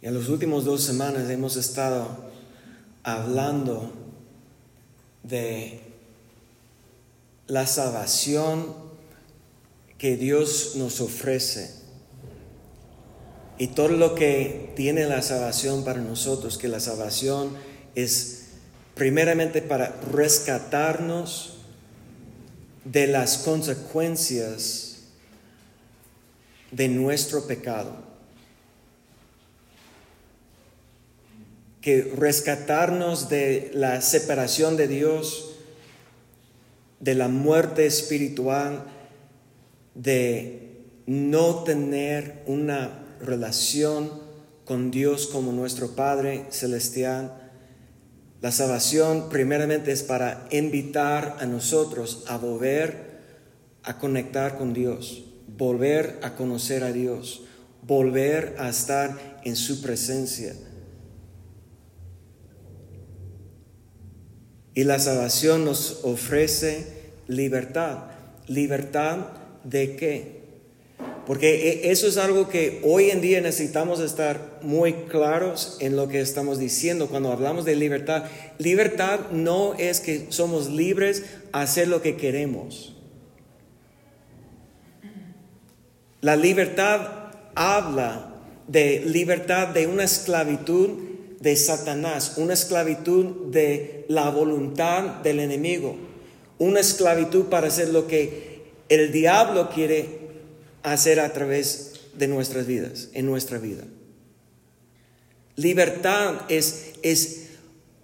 En 0.00 0.14
las 0.14 0.28
últimas 0.28 0.64
dos 0.64 0.84
semanas 0.84 1.28
hemos 1.28 1.56
estado 1.56 2.06
hablando 3.02 3.92
de 5.24 5.80
la 7.48 7.66
salvación 7.66 8.74
que 9.98 10.16
Dios 10.16 10.74
nos 10.76 11.00
ofrece 11.00 11.74
y 13.58 13.68
todo 13.68 13.88
lo 13.88 14.14
que 14.14 14.72
tiene 14.76 15.04
la 15.06 15.20
salvación 15.20 15.84
para 15.84 16.00
nosotros, 16.00 16.58
que 16.58 16.68
la 16.68 16.78
salvación 16.78 17.56
es 17.96 18.44
primeramente 18.94 19.62
para 19.62 19.98
rescatarnos 20.12 21.54
de 22.84 23.08
las 23.08 23.38
consecuencias 23.38 24.98
de 26.70 26.86
nuestro 26.86 27.48
pecado. 27.48 28.07
Que 31.80 32.02
rescatarnos 32.02 33.28
de 33.28 33.70
la 33.74 34.00
separación 34.00 34.76
de 34.76 34.88
Dios, 34.88 35.56
de 37.00 37.14
la 37.14 37.28
muerte 37.28 37.86
espiritual, 37.86 38.84
de 39.94 40.68
no 41.06 41.64
tener 41.64 42.42
una 42.46 43.16
relación 43.20 44.10
con 44.64 44.90
Dios 44.90 45.26
como 45.26 45.52
nuestro 45.52 45.96
Padre 45.96 46.44
Celestial. 46.50 47.50
La 48.42 48.52
salvación 48.52 49.30
primeramente 49.30 49.90
es 49.92 50.02
para 50.02 50.46
invitar 50.50 51.38
a 51.40 51.46
nosotros 51.46 52.24
a 52.28 52.36
volver 52.36 53.08
a 53.82 53.98
conectar 53.98 54.58
con 54.58 54.74
Dios, 54.74 55.24
volver 55.56 56.18
a 56.22 56.34
conocer 56.34 56.84
a 56.84 56.92
Dios, 56.92 57.44
volver 57.80 58.54
a 58.58 58.68
estar 58.68 59.40
en 59.44 59.56
su 59.56 59.80
presencia. 59.80 60.54
Y 64.78 64.84
la 64.84 65.00
salvación 65.00 65.64
nos 65.64 66.04
ofrece 66.04 66.86
libertad. 67.26 67.98
¿Libertad 68.46 69.26
de 69.64 69.96
qué? 69.96 70.38
Porque 71.26 71.68
e, 71.68 71.90
eso 71.90 72.06
es 72.06 72.16
algo 72.16 72.48
que 72.48 72.80
hoy 72.84 73.10
en 73.10 73.20
día 73.20 73.40
necesitamos 73.40 73.98
estar 73.98 74.60
muy 74.62 74.92
claros 75.08 75.78
en 75.80 75.96
lo 75.96 76.06
que 76.06 76.20
estamos 76.20 76.60
diciendo 76.60 77.08
cuando 77.08 77.32
hablamos 77.32 77.64
de 77.64 77.74
libertad. 77.74 78.26
Libertad 78.58 79.32
no 79.32 79.74
es 79.74 79.98
que 79.98 80.26
somos 80.28 80.70
libres 80.70 81.24
a 81.50 81.62
hacer 81.62 81.88
lo 81.88 82.00
que 82.00 82.16
queremos. 82.16 82.94
La 86.20 86.36
libertad 86.36 87.32
habla 87.56 88.32
de 88.68 89.02
libertad 89.04 89.66
de 89.66 89.88
una 89.88 90.04
esclavitud 90.04 91.07
de 91.40 91.56
Satanás, 91.56 92.34
una 92.36 92.54
esclavitud 92.54 93.50
de 93.50 94.04
la 94.08 94.30
voluntad 94.30 95.20
del 95.22 95.40
enemigo, 95.40 95.96
una 96.58 96.80
esclavitud 96.80 97.46
para 97.46 97.68
hacer 97.68 97.90
lo 97.90 98.06
que 98.06 98.72
el 98.88 99.12
diablo 99.12 99.70
quiere 99.70 100.18
hacer 100.82 101.20
a 101.20 101.32
través 101.32 102.00
de 102.14 102.26
nuestras 102.26 102.66
vidas, 102.66 103.10
en 103.12 103.26
nuestra 103.26 103.58
vida. 103.58 103.84
Libertad 105.54 106.42
es, 106.48 106.92
es 107.02 107.46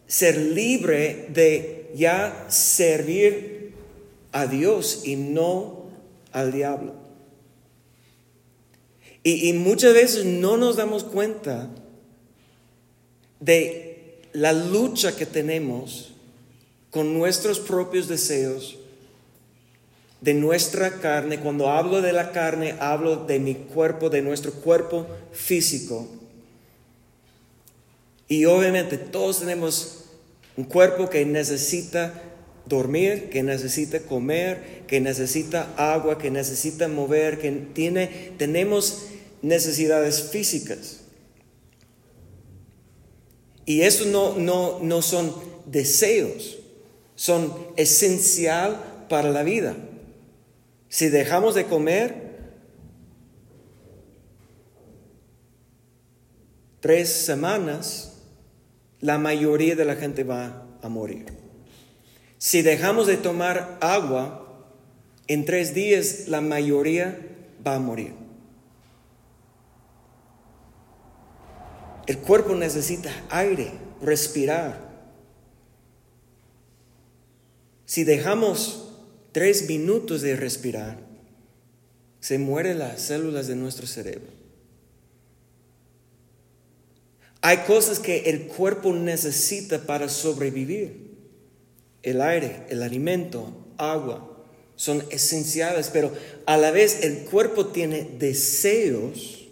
ser 0.07 0.37
libre 0.37 1.29
de 1.33 1.91
ya 1.95 2.47
servir 2.49 3.73
a 4.33 4.47
Dios 4.47 5.03
y 5.05 5.17
no 5.17 5.87
al 6.33 6.53
diablo. 6.53 6.95
Y, 9.23 9.49
y 9.49 9.53
muchas 9.55 9.95
veces 9.95 10.25
no 10.25 10.57
nos 10.57 10.77
damos 10.77 11.03
cuenta 11.05 11.71
de 13.45 14.21
la 14.33 14.53
lucha 14.53 15.17
que 15.17 15.27
tenemos 15.27 16.15
con 16.91 17.13
nuestros 17.13 17.61
propios 17.61 18.09
deseos, 18.09 18.79
de 20.21 20.33
nuestra 20.33 21.01
carne. 21.01 21.39
Cuando 21.41 21.69
hablo 21.69 22.01
de 22.01 22.13
la 22.13 22.33
carne, 22.33 22.75
hablo 22.81 23.17
de 23.17 23.39
mi 23.39 23.55
cuerpo, 23.55 24.09
de 24.09 24.23
nuestro 24.23 24.53
cuerpo 24.53 25.07
físico. 25.33 26.09
Y 28.27 28.47
obviamente 28.47 28.97
todos 28.97 29.41
tenemos 29.41 30.05
un 30.57 30.65
cuerpo 30.65 31.11
que 31.11 31.27
necesita 31.27 32.23
dormir, 32.65 33.29
que 33.29 33.43
necesita 33.43 34.01
comer, 34.01 34.85
que 34.87 35.01
necesita 35.01 35.69
agua, 35.77 36.17
que 36.17 36.31
necesita 36.31 36.89
mover, 36.89 37.39
que 37.39 37.51
tiene, 37.51 38.33
tenemos 38.39 39.03
necesidades 39.43 40.31
físicas. 40.31 41.04
Y 43.67 43.83
eso 43.83 44.05
no, 44.07 44.37
no, 44.37 44.79
no 44.81 45.03
son 45.03 45.35
deseos, 45.67 46.59
son 47.15 47.53
esencial 47.77 49.07
para 49.09 49.31
la 49.31 49.43
vida. 49.43 49.77
Si 50.89 51.09
dejamos 51.09 51.55
de 51.55 51.65
comer, 51.65 52.25
tres 56.81 57.09
semanas, 57.09 58.13
la 59.01 59.19
mayoría 59.19 59.75
de 59.75 59.85
la 59.85 59.97
gente 59.97 60.25
va 60.25 60.67
a 60.83 60.89
morir. 60.89 61.27
Si 62.39 62.61
dejamos 62.63 63.07
de 63.07 63.17
tomar 63.17 63.79
agua, 63.81 64.45
en 65.27 65.47
tres 65.47 65.75
días 65.75 66.29
la 66.29 66.43
mayoría 66.43 67.19
va 67.67 67.77
a 67.77 67.79
morir. 67.79 68.24
El 72.07 72.19
cuerpo 72.19 72.55
necesita 72.55 73.11
aire, 73.31 73.73
respirar. 74.03 74.93
Si 77.87 78.05
dejamos 78.05 78.89
tres 79.33 79.69
minutos 79.69 80.21
de 80.23 80.37
respirar, 80.37 80.99
se 82.21 82.39
mueren 82.39 82.79
las 82.79 83.01
células 83.01 83.47
de 83.47 83.57
nuestro 83.57 83.87
cerebro. 83.87 84.33
Hay 87.41 87.59
cosas 87.59 87.99
que 87.99 88.31
el 88.31 88.47
cuerpo 88.47 88.93
necesita 88.93 89.83
para 89.83 90.09
sobrevivir. 90.09 91.13
El 92.03 92.23
aire, 92.23 92.65
el 92.71 92.83
alimento, 92.83 93.67
agua, 93.77 94.35
son 94.77 95.05
esenciales, 95.11 95.91
pero 95.93 96.13
a 96.47 96.57
la 96.57 96.71
vez 96.71 97.03
el 97.03 97.25
cuerpo 97.25 97.67
tiene 97.67 98.09
deseos 98.19 99.44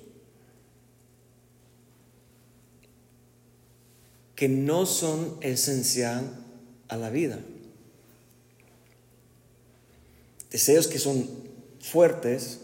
que 4.43 4.49
no 4.49 4.87
son 4.87 5.39
esencial 5.41 6.29
a 6.89 6.97
la 6.97 7.11
vida 7.11 7.39
deseos 10.51 10.89
que 10.89 10.99
son 10.99 11.31
fuertes, 11.81 12.59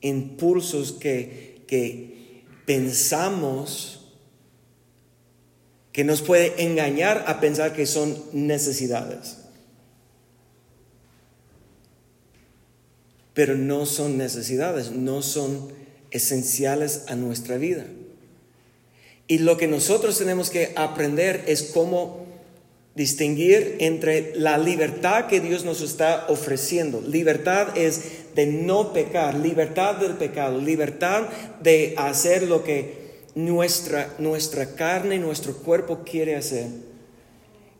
impulsos 0.00 0.92
que, 0.92 1.62
que 1.68 2.46
pensamos 2.64 4.14
que 5.92 6.04
nos 6.04 6.22
puede 6.22 6.64
engañar 6.64 7.24
a 7.26 7.38
pensar 7.38 7.76
que 7.76 7.84
son 7.84 8.16
necesidades. 8.32 9.36
Pero 13.34 13.58
no 13.58 13.84
son 13.84 14.16
necesidades, 14.16 14.90
no 14.90 15.20
son 15.20 15.70
esenciales 16.10 17.04
a 17.08 17.14
nuestra 17.14 17.58
vida. 17.58 17.84
Y 19.30 19.38
lo 19.38 19.56
que 19.56 19.68
nosotros 19.68 20.18
tenemos 20.18 20.50
que 20.50 20.72
aprender 20.74 21.44
es 21.46 21.62
cómo 21.62 22.26
distinguir 22.96 23.76
entre 23.78 24.32
la 24.34 24.58
libertad 24.58 25.28
que 25.28 25.38
Dios 25.38 25.64
nos 25.64 25.82
está 25.82 26.26
ofreciendo. 26.28 27.00
Libertad 27.00 27.78
es 27.78 28.34
de 28.34 28.46
no 28.46 28.92
pecar, 28.92 29.36
libertad 29.36 29.98
del 29.98 30.14
pecado, 30.14 30.60
libertad 30.60 31.28
de 31.62 31.94
hacer 31.96 32.42
lo 32.48 32.64
que 32.64 33.20
nuestra, 33.36 34.12
nuestra 34.18 34.74
carne, 34.74 35.20
nuestro 35.20 35.58
cuerpo 35.58 36.00
quiere 36.04 36.34
hacer. 36.34 36.66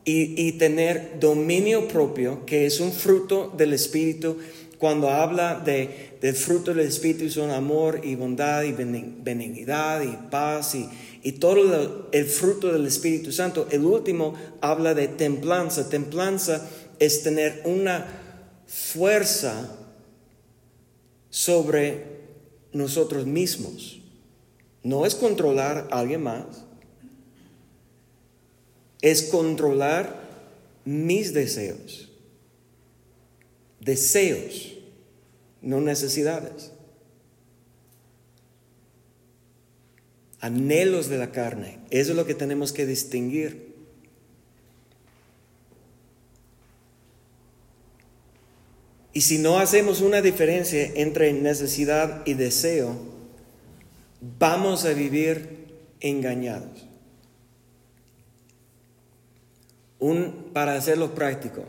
Y, 0.05 0.41
y 0.41 0.53
tener 0.53 1.19
dominio 1.19 1.89
propio, 1.89 2.47
que 2.47 2.65
es 2.67 2.79
un 2.79 2.93
fruto 2.93 3.53
del 3.57 3.73
Espíritu. 3.73 4.39
Cuando 4.79 5.11
habla 5.11 5.57
de, 5.57 6.17
del 6.21 6.37
fruto 6.37 6.73
del 6.73 6.87
Espíritu 6.87 7.29
son 7.29 7.51
amor 7.51 8.03
y 8.05 8.15
bondad 8.15 8.63
y 8.63 8.73
benignidad 8.73 10.03
y 10.03 10.31
paz 10.31 10.77
y, 10.77 10.89
y 11.23 11.33
todo 11.33 12.09
el 12.13 12.27
fruto 12.27 12.73
del 12.73 12.87
Espíritu 12.87 13.33
Santo. 13.33 13.67
El 13.71 13.85
último 13.85 14.35
habla 14.61 14.95
de 14.95 15.09
templanza. 15.09 15.89
Templanza 15.89 16.67
es 16.99 17.23
tener 17.23 17.63
una 17.65 18.07
fuerza 18.67 19.77
sobre 21.29 22.05
nosotros 22.73 23.27
mismos. 23.27 24.01
No 24.83 25.05
es 25.05 25.15
controlar 25.15 25.89
a 25.91 26.01
alguien 26.01 26.23
más. 26.23 26.65
Es 29.03 29.25
controlar 29.25 30.21
mis 30.85 31.33
deseos. 31.33 32.09
Deseos, 33.81 34.75
no 35.63 35.81
necesidades. 35.81 36.70
Anhelos 40.41 41.09
de 41.09 41.19
la 41.19 41.31
carne. 41.33 41.79
Eso 41.91 42.11
es 42.13 42.17
lo 42.17 42.27
que 42.27 42.35
tenemos 42.35 42.73
que 42.73 42.87
distinguir. 42.87 43.71
Y 49.13 49.23
si 49.23 49.39
no 49.39 49.59
hacemos 49.59 50.01
una 50.01 50.23
diferencia 50.23 50.85
entre 50.95 51.33
necesidad 51.33 52.23
y 52.27 52.35
deseo, 52.35 52.97
vamos 54.39 54.85
a 54.85 54.93
vivir 54.93 55.67
engañados. 56.01 56.87
Un, 59.99 60.51
para 60.55 60.77
hacerlo 60.77 61.15
práctico, 61.15 61.65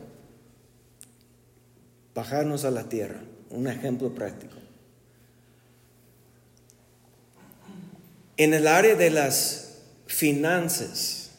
bajarnos 2.13 2.63
a 2.63 2.71
la 2.71 2.87
tierra, 2.87 3.21
un 3.49 3.67
ejemplo 3.67 4.13
práctico. 4.13 4.60
En 8.41 8.55
el 8.55 8.65
área 8.65 8.95
de 8.95 9.11
las 9.11 9.83
finanzas, 10.07 11.29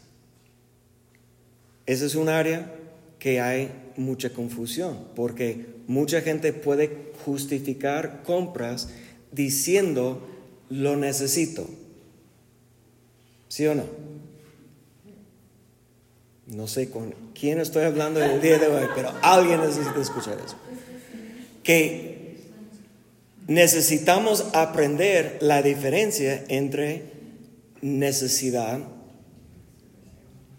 ese 1.85 2.07
es 2.07 2.15
un 2.15 2.29
área 2.29 2.73
que 3.19 3.41
hay 3.41 3.73
mucha 3.97 4.31
confusión, 4.31 5.09
porque 5.17 5.67
mucha 5.89 6.21
gente 6.21 6.53
puede 6.53 7.11
justificar 7.25 8.23
compras 8.23 8.91
diciendo 9.33 10.29
lo 10.71 10.97
necesito. 10.97 11.69
¿Sí 13.49 13.67
o 13.67 13.75
no? 13.75 13.87
No 16.47 16.69
sé 16.69 16.89
con 16.89 17.17
quién 17.35 17.59
estoy 17.59 17.83
hablando 17.83 18.23
el 18.23 18.41
día 18.41 18.61
de 18.61 18.69
hoy, 18.69 18.87
pero 18.95 19.11
alguien 19.23 19.61
necesita 19.61 20.01
escuchar 20.01 20.39
eso. 20.39 20.55
Que 21.65 22.12
necesitamos 23.47 24.47
aprender 24.55 25.39
la 25.41 25.63
diferencia 25.63 26.45
entre 26.49 27.13
necesidad 27.81 28.81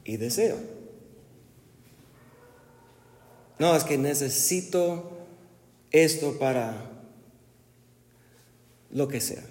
y 0.03 0.17
deseo. 0.17 0.57
No, 3.59 3.75
es 3.75 3.83
que 3.83 3.97
necesito 3.97 5.11
esto 5.91 6.37
para 6.37 6.91
lo 8.91 9.07
que 9.07 9.21
sea. 9.21 9.43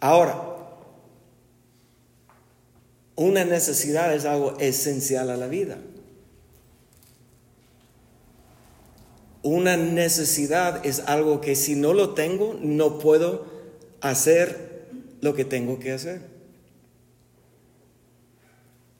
Ahora, 0.00 0.52
una 3.16 3.44
necesidad 3.44 4.14
es 4.14 4.24
algo 4.24 4.56
esencial 4.58 5.30
a 5.30 5.36
la 5.36 5.46
vida. 5.46 5.78
Una 9.42 9.76
necesidad 9.76 10.84
es 10.86 11.00
algo 11.06 11.40
que 11.40 11.56
si 11.56 11.74
no 11.74 11.92
lo 11.94 12.10
tengo, 12.10 12.56
no 12.60 12.98
puedo 12.98 13.46
hacer 14.00 14.86
lo 15.20 15.34
que 15.34 15.44
tengo 15.44 15.78
que 15.78 15.92
hacer. 15.92 16.20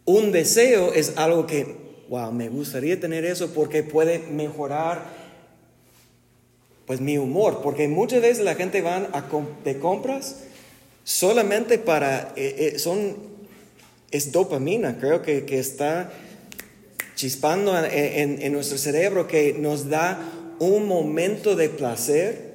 Un 0.05 0.33
deseo 0.33 0.93
es 0.93 1.17
algo 1.17 1.47
que 1.47 1.83
wow, 2.13 2.31
me 2.31 2.51
gustaría 2.51 3.01
tener 3.01 3.25
eso 3.25 3.55
porque 3.55 3.83
puede 3.83 4.19
mejorar 4.19 5.03
pues 6.87 7.01
mi 7.01 7.17
humor, 7.17 7.61
porque 7.63 7.89
muchas 7.89 8.21
veces 8.21 8.45
la 8.45 8.55
gente 8.55 8.83
va 8.83 9.09
a 9.15 9.25
de 9.65 9.79
compras 9.79 10.41
solamente 11.05 11.79
para, 11.79 12.35
eh, 12.37 12.75
eh, 12.75 12.79
son, 12.79 13.17
es 14.11 14.31
dopamina, 14.31 14.99
creo 14.99 15.23
que, 15.23 15.59
está 15.59 16.13
chispando 17.15 17.77
en, 17.85 18.53
nuestro 18.53 18.79
cerebro 18.79 19.27
que 19.27 19.55
nos 19.55 19.89
da 19.89 20.19
un 20.59 20.87
momento 20.87 21.57
de 21.57 21.69
placer 21.69 22.53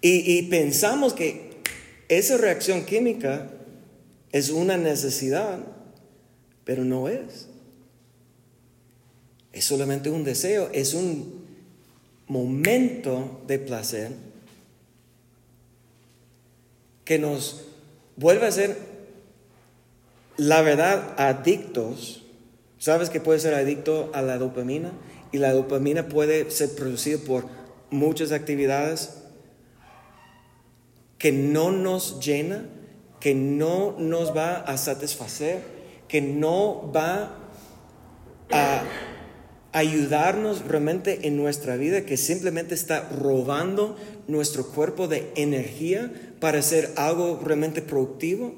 y, 0.00 0.38
y 0.38 0.42
pensamos 0.42 1.12
que 1.14 1.50
esa 2.08 2.36
reacción 2.36 2.84
química 2.84 3.50
es 4.32 4.50
una 4.50 4.76
necesidad 4.76 5.74
pero 6.64 6.84
no 6.84 7.08
es. 7.08 7.48
Es 9.52 9.64
solamente 9.64 10.10
un 10.10 10.24
deseo, 10.24 10.70
es 10.72 10.94
un 10.94 11.44
momento 12.26 13.42
de 13.46 13.58
placer 13.58 14.10
que 17.04 17.18
nos 17.18 17.66
vuelve 18.16 18.46
a 18.46 18.52
ser, 18.52 18.76
la 20.36 20.62
verdad, 20.62 21.14
adictos. 21.18 22.24
¿Sabes 22.78 23.10
que 23.10 23.20
puede 23.20 23.38
ser 23.38 23.54
adicto 23.54 24.10
a 24.14 24.22
la 24.22 24.38
dopamina? 24.38 24.92
Y 25.32 25.38
la 25.38 25.52
dopamina 25.52 26.08
puede 26.08 26.50
ser 26.50 26.74
producida 26.74 27.18
por 27.18 27.46
muchas 27.90 28.32
actividades 28.32 29.18
que 31.18 31.32
no 31.32 31.72
nos 31.72 32.20
llena, 32.20 32.66
que 33.20 33.34
no 33.34 33.96
nos 33.98 34.36
va 34.36 34.56
a 34.56 34.76
satisfacer 34.76 35.74
que 36.14 36.20
no 36.20 36.92
va 36.94 37.36
a 38.52 38.82
ayudarnos 39.72 40.64
realmente 40.64 41.26
en 41.26 41.36
nuestra 41.36 41.76
vida, 41.76 42.02
que 42.02 42.16
simplemente 42.16 42.74
está 42.74 43.08
robando 43.08 43.96
nuestro 44.28 44.68
cuerpo 44.68 45.08
de 45.08 45.32
energía 45.34 46.12
para 46.38 46.60
hacer 46.60 46.92
algo 46.96 47.40
realmente 47.42 47.82
productivo. 47.82 48.54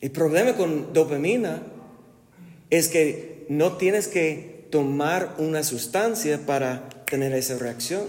El 0.00 0.10
problema 0.10 0.56
con 0.56 0.92
dopamina 0.92 1.62
es 2.70 2.88
que 2.88 3.46
no 3.48 3.76
tienes 3.76 4.08
que 4.08 4.66
tomar 4.70 5.34
una 5.38 5.62
sustancia 5.62 6.46
para 6.46 6.88
tener 7.04 7.32
esa 7.32 7.58
reacción. 7.58 8.04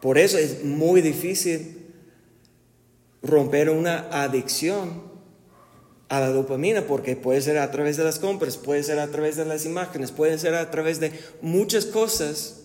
Por 0.00 0.18
eso 0.18 0.38
es 0.38 0.64
muy 0.64 1.02
difícil 1.02 1.76
romper 3.22 3.70
una 3.70 4.08
adicción 4.10 5.10
a 6.08 6.18
la 6.18 6.30
dopamina, 6.30 6.82
porque 6.82 7.14
puede 7.14 7.40
ser 7.40 7.58
a 7.58 7.70
través 7.70 7.96
de 7.96 8.02
las 8.02 8.18
compras, 8.18 8.56
puede 8.56 8.82
ser 8.82 8.98
a 8.98 9.08
través 9.08 9.36
de 9.36 9.44
las 9.44 9.64
imágenes, 9.64 10.10
puede 10.10 10.38
ser 10.38 10.54
a 10.54 10.70
través 10.70 10.98
de 10.98 11.12
muchas 11.40 11.84
cosas 11.86 12.62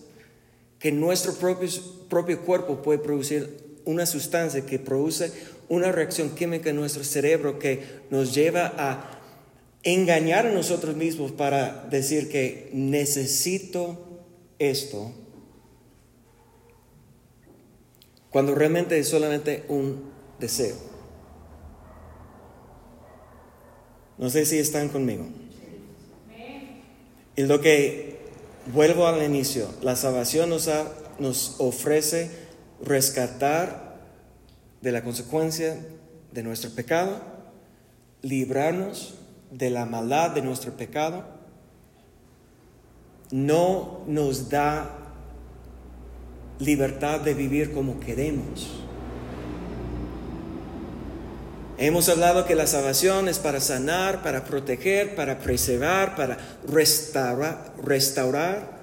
que 0.80 0.90
nuestro 0.90 1.34
propio, 1.34 2.40
cuerpo 2.42 2.82
puede 2.82 2.98
producir 2.98 3.78
una 3.84 4.04
sustancia 4.04 4.66
que 4.66 4.80
produce 4.80 5.32
una 5.68 5.92
reacción 5.92 6.30
química 6.30 6.70
en 6.70 6.76
nuestro 6.76 7.04
cerebro 7.04 7.58
que 7.58 8.00
nos 8.10 8.34
lleva 8.34 8.72
a 8.76 9.20
engañar 9.82 10.46
a 10.46 10.52
nosotros 10.52 10.96
mismos 10.96 11.32
para 11.32 11.86
decir 11.90 12.28
que 12.28 12.70
necesito 12.72 13.98
esto, 14.58 15.12
cuando 18.30 18.54
realmente 18.54 18.98
es 18.98 19.08
solamente 19.08 19.64
un 19.68 20.10
deseo. 20.40 20.76
No 24.18 24.30
sé 24.30 24.44
si 24.44 24.58
están 24.58 24.88
conmigo. 24.88 25.26
Y 27.36 27.42
lo 27.42 27.60
que 27.60 28.18
vuelvo 28.72 29.06
al 29.06 29.22
inicio, 29.22 29.68
la 29.82 29.94
salvación 29.94 30.50
nos, 30.50 30.68
nos 31.18 31.56
ofrece 31.58 32.30
rescatar 32.82 33.85
de 34.86 34.92
la 34.92 35.02
consecuencia 35.02 35.76
de 36.30 36.44
nuestro 36.44 36.70
pecado, 36.70 37.20
librarnos 38.22 39.14
de 39.50 39.68
la 39.68 39.84
maldad 39.84 40.30
de 40.30 40.42
nuestro 40.42 40.76
pecado, 40.76 41.24
no 43.32 44.04
nos 44.06 44.48
da 44.48 44.96
libertad 46.60 47.18
de 47.18 47.34
vivir 47.34 47.72
como 47.72 47.98
queremos. 47.98 48.68
Hemos 51.78 52.08
hablado 52.08 52.46
que 52.46 52.54
la 52.54 52.68
salvación 52.68 53.28
es 53.28 53.40
para 53.40 53.58
sanar, 53.58 54.22
para 54.22 54.44
proteger, 54.44 55.16
para 55.16 55.40
preservar, 55.40 56.14
para 56.14 56.38
restaurar. 56.68 57.72
restaurar. 57.82 58.76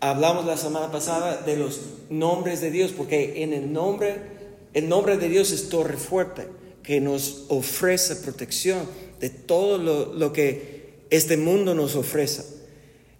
Hablamos 0.00 0.46
la 0.46 0.56
semana 0.56 0.90
pasada 0.90 1.42
de 1.42 1.56
los 1.56 1.80
nombres 2.10 2.60
de 2.60 2.72
Dios, 2.72 2.90
porque 2.90 3.44
en 3.44 3.52
el 3.52 3.72
nombre, 3.72 4.31
el 4.74 4.88
nombre 4.88 5.16
de 5.16 5.28
Dios 5.28 5.50
es 5.52 5.68
torre 5.68 5.96
fuerte, 5.96 6.48
que 6.82 7.00
nos 7.00 7.44
ofrece 7.48 8.16
protección 8.16 8.86
de 9.20 9.30
todo 9.30 9.78
lo, 9.78 10.12
lo 10.14 10.32
que 10.32 11.04
este 11.10 11.36
mundo 11.36 11.74
nos 11.74 11.94
ofrece. 11.94 12.42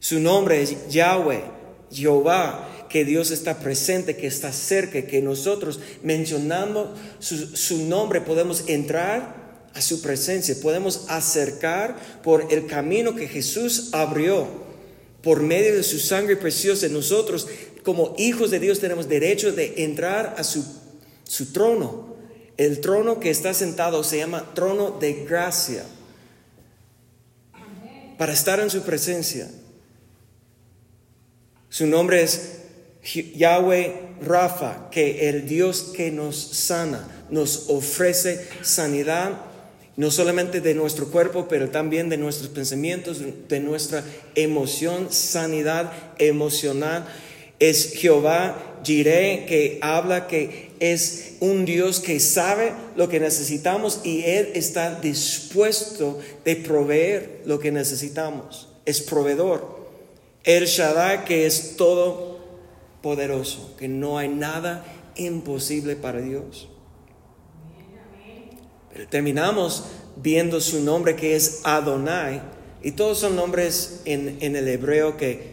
Su 0.00 0.18
nombre 0.18 0.62
es 0.62 0.88
Yahweh, 0.88 1.44
Jehová, 1.92 2.86
que 2.92 3.04
Dios 3.06 3.30
está 3.30 3.58
presente, 3.58 4.16
que 4.16 4.26
está 4.26 4.52
cerca, 4.52 5.06
que 5.06 5.22
nosotros 5.22 5.80
mencionando 6.02 6.94
su, 7.20 7.86
nombre 7.88 8.20
podemos 8.20 8.64
entrar 8.66 9.70
a 9.74 9.80
su 9.80 10.02
presencia, 10.02 10.54
podemos 10.60 11.06
acercar 11.08 11.96
por 12.22 12.52
el 12.52 12.66
camino 12.66 13.16
que 13.16 13.28
Jesús 13.28 13.88
abrió, 13.92 14.46
por 15.22 15.42
medio 15.42 15.74
de 15.74 15.82
su 15.82 15.98
sangre 15.98 16.36
preciosa. 16.36 16.86
Nosotros 16.88 17.48
como 17.82 18.14
hijos 18.18 18.50
de 18.50 18.60
Dios 18.60 18.78
tenemos 18.78 19.08
derecho 19.08 19.52
de 19.52 19.84
entrar 19.84 20.34
a 20.36 20.44
su, 20.44 20.62
su 21.32 21.50
trono. 21.50 22.14
El 22.58 22.82
trono 22.82 23.18
que 23.18 23.30
está 23.30 23.54
sentado 23.54 24.04
se 24.04 24.18
llama 24.18 24.52
trono 24.52 24.90
de 24.90 25.24
gracia. 25.24 25.82
Para 28.18 28.34
estar 28.34 28.60
en 28.60 28.68
su 28.68 28.82
presencia. 28.82 29.48
Su 31.70 31.86
nombre 31.86 32.22
es 32.22 32.58
Yahweh 33.34 34.16
Rafa, 34.20 34.90
que 34.90 35.30
el 35.30 35.48
Dios 35.48 35.92
que 35.96 36.10
nos 36.10 36.36
sana, 36.36 37.26
nos 37.30 37.70
ofrece 37.70 38.46
sanidad, 38.60 39.40
no 39.96 40.10
solamente 40.10 40.60
de 40.60 40.74
nuestro 40.74 41.08
cuerpo, 41.08 41.48
pero 41.48 41.70
también 41.70 42.10
de 42.10 42.18
nuestros 42.18 42.50
pensamientos, 42.50 43.22
de 43.48 43.60
nuestra 43.60 44.04
emoción, 44.34 45.10
sanidad 45.10 45.90
emocional. 46.18 47.06
Es 47.62 47.92
Jehová 47.92 48.80
Jireh 48.82 49.46
que 49.46 49.78
habla 49.82 50.26
que 50.26 50.72
es 50.80 51.34
un 51.38 51.64
Dios 51.64 52.00
que 52.00 52.18
sabe 52.18 52.72
lo 52.96 53.08
que 53.08 53.20
necesitamos 53.20 54.00
y 54.02 54.24
Él 54.24 54.50
está 54.54 54.98
dispuesto 54.98 56.18
de 56.44 56.56
proveer 56.56 57.42
lo 57.44 57.60
que 57.60 57.70
necesitamos. 57.70 58.68
Es 58.84 59.00
proveedor. 59.00 59.78
El 60.42 60.66
Shaddai 60.66 61.24
que 61.24 61.46
es 61.46 61.76
todo 61.76 62.40
poderoso, 63.00 63.76
que 63.78 63.86
no 63.86 64.18
hay 64.18 64.28
nada 64.28 64.84
imposible 65.14 65.94
para 65.94 66.20
Dios. 66.20 66.68
Pero 68.92 69.06
terminamos 69.06 69.84
viendo 70.16 70.60
su 70.60 70.80
nombre 70.80 71.14
que 71.14 71.36
es 71.36 71.60
Adonai, 71.62 72.42
y 72.82 72.90
todos 72.90 73.18
son 73.18 73.36
nombres 73.36 74.00
en, 74.04 74.38
en 74.40 74.56
el 74.56 74.66
hebreo 74.66 75.16
que 75.16 75.51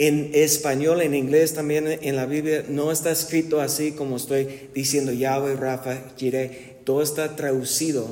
en 0.00 0.30
español, 0.32 1.02
en 1.02 1.14
inglés 1.14 1.52
también 1.52 1.86
en 1.86 2.16
la 2.16 2.24
Biblia 2.24 2.64
no 2.70 2.90
está 2.90 3.10
escrito 3.10 3.60
así 3.60 3.92
como 3.92 4.16
estoy 4.16 4.70
diciendo 4.74 5.12
Yahweh, 5.12 5.56
Rafa, 5.56 5.98
Jireh. 6.16 6.78
Todo 6.84 7.02
está 7.02 7.36
traducido, 7.36 8.08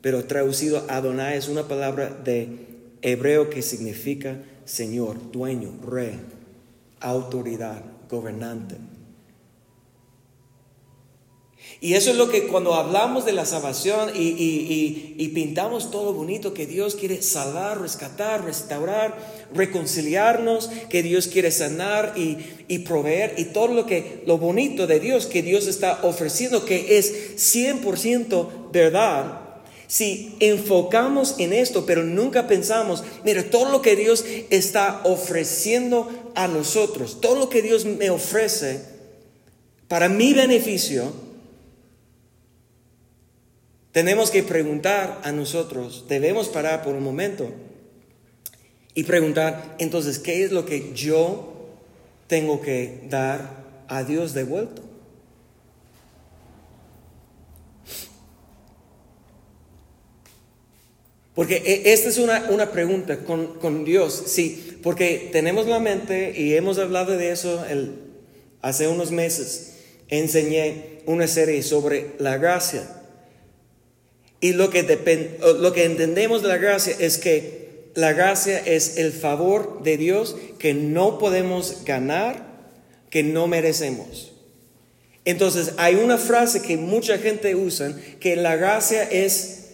pero 0.00 0.26
traducido 0.26 0.86
Adonai 0.88 1.36
es 1.36 1.48
una 1.48 1.66
palabra 1.66 2.16
de 2.22 2.48
hebreo 3.02 3.50
que 3.50 3.62
significa 3.62 4.38
Señor, 4.64 5.32
dueño, 5.32 5.72
rey, 5.84 6.20
autoridad, 7.00 7.82
gobernante. 8.08 8.76
Y 11.80 11.94
eso 11.94 12.10
es 12.10 12.16
lo 12.16 12.28
que 12.28 12.48
cuando 12.48 12.74
hablamos 12.74 13.24
de 13.24 13.30
la 13.30 13.46
salvación 13.46 14.10
y, 14.12 15.30
pintamos 15.32 15.92
todo 15.92 16.12
bonito, 16.12 16.52
que 16.52 16.66
Dios 16.66 16.96
quiere 16.96 17.22
salvar, 17.22 17.80
rescatar, 17.80 18.44
restaurar, 18.44 19.16
reconciliarnos, 19.54 20.70
que 20.88 21.04
Dios 21.04 21.28
quiere 21.28 21.52
sanar 21.52 22.14
y, 22.16 22.78
proveer, 22.80 23.34
y 23.36 23.44
todo 23.46 23.68
lo, 23.68 23.86
que, 23.86 24.24
lo 24.26 24.38
bonito 24.38 24.88
de 24.88 24.98
Dios 24.98 25.26
que 25.26 25.42
Dios 25.42 25.68
está 25.68 26.00
ofreciendo, 26.02 26.64
que 26.64 26.98
es 26.98 27.36
100% 27.36 28.72
verdad. 28.72 29.40
Si 29.86 30.36
enfocamos 30.40 31.36
en 31.38 31.52
esto, 31.52 31.86
pero 31.86 32.02
nunca 32.02 32.48
pensamos, 32.48 33.04
mira, 33.24 33.44
todo 33.50 33.70
lo 33.70 33.82
que 33.82 33.94
Dios 33.94 34.24
está 34.50 35.00
ofreciendo 35.04 36.10
a 36.34 36.48
nosotros, 36.48 37.20
todo 37.20 37.36
lo 37.36 37.48
que 37.48 37.62
Dios 37.62 37.84
me 37.84 38.10
ofrece 38.10 38.82
para 39.86 40.08
mi 40.08 40.34
beneficio, 40.34 41.27
tenemos 43.98 44.30
que 44.30 44.44
preguntar 44.44 45.20
a 45.24 45.32
nosotros, 45.32 46.04
debemos 46.06 46.46
parar 46.46 46.84
por 46.84 46.94
un 46.94 47.02
momento 47.02 47.50
y 48.94 49.02
preguntar, 49.02 49.74
entonces, 49.80 50.20
¿qué 50.20 50.44
es 50.44 50.52
lo 50.52 50.64
que 50.64 50.92
yo 50.94 51.52
tengo 52.28 52.60
que 52.60 53.00
dar 53.10 53.64
a 53.88 54.04
Dios 54.04 54.34
de 54.34 54.44
vuelta? 54.44 54.82
Porque 61.34 61.56
e, 61.56 61.92
esta 61.92 62.08
es 62.08 62.18
una, 62.18 62.50
una 62.50 62.70
pregunta 62.70 63.24
con, 63.24 63.54
con, 63.54 63.84
Dios, 63.84 64.22
sí, 64.26 64.78
porque 64.80 65.28
tenemos 65.32 65.66
la 65.66 65.80
mente 65.80 66.34
y 66.36 66.54
hemos 66.54 66.78
hablado 66.78 67.16
de 67.16 67.32
eso 67.32 67.64
el, 67.68 67.96
hace 68.62 68.86
unos 68.86 69.10
meses. 69.10 69.72
Enseñé 70.06 71.00
una 71.06 71.26
serie 71.26 71.64
sobre 71.64 72.12
la 72.20 72.38
gracia. 72.38 72.97
Y 74.40 74.52
lo 74.52 74.70
que, 74.70 75.38
lo 75.58 75.72
que 75.72 75.84
entendemos 75.84 76.42
de 76.42 76.48
la 76.48 76.58
gracia 76.58 76.94
es 76.98 77.18
que 77.18 77.90
la 77.94 78.12
gracia 78.12 78.58
es 78.58 78.96
el 78.98 79.12
favor 79.12 79.82
de 79.82 79.96
Dios 79.96 80.36
que 80.58 80.74
no 80.74 81.18
podemos 81.18 81.84
ganar, 81.84 82.46
que 83.10 83.24
no 83.24 83.48
merecemos. 83.48 84.32
Entonces 85.24 85.74
hay 85.76 85.96
una 85.96 86.16
frase 86.16 86.62
que 86.62 86.76
mucha 86.76 87.18
gente 87.18 87.56
usa, 87.56 87.92
que 88.20 88.36
la 88.36 88.54
gracia 88.54 89.02
es 89.02 89.70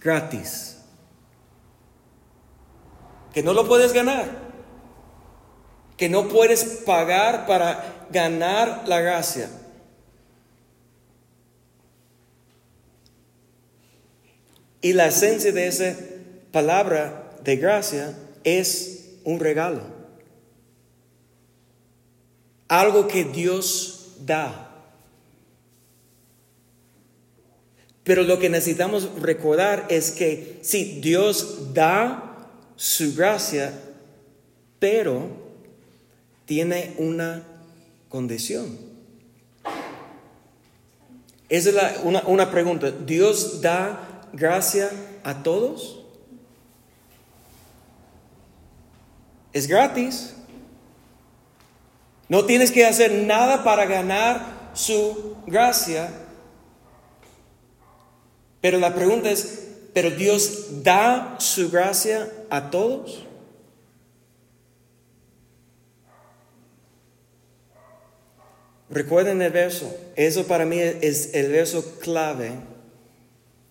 gratis. 0.00 0.76
Que 3.32 3.42
no 3.42 3.52
lo 3.52 3.66
puedes 3.66 3.92
ganar. 3.92 4.30
Que 5.96 6.08
no 6.08 6.28
puedes 6.28 6.64
pagar 6.86 7.46
para 7.46 8.06
ganar 8.10 8.84
la 8.86 9.00
gracia. 9.00 9.50
Y 14.84 14.92
la 14.92 15.06
esencia 15.06 15.50
de 15.50 15.66
esa 15.66 15.96
palabra 16.52 17.38
de 17.42 17.56
gracia 17.56 18.14
es 18.44 19.14
un 19.24 19.40
regalo. 19.40 19.80
Algo 22.68 23.08
que 23.08 23.24
Dios 23.24 24.10
da. 24.26 24.70
Pero 28.02 28.24
lo 28.24 28.38
que 28.38 28.50
necesitamos 28.50 29.08
recordar 29.22 29.86
es 29.88 30.10
que 30.10 30.58
si 30.60 31.00
Dios 31.00 31.72
da 31.72 32.50
su 32.76 33.14
gracia, 33.14 33.72
pero 34.78 35.30
tiene 36.44 36.92
una 36.98 37.42
condición. 38.10 38.78
Esa 41.48 41.70
es 41.70 42.00
una, 42.02 42.22
una 42.26 42.50
pregunta. 42.50 42.90
Dios 42.90 43.62
da 43.62 44.03
gracia 44.34 44.90
a 45.22 45.42
todos? 45.42 46.00
Es 49.52 49.66
gratis. 49.66 50.34
No 52.28 52.44
tienes 52.44 52.72
que 52.72 52.84
hacer 52.84 53.12
nada 53.12 53.62
para 53.64 53.86
ganar 53.86 54.70
su 54.74 55.36
gracia. 55.46 56.10
Pero 58.60 58.78
la 58.78 58.94
pregunta 58.94 59.30
es, 59.30 59.68
¿pero 59.92 60.10
Dios 60.10 60.82
da 60.82 61.36
su 61.38 61.70
gracia 61.70 62.28
a 62.50 62.70
todos? 62.70 63.24
Recuerden 68.90 69.42
el 69.42 69.50
verso, 69.50 69.92
eso 70.14 70.46
para 70.46 70.64
mí 70.64 70.78
es 70.78 71.34
el 71.34 71.50
verso 71.50 71.98
clave 72.00 72.73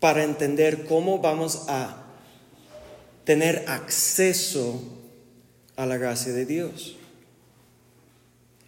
para 0.03 0.25
entender 0.25 0.83
cómo 0.83 1.19
vamos 1.19 1.63
a 1.69 2.03
tener 3.23 3.63
acceso 3.69 4.83
a 5.77 5.85
la 5.85 5.95
gracia 5.95 6.33
de 6.33 6.45
Dios. 6.45 6.97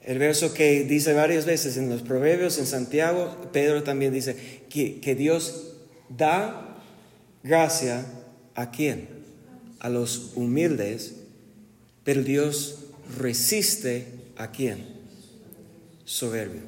El 0.06 0.18
verso 0.18 0.54
que 0.54 0.86
dice 0.86 1.12
varias 1.12 1.46
veces 1.46 1.76
en 1.76 1.90
los 1.90 2.04
Proverbios, 2.04 2.58
en 2.58 2.66
Santiago, 2.66 3.50
Pedro 3.52 3.84
también 3.84 4.14
dice 4.14 4.64
que, 4.70 5.16
Dios 5.16 5.74
da 6.08 6.78
gracia 7.44 8.06
a 8.54 8.72
quién? 8.72 9.10
A 9.80 9.90
los 9.90 10.32
humildes, 10.36 11.16
pero 12.06 12.24
Dios 12.24 12.78
resiste 13.20 14.06
a 14.38 14.52
quién? 14.52 14.86
Soberbio. 16.06 16.62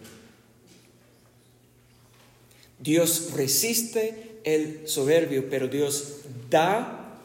Dios 2.80 3.32
resiste 3.34 4.27
el 4.48 4.88
soberbio, 4.88 5.50
pero 5.50 5.68
Dios 5.68 6.20
da 6.50 7.20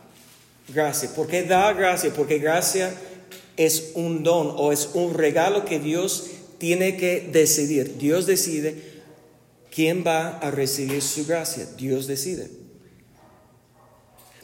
gracia. 0.74 1.08
¿Por 1.14 1.28
qué 1.28 1.44
da 1.44 1.72
gracia? 1.72 2.12
Porque 2.12 2.38
gracia 2.38 2.92
es 3.56 3.92
un 3.94 4.24
don 4.24 4.52
o 4.56 4.72
es 4.72 4.90
un 4.94 5.14
regalo 5.14 5.64
que 5.64 5.78
Dios 5.78 6.26
tiene 6.58 6.96
que 6.96 7.28
decidir. 7.32 7.96
Dios 7.96 8.26
decide 8.26 8.74
quién 9.72 10.02
va 10.04 10.38
a 10.38 10.50
recibir 10.50 11.00
su 11.00 11.24
gracia. 11.24 11.68
Dios 11.76 12.08
decide. 12.08 12.50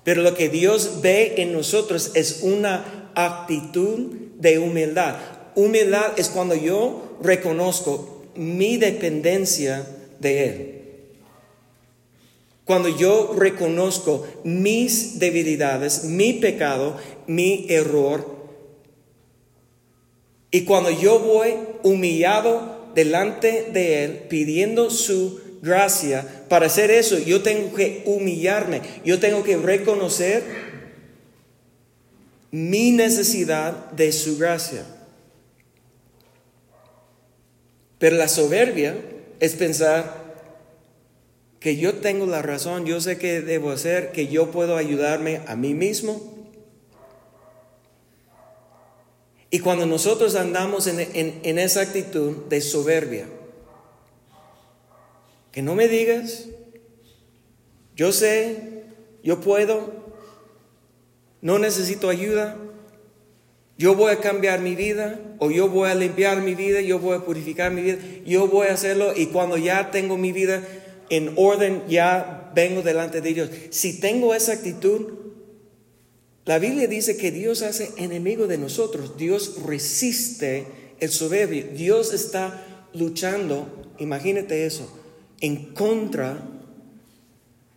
Pero 0.05 0.23
lo 0.23 0.35
que 0.35 0.49
Dios 0.49 1.01
ve 1.03 1.35
en 1.39 1.53
nosotros 1.53 2.13
es 2.15 2.41
una 2.43 3.11
actitud 3.17 4.15
de 4.39 4.61
humildad. 4.61 5.17
Humildad 5.57 6.17
es 6.17 6.29
cuando 6.29 6.55
yo 6.55 7.19
reconozco 7.21 8.25
mi 8.37 8.77
dependencia 8.77 9.85
de 10.21 10.45
Él. 10.45 10.78
Cuando 12.69 12.91
yo 12.91 13.35
reconozco 13.35 14.27
mis 14.45 15.19
debilidades, 15.19 16.05
mi 16.05 16.35
pecado, 16.35 16.99
mi 17.27 17.65
error, 17.71 18.37
y 20.51 20.67
cuando 20.67 20.91
yo 20.91 21.19
voy 21.19 21.55
humillado 21.83 22.91
delante 22.95 23.71
de 23.73 24.05
Él, 24.05 24.11
pidiendo 24.29 24.91
su 24.91 25.41
gracia, 25.63 26.45
para 26.51 26.67
hacer 26.67 26.91
eso 26.91 27.19
yo 27.19 27.41
tengo 27.41 27.75
que 27.75 28.03
humillarme, 28.05 28.83
yo 29.03 29.19
tengo 29.19 29.43
que 29.43 29.57
reconocer 29.57 30.45
mi 32.51 32.91
necesidad 32.91 33.93
de 33.93 34.13
su 34.13 34.37
gracia. 34.37 34.85
Pero 37.99 38.17
la 38.17 38.29
soberbia 38.29 38.95
es 39.41 39.55
pensar 39.55 40.18
que 41.61 41.77
yo 41.77 41.95
tengo 41.97 42.27
la 42.27 42.43
razón, 42.43 42.87
yo 42.87 43.01
sé 43.01 43.19
qué 43.19 43.41
debo 43.41 43.71
hacer, 43.71 44.13
que 44.13 44.29
yo 44.29 44.51
puedo 44.51 44.77
ayudarme 44.77 45.41
a 45.47 45.57
mí 45.57 45.75
mismo. 45.75 46.21
Y 49.51 49.61
cuando 49.61 49.87
nosotros 49.87 50.35
andamos 50.35 50.87
en, 50.87 51.41
en 51.43 51.59
esa 51.59 51.81
actitud 51.81 52.47
de 52.49 52.61
soberbia, 52.61 53.27
que 55.51 55.63
no 55.63 55.75
me 55.75 55.89
digas, 55.89 56.47
yo 57.97 58.13
sé, 58.13 58.85
yo 59.25 59.41
puedo, 59.41 59.93
no 61.41 61.59
necesito 61.59 62.09
ayuda, 62.09 62.57
yo 63.79 63.95
voy 63.95 64.13
a 64.13 64.21
cambiar 64.21 64.61
mi 64.61 64.75
vida 64.75 65.21
o 65.39 65.51
yo 65.51 65.69
voy 65.69 65.89
a 65.89 65.95
limpiar 65.95 66.43
mi 66.43 66.55
vida, 66.55 66.81
yo 66.81 66.99
voy 66.99 67.17
a 67.17 67.21
purificar 67.21 67.73
mi 67.73 67.83
vida, 67.83 67.99
yo 68.27 68.49
voy 68.49 68.69
a 68.69 68.75
hacerlo 68.75 69.13
y 69.17 69.27
cuando 69.27 69.57
ya 69.57 69.91
tengo 69.91 70.17
mi 70.17 70.33
vida 70.33 70.63
en 71.11 71.33
orden, 71.37 71.83
ya 71.89 72.51
vengo 72.55 72.83
delante 72.83 73.21
de 73.21 73.35
Dios. 73.35 73.51
Si 73.71 74.01
tengo 74.01 74.35
esa 74.35 74.53
actitud, 74.53 75.15
la 76.45 76.59
Biblia 76.59 76.87
dice 76.87 77.17
que 77.17 77.31
Dios 77.31 77.63
hace 77.63 77.91
enemigo 77.97 78.47
de 78.47 78.59
nosotros, 78.59 79.17
Dios 79.17 79.63
resiste 79.67 80.67
el 81.01 81.11
soberbio, 81.11 81.67
Dios 81.75 82.13
está 82.13 82.87
luchando, 82.95 83.93
imagínate 83.99 84.67
eso, 84.67 84.91
en 85.41 85.75
contra 85.75 86.43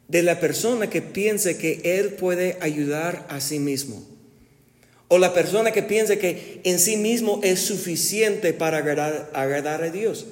de 0.07 0.23
la 0.23 0.39
persona 0.39 0.89
que 0.89 1.01
piense 1.01 1.57
que 1.57 1.81
Él 1.83 2.13
puede 2.15 2.57
ayudar 2.59 3.25
a 3.29 3.39
sí 3.39 3.59
mismo. 3.59 4.05
O 5.07 5.17
la 5.17 5.33
persona 5.33 5.71
que 5.71 5.83
piense 5.83 6.19
que 6.19 6.61
en 6.63 6.79
sí 6.79 6.97
mismo 6.97 7.39
es 7.43 7.59
suficiente 7.59 8.53
para 8.53 8.77
agradar, 8.77 9.83
a 9.83 9.89
Dios. 9.89 10.25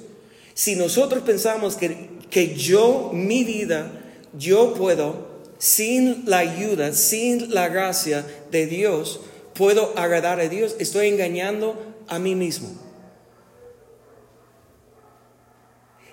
Si 0.54 0.76
nosotros 0.76 1.22
pensamos 1.22 1.76
que, 1.76 2.09
que 2.30 2.54
yo, 2.54 3.10
mi 3.12 3.44
vida, 3.44 3.90
yo 4.38 4.74
puedo, 4.74 5.28
sin 5.58 6.24
la 6.26 6.38
ayuda, 6.38 6.92
sin 6.92 7.52
la 7.52 7.68
gracia 7.68 8.24
de 8.50 8.66
Dios, 8.66 9.20
puedo 9.54 9.92
agradar 9.98 10.40
a 10.40 10.48
Dios, 10.48 10.76
estoy 10.78 11.08
engañando 11.08 11.76
a 12.08 12.18
mí 12.18 12.34
mismo. 12.34 12.70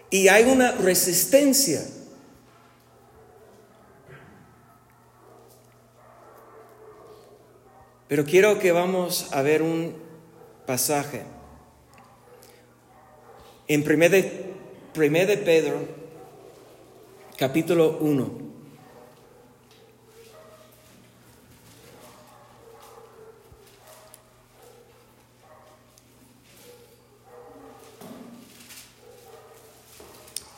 Y 0.10 0.28
hay 0.30 0.46
una 0.46 0.72
resistencia 0.72 1.82
Pero 8.08 8.24
quiero 8.24 8.58
que 8.60 8.72
vamos 8.72 9.28
a 9.34 9.42
ver 9.42 9.62
un 9.62 9.94
pasaje. 10.66 11.24
En 13.68 13.82
1 13.82 14.10
de, 14.10 14.56
de 14.96 15.38
Pedro, 15.38 15.76
capítulo 17.38 18.00
1. 18.02 18.48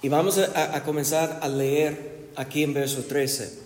Y 0.01 0.07
vamos 0.07 0.37
a, 0.37 0.75
a, 0.75 0.83
comenzar 0.83 1.39
a 1.41 1.49
leer 1.49 2.29
aquí 2.37 2.63
en 2.63 2.73
verso 2.73 3.03
13. 3.03 3.59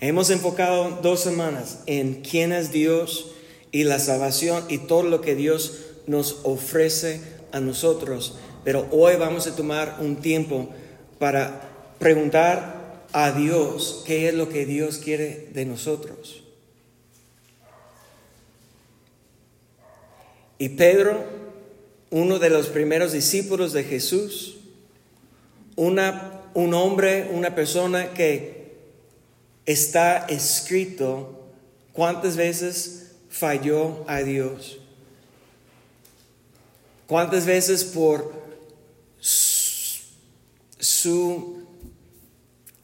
Hemos 0.00 0.30
enfocado 0.30 0.98
dos 1.02 1.20
semanas 1.20 1.80
en 1.84 2.22
quién 2.22 2.52
es 2.52 2.72
Dios 2.72 3.32
y 3.70 3.84
la 3.84 3.98
salvación 3.98 4.64
y 4.70 4.78
todo 4.78 5.02
lo 5.02 5.20
que 5.20 5.34
Dios 5.34 5.80
nos 6.06 6.38
ofrece 6.44 7.20
a 7.52 7.60
nosotros. 7.60 8.38
Pero 8.64 8.86
hoy 8.90 9.16
vamos 9.16 9.46
a 9.46 9.56
tomar 9.56 9.96
un 10.00 10.16
tiempo 10.16 10.68
para 11.18 11.68
preguntar 11.98 13.04
a 13.12 13.32
Dios 13.32 14.02
qué 14.06 14.28
es 14.28 14.34
lo 14.34 14.48
que 14.48 14.66
Dios 14.66 14.98
quiere 14.98 15.48
de 15.52 15.64
nosotros. 15.64 16.44
Y 20.58 20.70
Pedro, 20.70 21.24
uno 22.10 22.38
de 22.38 22.50
los 22.50 22.68
primeros 22.68 23.12
discípulos 23.12 23.72
de 23.72 23.84
Jesús, 23.84 24.58
una, 25.76 26.42
un 26.52 26.74
hombre, 26.74 27.30
una 27.32 27.54
persona 27.54 28.12
que 28.12 28.74
está 29.64 30.26
escrito 30.28 31.46
cuántas 31.92 32.36
veces 32.36 33.12
falló 33.30 34.04
a 34.06 34.18
Dios. 34.18 34.78
Cuántas 37.06 37.46
veces 37.46 37.84
por 37.84 38.39
su, 39.20 41.58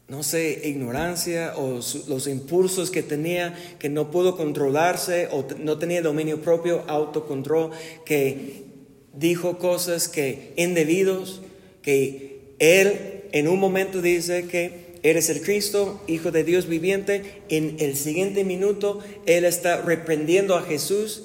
no 0.07 0.23
sé, 0.23 0.61
ignorancia 0.65 1.53
o 1.57 1.79
los 2.07 2.27
impulsos 2.27 2.91
que 2.91 3.03
tenía, 3.03 3.57
que 3.79 3.89
no 3.89 4.11
pudo 4.11 4.37
controlarse 4.37 5.27
o 5.31 5.45
no 5.59 5.77
tenía 5.77 6.01
dominio 6.01 6.41
propio, 6.41 6.83
autocontrol, 6.87 7.71
que 8.05 8.65
dijo 9.13 9.57
cosas 9.57 10.07
que 10.07 10.53
indebidos, 10.57 11.41
que 11.81 12.53
él 12.59 13.17
en 13.31 13.47
un 13.47 13.59
momento 13.59 14.01
dice 14.01 14.47
que 14.47 14.87
eres 15.03 15.29
el 15.29 15.41
Cristo, 15.41 16.01
Hijo 16.07 16.31
de 16.31 16.43
Dios 16.43 16.67
viviente. 16.67 17.41
En 17.49 17.77
el 17.79 17.95
siguiente 17.95 18.43
minuto, 18.43 18.99
Él 19.25 19.45
está 19.45 19.81
reprendiendo 19.81 20.55
a 20.55 20.63
Jesús 20.63 21.23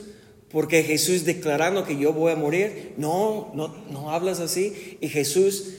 porque 0.52 0.82
Jesús 0.82 1.24
declarando 1.24 1.84
que 1.84 1.98
yo 1.98 2.12
voy 2.12 2.32
a 2.32 2.36
morir. 2.36 2.92
No, 2.96 3.50
no, 3.54 3.74
no 3.90 4.10
hablas 4.10 4.40
así. 4.40 4.98
Y 5.00 5.08
Jesús, 5.08 5.74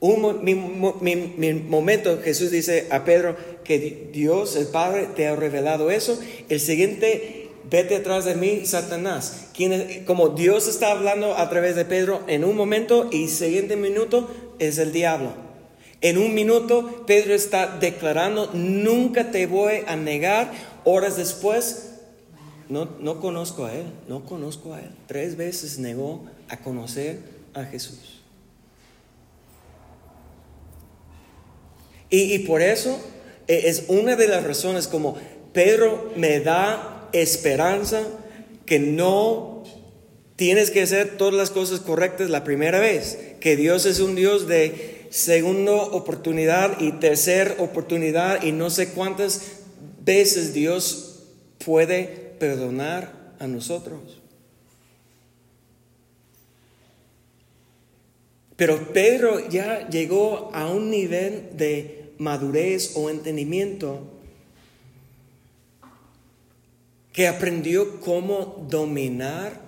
un 0.00 0.44
mi, 0.44 0.54
momento, 0.54 2.20
Jesús 2.22 2.50
dice 2.50 2.88
a 2.90 3.04
Pedro 3.04 3.36
que 3.64 4.08
Dios, 4.12 4.56
el 4.56 4.66
Padre, 4.66 5.08
te 5.14 5.26
ha 5.26 5.36
revelado 5.36 5.90
eso. 5.90 6.18
El 6.48 6.60
siguiente, 6.60 7.50
vete 7.70 7.96
atrás 7.96 8.24
de 8.24 8.34
mí, 8.34 8.62
Satanás. 8.64 9.48
como 10.06 10.30
Dios 10.30 10.68
está 10.68 10.90
hablando 10.90 11.36
a 11.36 11.48
través 11.50 11.76
de 11.76 11.84
Pedro 11.84 12.22
en 12.26 12.44
un 12.44 12.56
momento 12.56 13.08
y 13.12 13.28
siguiente 13.28 13.76
minuto 13.76 14.30
es 14.58 14.78
el 14.78 14.92
diablo. 14.92 15.32
En 16.00 16.18
un 16.18 16.34
minuto 16.34 17.04
Pedro 17.06 17.34
está 17.34 17.78
declarando, 17.78 18.50
nunca 18.52 19.30
te 19.30 19.46
voy 19.46 19.84
a 19.86 19.96
negar. 19.96 20.52
Horas 20.84 21.16
después, 21.16 21.93
no, 22.68 22.88
no 23.00 23.20
conozco 23.20 23.64
a 23.64 23.74
él, 23.74 23.86
no 24.08 24.24
conozco 24.24 24.74
a 24.74 24.80
él. 24.80 24.90
Tres 25.06 25.36
veces 25.36 25.78
negó 25.78 26.24
a 26.48 26.58
conocer 26.58 27.18
a 27.52 27.64
Jesús. 27.64 28.22
Y, 32.10 32.34
y 32.34 32.38
por 32.40 32.62
eso 32.62 32.98
e, 33.46 33.68
es 33.68 33.84
una 33.88 34.16
de 34.16 34.28
las 34.28 34.44
razones 34.44 34.86
como 34.86 35.16
Pedro 35.52 36.12
me 36.16 36.40
da 36.40 37.08
esperanza 37.12 38.02
que 38.66 38.78
no 38.78 39.62
tienes 40.36 40.70
que 40.70 40.82
hacer 40.82 41.16
todas 41.16 41.34
las 41.34 41.50
cosas 41.50 41.80
correctas 41.80 42.30
la 42.30 42.44
primera 42.44 42.80
vez, 42.80 43.18
que 43.40 43.56
Dios 43.56 43.86
es 43.86 44.00
un 44.00 44.14
Dios 44.14 44.48
de 44.48 45.06
segunda 45.10 45.72
oportunidad 45.72 46.80
y 46.80 46.92
tercera 46.92 47.54
oportunidad 47.58 48.42
y 48.42 48.50
no 48.50 48.70
sé 48.70 48.88
cuántas 48.88 49.42
veces 50.04 50.52
Dios 50.54 51.22
puede 51.64 52.23
perdonar 52.44 53.10
a 53.38 53.46
nosotros. 53.46 54.20
Pero 58.54 58.92
Pedro 58.92 59.48
ya 59.48 59.88
llegó 59.88 60.50
a 60.52 60.70
un 60.70 60.90
nivel 60.90 61.56
de 61.56 62.12
madurez 62.18 62.92
o 62.96 63.08
entendimiento 63.08 64.02
que 67.14 67.28
aprendió 67.28 67.98
cómo 68.00 68.66
dominar 68.68 69.58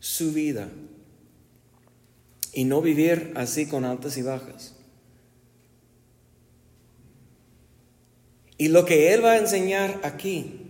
su 0.00 0.32
vida 0.32 0.70
y 2.54 2.64
no 2.64 2.80
vivir 2.80 3.34
así 3.36 3.66
con 3.66 3.84
altas 3.84 4.16
y 4.16 4.22
bajas. 4.22 4.74
Y 8.56 8.68
lo 8.68 8.86
que 8.86 9.12
Él 9.12 9.22
va 9.22 9.32
a 9.32 9.38
enseñar 9.38 10.00
aquí, 10.02 10.63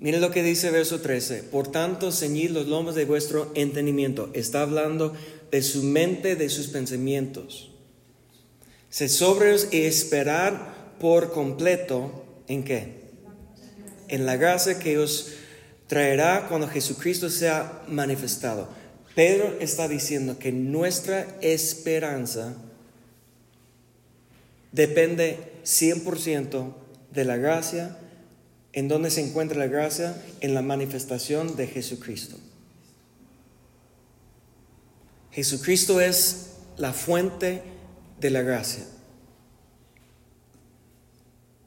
miren 0.00 0.20
lo 0.20 0.30
que 0.30 0.42
dice 0.42 0.70
verso 0.70 1.00
13, 1.00 1.44
por 1.44 1.68
tanto 1.68 2.10
ceñid 2.10 2.50
los 2.50 2.66
lomos 2.66 2.94
de 2.94 3.04
vuestro 3.04 3.52
entendimiento. 3.54 4.30
Está 4.32 4.62
hablando 4.62 5.14
de 5.50 5.62
su 5.62 5.82
mente, 5.82 6.34
de 6.36 6.48
sus 6.48 6.68
pensamientos. 6.68 7.70
Se 8.88 9.08
sobrios 9.08 9.68
y 9.70 9.82
esperar 9.82 10.96
por 10.98 11.32
completo 11.32 12.24
en 12.48 12.64
qué? 12.64 13.00
En 14.08 14.26
la 14.26 14.36
gracia 14.36 14.78
que 14.78 14.98
os 14.98 15.28
traerá 15.86 16.46
cuando 16.48 16.66
Jesucristo 16.66 17.30
sea 17.30 17.82
manifestado. 17.86 18.68
Pedro 19.14 19.56
está 19.60 19.86
diciendo 19.86 20.38
que 20.38 20.50
nuestra 20.50 21.26
esperanza 21.40 22.54
depende 24.72 25.38
100% 25.64 26.74
de 27.12 27.24
la 27.24 27.36
gracia 27.36 27.98
¿En 28.72 28.88
dónde 28.88 29.10
se 29.10 29.20
encuentra 29.20 29.58
la 29.58 29.66
gracia? 29.66 30.22
En 30.40 30.54
la 30.54 30.62
manifestación 30.62 31.56
de 31.56 31.66
Jesucristo. 31.66 32.36
Jesucristo 35.32 36.00
es 36.00 36.50
la 36.76 36.92
fuente 36.92 37.62
de 38.20 38.30
la 38.30 38.42
gracia. 38.42 38.84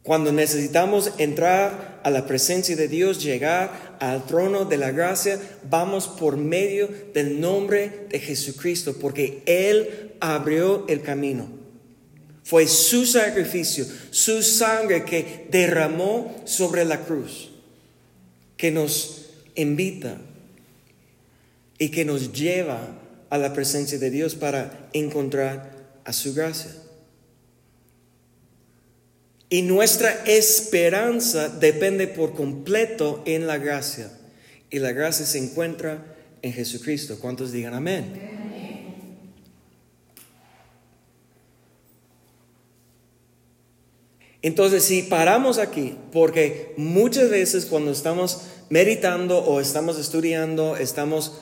Cuando 0.04 0.34
necesitamos 0.34 1.12
entrar 1.18 2.02
a 2.04 2.10
la 2.10 2.28
presencia 2.28 2.76
de 2.76 2.90
Dios, 2.90 3.24
llegar 3.24 3.98
al 4.02 4.26
trono 4.26 4.66
de 4.66 4.78
la 4.78 4.92
gracia, 4.92 5.40
vamos 5.70 6.10
por 6.10 6.36
medio 6.36 6.90
del 7.14 7.40
nombre 7.40 8.08
de 8.10 8.20
Jesucristo, 8.20 8.98
porque 9.00 9.44
Él 9.46 10.12
abrió 10.20 10.86
el 10.90 11.02
camino. 11.02 11.63
Fue 12.44 12.68
su 12.68 13.06
sacrificio, 13.06 13.86
su 14.12 14.44
sangre 14.44 15.06
que 15.06 15.48
derramó 15.50 16.44
sobre 16.46 16.84
la 16.84 17.06
cruz, 17.06 17.52
que 18.58 18.70
nos 18.70 19.30
invita 19.56 20.18
y 21.78 21.90
que 21.90 22.04
nos 22.06 22.34
lleva 22.34 23.00
a 23.30 23.38
la 23.38 23.54
presencia 23.54 23.98
de 23.98 24.10
Dios 24.10 24.36
para 24.36 24.90
encontrar 24.94 25.72
a 26.04 26.12
su 26.12 26.34
gracia. 26.34 26.72
Y 29.50 29.62
nuestra 29.62 30.12
esperanza 30.26 31.48
depende 31.48 32.08
por 32.08 32.34
completo 32.34 33.22
en 33.26 33.48
la 33.48 33.58
gracia. 33.58 34.12
Y 34.70 34.80
la 34.80 34.92
gracia 34.92 35.26
se 35.26 35.38
encuentra 35.38 36.04
en 36.42 36.54
Jesucristo. 36.54 37.20
¿Cuántos 37.20 37.52
digan 37.52 37.76
amén? 37.76 38.33
Entonces, 44.44 44.84
si 44.84 45.04
paramos 45.04 45.58
aquí, 45.58 45.96
porque 46.12 46.74
muchas 46.76 47.30
veces 47.30 47.66
cuando 47.66 47.92
estamos 47.92 48.42
meditando 48.70 49.40
o 49.40 49.62
estamos 49.62 49.98
estudiando, 49.98 50.76
estamos 50.76 51.40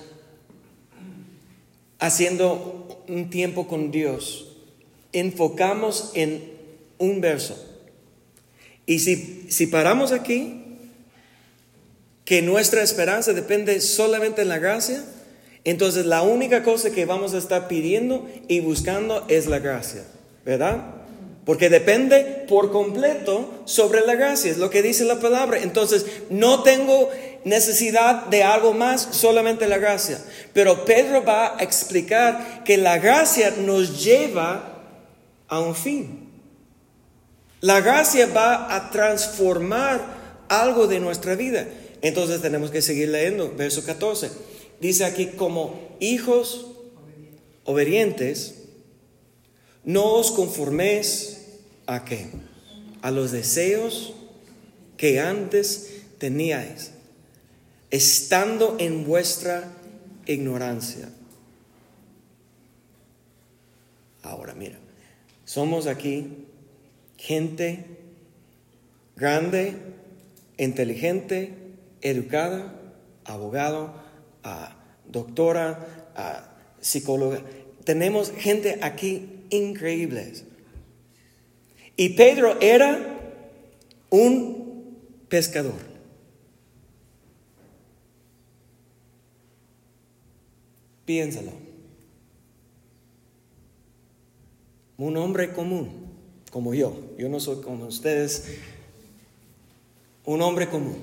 haciendo 1.97 3.03
un 3.07 3.31
tiempo 3.31 3.67
con 3.67 3.89
Dios, 3.89 4.55
enfocamos 5.13 6.11
en 6.13 6.43
un 6.99 7.21
verso. 7.21 7.57
Y 8.85 8.99
si, 8.99 9.47
si 9.49 9.65
paramos 9.65 10.11
aquí, 10.11 10.61
que 12.23 12.43
nuestra 12.43 12.83
esperanza 12.83 13.33
depende 13.33 13.81
solamente 13.81 14.43
en 14.43 14.49
la 14.49 14.59
gracia, 14.59 15.03
entonces 15.63 16.05
la 16.05 16.21
única 16.21 16.61
cosa 16.61 16.91
que 16.91 17.05
vamos 17.05 17.33
a 17.33 17.39
estar 17.39 17.67
pidiendo 17.67 18.29
y 18.47 18.59
buscando 18.59 19.25
es 19.27 19.47
la 19.47 19.57
gracia, 19.57 20.03
¿verdad? 20.45 21.00
Porque 21.45 21.69
depende 21.69 22.45
por 22.47 22.71
completo 22.71 23.63
sobre 23.65 24.01
la 24.01 24.15
gracia, 24.15 24.51
es 24.51 24.57
lo 24.57 24.69
que 24.69 24.83
dice 24.83 25.05
la 25.05 25.19
palabra. 25.19 25.59
Entonces, 25.59 26.05
no 26.29 26.61
tengo 26.61 27.09
necesidad 27.43 28.27
de 28.27 28.43
algo 28.43 28.73
más, 28.73 29.09
solamente 29.11 29.67
la 29.67 29.79
gracia. 29.79 30.19
Pero 30.53 30.85
Pedro 30.85 31.23
va 31.23 31.57
a 31.57 31.63
explicar 31.63 32.63
que 32.63 32.77
la 32.77 32.99
gracia 32.99 33.53
nos 33.57 34.03
lleva 34.03 34.83
a 35.47 35.59
un 35.59 35.75
fin. 35.75 36.29
La 37.59 37.81
gracia 37.81 38.27
va 38.27 38.75
a 38.75 38.91
transformar 38.91 40.45
algo 40.47 40.87
de 40.87 40.99
nuestra 40.99 41.35
vida. 41.35 41.67
Entonces 42.01 42.41
tenemos 42.41 42.71
que 42.71 42.81
seguir 42.81 43.09
leyendo, 43.09 43.53
verso 43.55 43.83
14. 43.83 44.31
Dice 44.79 45.05
aquí, 45.05 45.27
como 45.27 45.79
hijos 45.99 46.67
obedientes, 47.63 48.60
no 49.83 50.15
os 50.15 50.31
conforméis 50.31 51.41
a 51.87 52.05
qué? 52.05 52.27
A 53.01 53.11
los 53.11 53.31
deseos 53.31 54.13
que 54.97 55.19
antes 55.19 56.03
teníais, 56.19 56.91
estando 57.89 58.77
en 58.79 59.05
vuestra 59.05 59.73
ignorancia. 60.27 61.09
Ahora 64.21 64.53
mira, 64.53 64.77
somos 65.45 65.87
aquí 65.87 66.45
gente 67.17 67.85
grande, 69.15 69.75
inteligente, 70.57 71.57
educada, 72.01 72.75
abogado, 73.25 73.93
doctora, 75.07 76.07
psicóloga. 76.79 77.41
Tenemos 77.83 78.31
gente 78.31 78.77
aquí 78.83 79.40
increíble. 79.51 80.33
Y 81.95 82.09
Pedro 82.09 82.59
era 82.59 83.19
un 84.09 84.97
pescador. 85.29 85.91
Piénsalo. 91.05 91.51
Un 94.97 95.17
hombre 95.17 95.53
común 95.53 96.01
como 96.51 96.73
yo. 96.73 96.95
Yo 97.17 97.29
no 97.29 97.39
soy 97.39 97.61
como 97.61 97.85
ustedes, 97.85 98.57
un 100.25 100.41
hombre 100.41 100.69
común. 100.69 100.97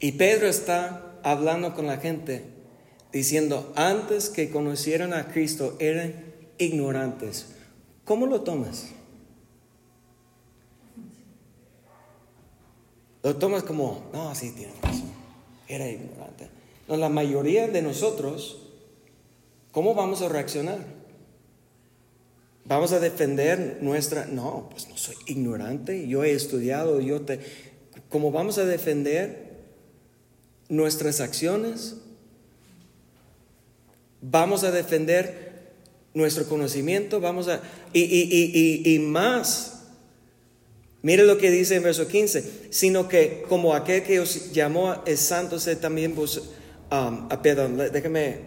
Y 0.00 0.12
Pedro 0.12 0.46
está 0.46 1.14
hablando 1.22 1.74
con 1.74 1.86
la 1.86 1.98
gente 1.98 2.53
diciendo, 3.14 3.72
antes 3.76 4.28
que 4.28 4.50
conocieran 4.50 5.14
a 5.14 5.28
Cristo 5.28 5.76
eran 5.78 6.12
ignorantes. 6.58 7.46
¿Cómo 8.04 8.26
lo 8.26 8.40
tomas? 8.40 8.88
Lo 13.22 13.36
tomas 13.36 13.62
como, 13.62 14.10
no, 14.12 14.34
sí, 14.34 14.50
tiene 14.50 14.74
razón, 14.82 15.12
era 15.68 15.88
ignorante. 15.88 16.48
No, 16.88 16.96
la 16.96 17.08
mayoría 17.08 17.68
de 17.68 17.82
nosotros, 17.82 18.58
¿cómo 19.70 19.94
vamos 19.94 20.20
a 20.20 20.28
reaccionar? 20.28 20.84
Vamos 22.64 22.92
a 22.92 22.98
defender 22.98 23.78
nuestra... 23.80 24.26
No, 24.26 24.68
pues 24.70 24.88
no 24.88 24.96
soy 24.96 25.14
ignorante, 25.26 26.08
yo 26.08 26.24
he 26.24 26.32
estudiado, 26.32 27.00
yo 27.00 27.22
te... 27.22 27.38
¿Cómo 28.08 28.32
vamos 28.32 28.58
a 28.58 28.64
defender 28.64 29.54
nuestras 30.68 31.20
acciones? 31.20 31.98
Vamos 34.26 34.64
a 34.64 34.70
defender 34.70 35.72
nuestro 36.14 36.46
conocimiento, 36.46 37.20
vamos 37.20 37.48
a... 37.48 37.60
Y, 37.92 38.00
y, 38.00 38.94
y, 38.94 38.98
más, 38.98 39.82
mire 41.02 41.24
lo 41.24 41.36
que 41.36 41.50
dice 41.50 41.76
en 41.76 41.82
verso 41.82 42.08
15, 42.08 42.68
sino 42.70 43.06
que 43.06 43.44
como 43.50 43.74
aquel 43.74 44.02
que 44.02 44.20
os 44.20 44.52
llamó 44.52 45.02
es 45.04 45.20
santo, 45.20 45.58
sé 45.58 45.76
también 45.76 46.14
vos... 46.14 46.38
Um, 46.90 47.28
ah, 47.28 47.40
perdón, 47.42 47.76
déjame... 47.92 48.38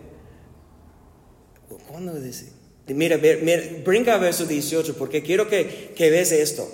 ¿Cuándo 1.87 2.19
dice? 2.19 2.47
Mira, 2.87 3.17
mira, 3.17 3.61
brinca 3.85 4.15
a 4.15 4.17
verso 4.17 4.47
18 4.47 4.97
porque 4.97 5.21
quiero 5.21 5.47
que, 5.47 5.93
que 5.95 6.09
veas 6.09 6.31
esto. 6.31 6.67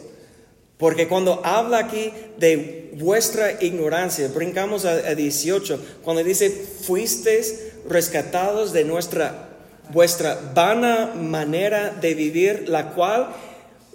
Porque 0.77 1.07
cuando 1.07 1.45
habla 1.45 1.79
aquí 1.79 2.11
de 2.37 2.91
vuestra 2.95 3.63
ignorancia, 3.63 4.27
brincamos 4.29 4.85
a, 4.85 5.15
18, 5.15 5.79
cuando 6.03 6.23
dice, 6.23 6.49
fuisteis 6.49 7.72
rescatados 7.87 8.73
de 8.73 8.83
nuestra, 8.83 9.49
vuestra 9.91 10.39
vana 10.53 11.13
manera 11.15 11.89
de 11.89 12.13
vivir, 12.13 12.69
la 12.69 12.91
cual 12.91 13.29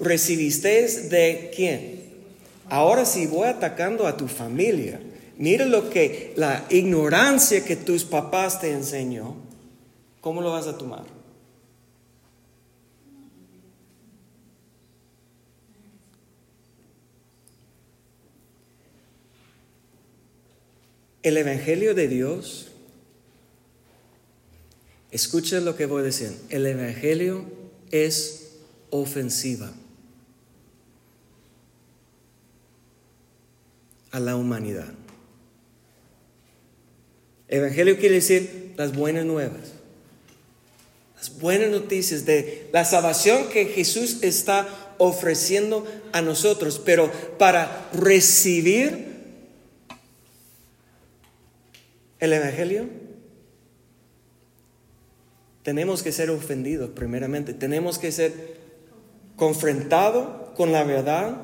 recibisteis 0.01 1.11
de 1.11 1.51
quién. 1.55 1.99
Ahora 2.69 3.05
si 3.05 3.27
voy 3.27 3.49
atacando 3.49 4.07
a 4.07 4.17
tu 4.17 4.29
familia, 4.29 5.01
mira 5.37 5.65
lo 5.65 5.89
que 5.91 6.33
la 6.37 6.65
ignorancia 6.71 7.65
que 7.65 7.77
tus 7.77 8.05
papás 8.05 8.61
te 8.61 8.71
enseñó, 8.71 9.37
¿cómo 10.21 10.43
lo 10.43 10.53
vas 10.53 10.67
a 10.67 10.77
tomar? 10.77 11.19
El 21.23 21.37
Evangelio 21.37 21.95
de 21.95 22.07
Dios, 22.09 22.68
escuchen 25.11 25.65
lo 25.65 25.77
que 25.77 25.87
voy 25.87 26.03
a 26.03 26.05
decir, 26.05 26.37
el 26.51 26.67
Evangelio 26.67 27.45
es 27.91 28.51
ofensiva 28.91 29.73
a 34.11 34.21
la 34.21 34.37
humanidad. 34.37 34.93
Evangelio 37.49 37.99
quiere 37.99 38.17
decir 38.17 38.75
las 38.77 38.95
buenas 38.95 39.25
nuevas, 39.25 39.73
las 41.17 41.39
buenas 41.39 41.71
noticias 41.71 42.27
de 42.27 42.69
la 42.73 42.85
salvación 42.85 43.49
que 43.49 43.67
Jesús 43.67 44.19
está 44.23 44.95
ofreciendo 44.99 45.87
a 46.13 46.21
nosotros, 46.21 46.81
pero 46.85 47.11
para 47.39 47.89
recibir 47.93 49.09
el 52.21 52.33
Evangelio, 52.33 52.89
tenemos 55.69 56.03
que 56.03 56.13
ser 56.13 56.31
ofendidos 56.31 56.89
primeramente, 56.95 57.53
tenemos 57.53 57.99
que 57.99 58.11
ser 58.11 58.33
confrontados 59.37 60.55
con 60.57 60.73
la 60.73 60.83
verdad 60.83 61.43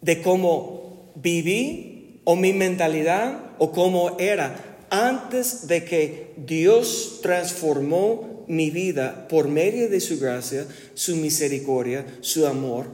de 0.00 0.22
cómo 0.22 1.10
viví 1.16 2.20
o 2.22 2.36
mi 2.36 2.52
mentalidad 2.52 3.56
o 3.58 3.72
cómo 3.72 4.16
era 4.20 4.76
antes 4.88 5.66
de 5.66 5.84
que 5.84 6.32
Dios 6.36 7.18
transformó 7.22 8.44
mi 8.46 8.70
vida 8.70 9.26
por 9.26 9.48
medio 9.48 9.88
de 9.88 9.98
su 9.98 10.20
gracia, 10.20 10.64
su 10.94 11.16
misericordia, 11.16 12.06
su 12.20 12.46
amor. 12.46 12.86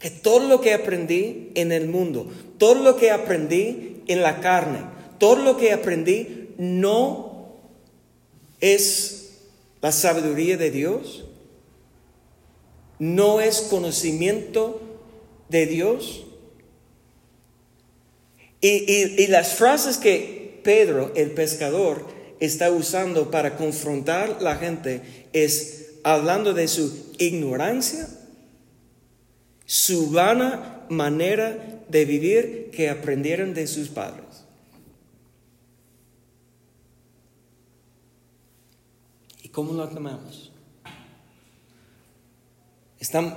Que 0.00 0.10
todo 0.10 0.48
lo 0.48 0.60
que 0.60 0.74
aprendí 0.74 1.52
en 1.54 1.70
el 1.70 1.86
mundo, 1.86 2.28
todo 2.58 2.74
lo 2.82 2.96
que 2.96 3.12
aprendí 3.12 4.02
en 4.08 4.22
la 4.22 4.40
carne, 4.40 4.96
todo 5.18 5.36
lo 5.36 5.56
que 5.56 5.72
aprendí 5.72 6.35
no 6.58 7.58
es 8.60 9.38
la 9.82 9.92
sabiduría 9.92 10.56
de 10.56 10.70
Dios, 10.70 11.24
no 12.98 13.40
es 13.40 13.60
conocimiento 13.62 14.80
de 15.48 15.66
Dios. 15.66 16.24
Y, 18.60 19.26
las 19.28 19.54
frases 19.54 19.98
que 19.98 20.60
Pedro, 20.64 21.12
el 21.14 21.30
pescador, 21.32 22.06
está 22.40 22.70
usando 22.70 23.30
para 23.30 23.56
confrontar 23.56 24.42
la 24.42 24.56
gente 24.56 25.02
es 25.32 25.86
hablando 26.02 26.54
de 26.54 26.68
su 26.68 27.12
ignorancia, 27.18 28.08
su 29.64 30.10
vana 30.10 30.86
manera 30.88 31.82
de 31.88 32.04
vivir 32.04 32.70
que 32.72 32.88
aprendieron 32.88 33.54
de 33.54 33.66
sus 33.66 33.88
padres. 33.88 34.24
¿Y 39.42 39.45
cómo 39.56 39.72
lo 39.72 39.88
tomamos? 39.88 40.52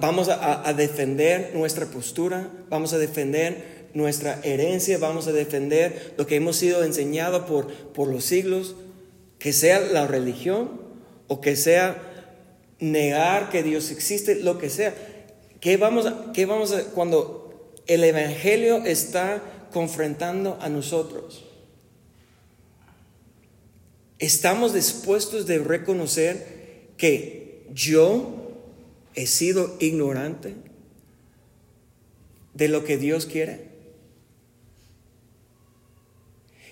vamos 0.01 0.27
a, 0.27 0.73
defender 0.73 1.51
nuestra 1.53 1.85
postura, 1.85 2.51
vamos 2.67 2.91
a 2.91 2.97
defender 2.97 3.87
nuestra 3.93 4.41
herencia, 4.43 4.97
vamos 4.97 5.27
a 5.27 5.31
defender 5.31 6.15
lo 6.17 6.27
que 6.27 6.35
hemos 6.35 6.57
sido 6.57 6.83
enseñado 6.83 7.45
por, 7.45 7.67
por 7.93 8.09
los 8.09 8.25
siglos, 8.25 8.75
que 9.37 9.53
sea 9.53 9.79
la 9.79 10.07
religión 10.07 10.81
o 11.29 11.39
que 11.39 11.55
sea 11.55 12.35
negar 12.79 13.49
que 13.49 13.63
Dios 13.63 13.89
existe, 13.89 14.35
lo 14.35 14.57
que 14.57 14.69
sea. 14.69 14.93
¿Qué 15.61 15.77
vamos 15.77 16.05
a, 16.05 16.33
qué 16.33 16.45
vamos 16.45 16.73
a, 16.73 16.83
cuando 16.91 17.71
el 17.87 18.03
Evangelio 18.03 18.83
está 18.85 19.41
confrontando 19.71 20.57
a 20.59 20.67
nosotros? 20.67 21.48
¿Estamos 24.19 24.73
dispuestos 24.73 25.45
de 25.47 25.59
reconocer 25.59 26.91
que 26.97 27.65
yo 27.73 28.35
he 29.15 29.25
sido 29.25 29.77
ignorante 29.79 30.55
de 32.53 32.67
lo 32.67 32.83
que 32.83 32.97
Dios 32.97 33.25
quiere? 33.25 33.69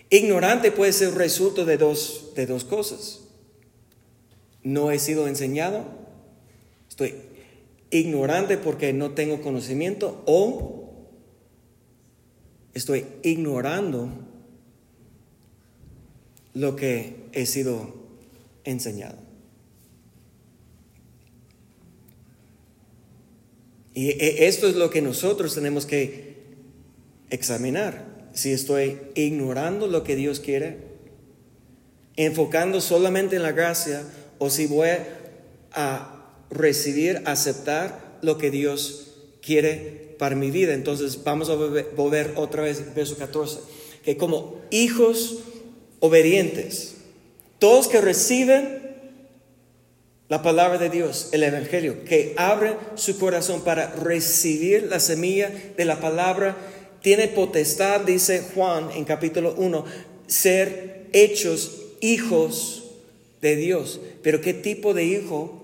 Ignorante 0.10 0.72
puede 0.72 0.92
ser 0.92 1.16
resultado 1.16 1.66
de 1.66 1.78
dos, 1.78 2.34
de 2.36 2.46
dos 2.46 2.66
cosas. 2.66 3.22
No 4.64 4.92
he 4.92 5.00
sido 5.00 5.30
enseñado, 5.30 5.86
estoy 6.90 7.16
ignorante 7.90 8.58
porque 8.58 8.92
no 8.92 9.12
tengo 9.12 9.42
conocimiento 9.42 10.22
o 10.26 10.92
estoy 12.74 13.06
ignorando 13.24 14.10
lo 16.54 16.76
que 16.76 17.27
he 17.38 17.46
sido 17.46 17.94
enseñado. 18.64 19.18
Y 23.94 24.10
e, 24.10 24.48
esto 24.48 24.68
es 24.68 24.76
lo 24.76 24.90
que 24.90 25.04
nosotros 25.04 25.54
tenemos 25.54 25.86
que 25.86 26.36
examinar 27.30 28.30
si 28.34 28.52
estoy 28.52 28.98
ignorando 29.14 29.86
lo 29.88 30.04
que 30.04 30.16
Dios 30.16 30.40
quiere, 30.40 30.78
enfocando 32.16 32.82
solamente 32.82 33.36
en 33.36 33.44
la 33.44 33.52
gracia, 33.52 34.04
o 34.40 34.50
si 34.50 34.66
voy 34.66 34.90
a 35.74 36.32
recibir, 36.50 37.22
aceptar 37.26 38.18
lo 38.24 38.40
que 38.40 38.50
Dios 38.50 39.16
quiere 39.44 40.16
para 40.18 40.36
mi 40.36 40.50
vida. 40.50 40.74
Entonces 40.74 41.24
vamos 41.24 41.50
a 41.50 41.56
volver, 41.56 42.34
otra 42.36 42.64
vez, 42.64 42.96
verso 42.96 43.16
14, 43.16 43.60
que 44.04 44.18
como 44.18 44.62
hijos 44.72 45.40
obedientes, 46.00 46.97
todos 47.60 47.88
que 47.88 48.02
reciben 48.02 48.88
la 50.30 50.42
palabra 50.42 50.78
de 50.78 50.90
Dios, 50.90 51.30
el 51.32 51.44
Evangelio, 51.44 52.04
que 52.04 52.34
abren 52.38 52.76
su 52.96 53.18
corazón 53.18 53.62
para 53.62 53.92
recibir 53.92 54.84
la 54.84 55.00
semilla 55.00 55.50
de 55.78 55.86
la 55.86 56.00
palabra 56.02 56.58
tiene 57.02 57.28
potestad, 57.30 58.02
dice 58.02 58.44
Juan 58.54 58.90
en 58.92 59.06
capítulo 59.06 59.56
1, 59.58 59.86
ser 60.28 61.08
hechos 61.14 61.82
hijos 62.02 62.92
de 63.42 63.56
Dios. 63.56 64.02
Pero 64.24 64.42
¿qué 64.42 64.54
tipo 64.54 64.94
de 64.94 65.06
hijo 65.06 65.64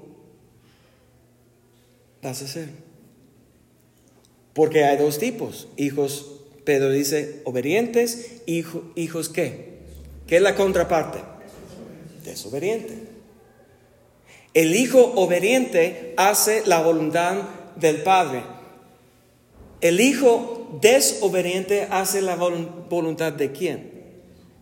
vas 2.22 2.42
a 2.42 2.48
ser? 2.48 2.70
Porque 4.54 4.86
hay 4.86 4.98
dos 4.98 5.20
tipos, 5.20 5.68
hijos, 5.76 6.40
Pedro 6.64 6.92
dice, 6.92 7.42
obedientes, 7.44 8.42
hijos 8.46 9.28
qué? 9.28 9.74
¿Qué 10.28 10.38
es 10.38 10.42
la 10.42 10.56
contraparte? 10.56 11.33
Desobediente. 12.24 12.98
El 14.54 14.76
hijo 14.76 15.14
obediente 15.16 16.14
hace 16.18 16.64
la 16.66 16.82
voluntad 16.82 17.44
del 17.76 18.04
Padre. 18.04 18.44
El 19.82 20.00
hijo 20.00 20.80
desobediente 20.82 21.88
hace 21.90 22.22
la 22.22 22.36
voluntad 22.36 23.34
de 23.34 23.52
quién? 23.52 23.92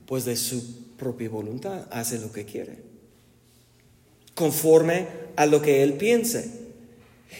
Pues 0.05 0.25
de 0.25 0.35
su 0.35 0.95
propia 0.97 1.29
voluntad, 1.29 1.85
hace 1.91 2.19
lo 2.19 2.31
que 2.31 2.45
quiere, 2.45 2.77
conforme 4.33 5.07
a 5.35 5.45
lo 5.45 5.61
que 5.61 5.83
él 5.83 5.93
piense. 5.93 6.49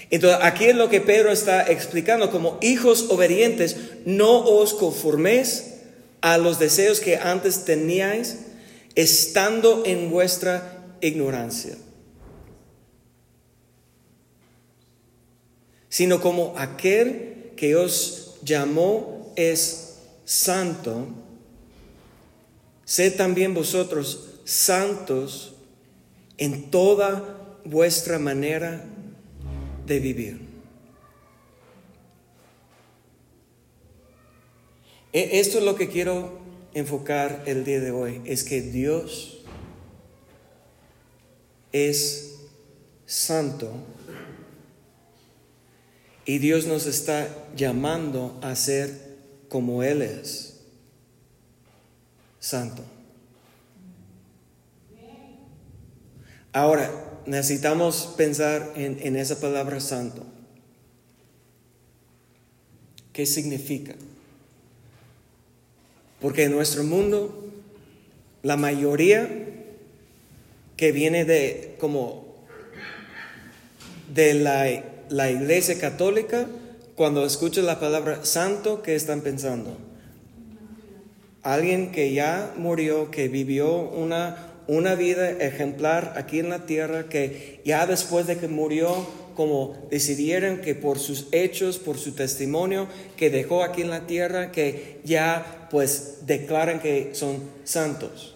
Entonces, 0.10 0.40
aquí 0.42 0.66
es 0.66 0.76
lo 0.76 0.90
que 0.90 1.02
Pedro 1.02 1.32
está 1.32 1.70
explicando, 1.72 2.32
como 2.32 2.58
hijos 2.62 3.08
obedientes, 3.10 3.78
no 4.06 4.40
os 4.40 4.74
conforméis 4.74 5.76
a 6.22 6.38
los 6.38 6.60
deseos 6.60 7.00
que 7.00 7.18
antes 7.18 7.66
teníais, 7.66 8.38
estando 8.96 9.84
en 9.86 10.10
vuestra 10.10 10.98
ignorancia, 11.02 11.78
sino 15.90 16.22
como 16.22 16.54
aquel 16.58 17.54
que 17.56 17.76
os 17.76 18.38
llamó 18.44 19.34
es 19.36 20.00
santo, 20.26 21.08
sed 22.86 23.16
también 23.16 23.54
vosotros 23.54 24.30
santos 24.46 25.54
en 26.38 26.72
toda 26.72 27.58
vuestra 27.64 28.20
manera 28.20 28.84
de 29.86 30.00
vivir. 30.00 30.42
E, 35.14 35.40
esto 35.40 35.60
es 35.60 35.64
lo 35.64 35.76
que 35.76 35.90
quiero 35.90 36.41
enfocar 36.74 37.44
el 37.46 37.64
día 37.64 37.80
de 37.80 37.92
hoy, 37.92 38.22
es 38.26 38.44
que 38.44 38.62
Dios 38.62 39.40
es 41.72 42.36
santo 43.06 43.72
y 46.26 46.38
Dios 46.38 46.66
nos 46.66 46.86
está 46.86 47.28
llamando 47.56 48.40
a 48.42 48.56
ser 48.56 49.18
como 49.50 49.84
Él 49.84 50.02
es, 50.02 50.62
santo. 52.40 52.84
Ahora, 56.54 56.90
necesitamos 57.26 58.14
pensar 58.18 58.74
en, 58.76 59.16
esa 59.16 59.40
palabra 59.40 59.80
santo. 59.80 60.26
¿Qué 63.14 63.26
significa? 63.26 63.96
Porque 66.22 66.44
en 66.44 66.52
nuestro 66.52 66.84
mundo, 66.84 67.50
la 68.44 68.56
mayoría 68.56 69.28
que 70.78 70.92
viene 70.92 71.26
de 71.26 71.76
como 71.80 72.46
de 74.14 74.34
la 74.36 74.68
la 75.12 75.30
iglesia 75.30 75.78
católica, 75.78 76.48
cuando 76.96 77.26
escucha 77.26 77.62
la 77.62 77.80
palabra 77.80 78.24
santo, 78.24 78.82
¿qué 78.82 78.96
están 78.96 79.22
pensando? 79.22 79.78
Alguien 81.44 81.92
que 81.92 82.14
ya 82.14 82.54
murió, 82.56 83.12
que 83.12 83.28
vivió 83.28 83.82
una, 83.82 84.54
una 84.68 84.96
vida 84.96 85.30
ejemplar 85.30 86.14
aquí 86.16 86.40
en 86.40 86.50
la 86.50 86.66
tierra, 86.66 87.10
que 87.10 87.62
ya 87.66 87.86
después 87.86 88.26
de 88.26 88.38
que 88.38 88.48
murió, 88.48 89.06
como 89.36 89.76
decidieron 89.90 90.62
que 90.62 90.76
por 90.76 91.00
sus 91.00 91.28
hechos, 91.32 91.78
por 91.78 91.98
su 91.98 92.14
testimonio 92.14 92.88
que 93.18 93.30
dejó 93.30 93.64
aquí 93.64 93.82
en 93.82 93.90
la 93.90 94.08
tierra, 94.08 94.52
que 94.52 95.00
ya 95.04 95.68
pues 95.72 96.26
declaran 96.26 96.80
que 96.80 97.12
son 97.14 97.38
santos. 97.64 98.36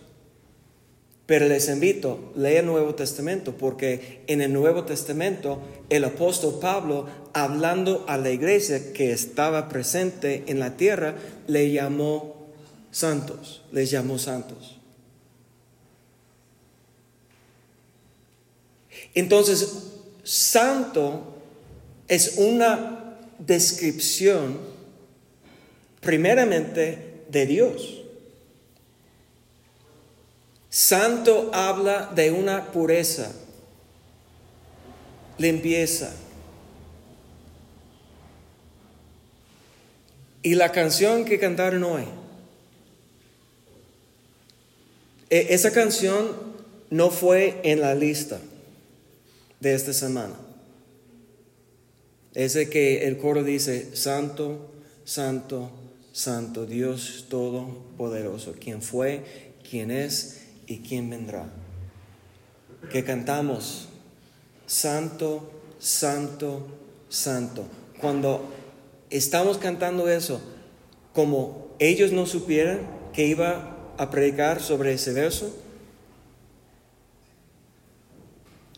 Pero 1.26 1.48
les 1.48 1.70
invito, 1.70 2.32
lea 2.36 2.60
el 2.60 2.68
Nuevo 2.68 2.94
Testamento, 2.94 3.54
porque 3.58 4.22
en 4.28 4.42
el 4.42 4.54
Nuevo 4.54 4.84
Testamento 4.84 5.60
el 5.90 6.04
apóstol 6.04 6.60
Pablo, 6.62 7.08
hablando 7.34 8.06
a 8.08 8.18
la 8.18 8.30
iglesia 8.30 8.94
que 8.94 9.12
estaba 9.12 9.68
presente 9.68 10.44
en 10.48 10.60
la 10.60 10.78
tierra, 10.78 11.16
le 11.48 11.72
llamó 11.72 12.36
santos, 12.92 13.64
les 13.72 13.90
llamó 13.90 14.20
santos. 14.20 14.78
Entonces, 19.16 19.95
santo 20.26 21.36
es 22.08 22.38
una 22.38 23.16
descripción 23.38 24.60
primeramente 26.02 27.24
de 27.30 27.46
Dios. 27.46 28.02
Santo 30.70 31.52
habla 31.54 32.12
de 32.14 32.32
una 32.32 32.72
pureza, 32.72 33.32
limpieza. 35.38 36.12
Y 40.42 40.56
la 40.56 40.72
canción 40.72 41.24
que 41.24 41.40
cantaron 41.40 41.84
hoy, 41.84 42.04
e, 45.30 45.48
esa 45.52 45.72
canción 45.72 46.56
no 46.90 47.10
fue 47.10 47.62
en 47.64 47.82
la 47.82 47.96
lista 47.96 48.40
de 49.60 49.74
esta 49.74 49.94
semana. 49.94 50.36
Ese 52.34 52.70
que 52.70 53.08
el 53.08 53.18
coro 53.18 53.44
dice, 53.44 53.96
Santo, 53.96 54.72
Santo, 55.06 55.72
Santo, 56.12 56.66
Dios 56.66 57.26
Todopoderoso, 57.30 58.54
quien 58.60 58.82
fue, 58.82 59.24
quien 59.70 59.92
es 59.92 60.42
y 60.68 60.80
quién 60.80 61.10
vendrá. 61.10 61.50
Que 62.92 63.04
cantamos, 63.04 63.88
Santo, 64.66 65.50
Santo, 65.80 66.68
Santo. 67.10 67.66
Cuando 68.02 68.50
estamos 69.10 69.58
cantando 69.58 70.10
eso, 70.10 70.42
como 71.14 71.76
ellos 71.80 72.12
no 72.12 72.26
supieran 72.26 72.80
que 73.14 73.28
iba 73.28 73.94
a 73.98 74.10
predicar 74.10 74.62
sobre 74.62 74.94
ese 74.94 75.14
verso, 75.14 75.56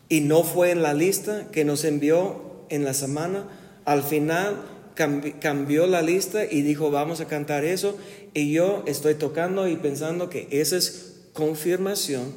y 0.08 0.20
no 0.20 0.42
fue 0.42 0.70
en 0.70 0.82
la 0.82 0.94
lista 0.94 1.48
que 1.50 1.64
nos 1.64 1.84
envió 1.84 2.64
en 2.68 2.84
la 2.84 2.94
semana, 2.94 3.48
al 3.84 4.02
final 4.02 4.56
cambió 4.94 5.86
la 5.86 6.02
lista 6.02 6.44
y 6.44 6.62
dijo, 6.62 6.90
vamos 6.90 7.20
a 7.20 7.26
cantar 7.26 7.64
eso, 7.64 7.96
y 8.34 8.52
yo 8.52 8.82
estoy 8.86 9.14
tocando 9.14 9.68
y 9.68 9.76
pensando 9.76 10.28
que 10.28 10.48
ese 10.50 10.76
es 10.76 11.20
confirmación 11.32 12.32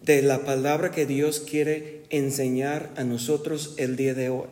de 0.00 0.22
la 0.22 0.44
palabra 0.44 0.90
que 0.90 1.06
Dios 1.06 1.40
quiere 1.40 2.02
enseñar 2.10 2.90
a 2.96 3.04
nosotros 3.04 3.74
el 3.76 3.96
día 3.96 4.14
de 4.14 4.30
hoy. 4.30 4.48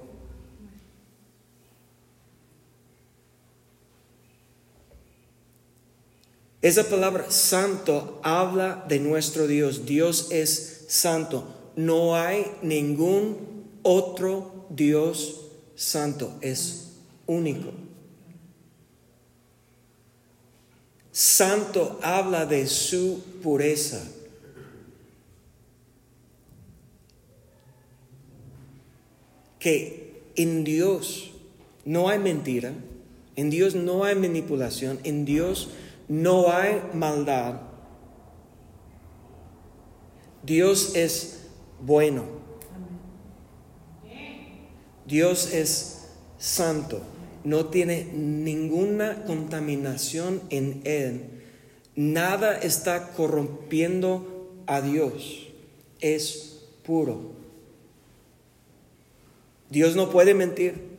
Esa 6.63 6.85
palabra 6.91 7.31
santo 7.31 8.21
habla 8.23 8.85
de 8.87 9.01
nuestro 9.01 9.47
Dios. 9.47 9.87
Dios 9.87 10.29
es 10.31 10.85
santo. 10.89 11.60
No 11.77 12.17
hay 12.17 12.47
ningún 12.63 13.37
otro 13.83 14.67
Dios 14.71 15.47
santo. 15.75 16.37
Es 16.41 16.99
único. 17.27 17.73
Santo 21.13 21.99
habla 22.03 22.47
de 22.47 22.67
su 22.67 23.23
pureza. 23.43 24.03
Que 29.59 30.23
en 30.37 30.65
Dios 30.65 31.33
no 31.85 32.09
hay 32.09 32.19
mentira, 32.19 32.73
en 33.37 33.51
Dios 33.51 33.75
no 33.75 34.05
hay 34.05 34.15
manipulación, 34.15 34.99
en 35.05 35.25
Dios 35.25 35.69
no 36.09 36.51
hay 36.51 36.83
maldad. 36.95 37.61
Dios 40.43 40.95
es 40.95 41.40
bueno. 41.81 42.25
Dios 45.07 45.53
es 45.53 46.09
santo 46.39 47.03
no 47.45 47.67
tiene 47.67 48.05
ninguna 48.13 49.25
contaminación 49.25 50.43
en 50.51 50.83
él. 50.85 51.43
Nada 51.97 52.57
está 52.59 53.13
corrompiendo 53.13 54.63
a 54.67 54.81
Dios. 54.81 55.49
Es 56.01 56.61
puro. 56.85 57.33
Dios 59.71 59.97
no 59.97 60.11
puede 60.11 60.35
mentir. 60.35 60.91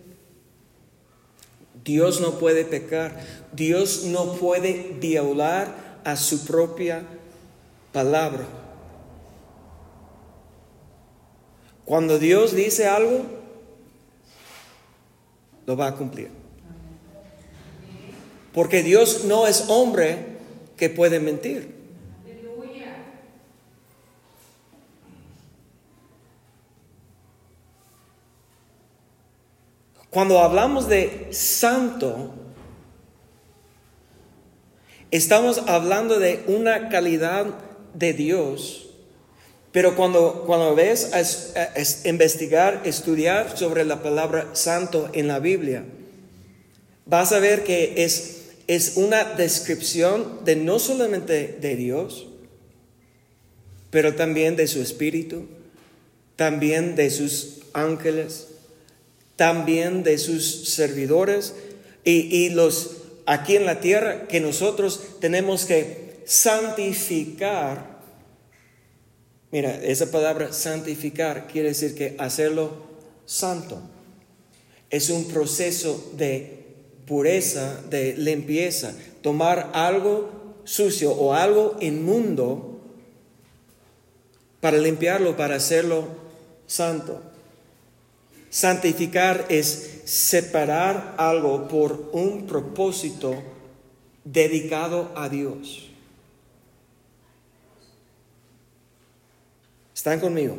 Dios 1.84 2.22
no 2.22 2.40
puede 2.40 2.66
pecar. 2.66 3.20
Dios 3.54 4.06
no 4.06 4.34
puede 4.34 4.96
violar 5.00 6.02
a 6.04 6.16
su 6.16 6.46
propia 6.46 7.04
palabra. 7.92 8.48
Cuando 11.92 12.20
Dios 12.20 12.56
dice 12.56 12.88
algo, 12.88 13.26
lo 15.66 15.76
va 15.76 15.88
a 15.88 15.96
cumplir. 15.96 16.30
Porque 18.54 18.82
Dios 18.82 19.26
no 19.26 19.46
es 19.46 19.66
hombre 19.68 20.38
que 20.78 20.90
puede 20.90 21.20
mentir. 21.20 21.76
Cuando 30.10 30.40
hablamos 30.40 30.88
de 30.88 31.28
santo, 31.34 32.34
estamos 35.12 35.58
hablando 35.68 36.20
de 36.20 36.46
una 36.48 36.88
calidad 36.88 37.48
de 37.94 38.14
Dios 38.14 38.91
pero 39.72 39.96
cuando, 39.96 40.44
cuando 40.46 40.76
ves 40.76 41.12
a, 41.14 42.08
investigar, 42.10 42.82
estudiar 42.86 43.58
sobre 43.58 43.86
la 43.86 44.04
palabra 44.04 44.50
santo 44.54 45.10
en 45.14 45.28
la 45.28 45.40
Biblia, 45.40 45.86
vas 47.06 47.32
a 47.32 47.40
ver 47.40 47.64
que 47.64 48.04
es, 48.04 48.42
es 48.68 48.98
una 48.98 49.24
descripción 49.24 50.44
de 50.44 50.58
no 50.58 50.78
solamente 50.78 51.58
de 51.62 51.76
Dios, 51.78 52.28
pero 53.92 54.16
también 54.16 54.56
de 54.58 54.68
su 54.68 54.82
espíritu, 54.82 55.48
también 56.36 56.96
de 56.96 57.10
sus 57.10 57.60
ángeles, 57.74 58.48
también 59.38 60.04
de 60.04 60.18
sus 60.18 60.70
servidores 60.70 61.54
y, 62.04 62.36
y 62.36 62.50
los 62.50 62.98
aquí 63.26 63.56
en 63.56 63.66
la 63.66 63.80
tierra 63.80 64.28
que 64.28 64.42
nosotros 64.42 65.02
tenemos 65.20 65.66
que 65.66 66.22
santificar 66.26 67.91
Mira, 69.52 69.76
esa 69.84 70.10
palabra 70.10 70.54
santificar 70.54 71.48
quiere 71.48 71.70
decir 71.70 71.94
que 71.94 72.16
hacerlo 72.18 72.72
santo. 73.26 73.82
Es 74.90 75.10
un 75.10 75.26
proceso 75.26 76.12
de 76.16 76.66
pureza, 77.06 77.82
de 77.90 78.16
limpieza. 78.16 78.94
Tomar 79.22 79.72
algo 79.74 80.32
sucio 80.64 81.12
o 81.12 81.34
algo 81.34 81.76
inmundo 81.82 82.80
para 84.62 84.78
limpiarlo, 84.78 85.36
para 85.36 85.56
hacerlo 85.56 86.08
santo. 86.66 87.22
Santificar 88.50 89.48
es 89.50 90.02
separar 90.06 91.16
algo 91.18 91.68
por 91.68 92.10
un 92.14 92.48
propósito 92.48 93.36
dedicado 94.24 95.12
a 95.16 95.28
Dios. 95.28 95.91
¿Están 100.02 100.20
conmigo? 100.20 100.58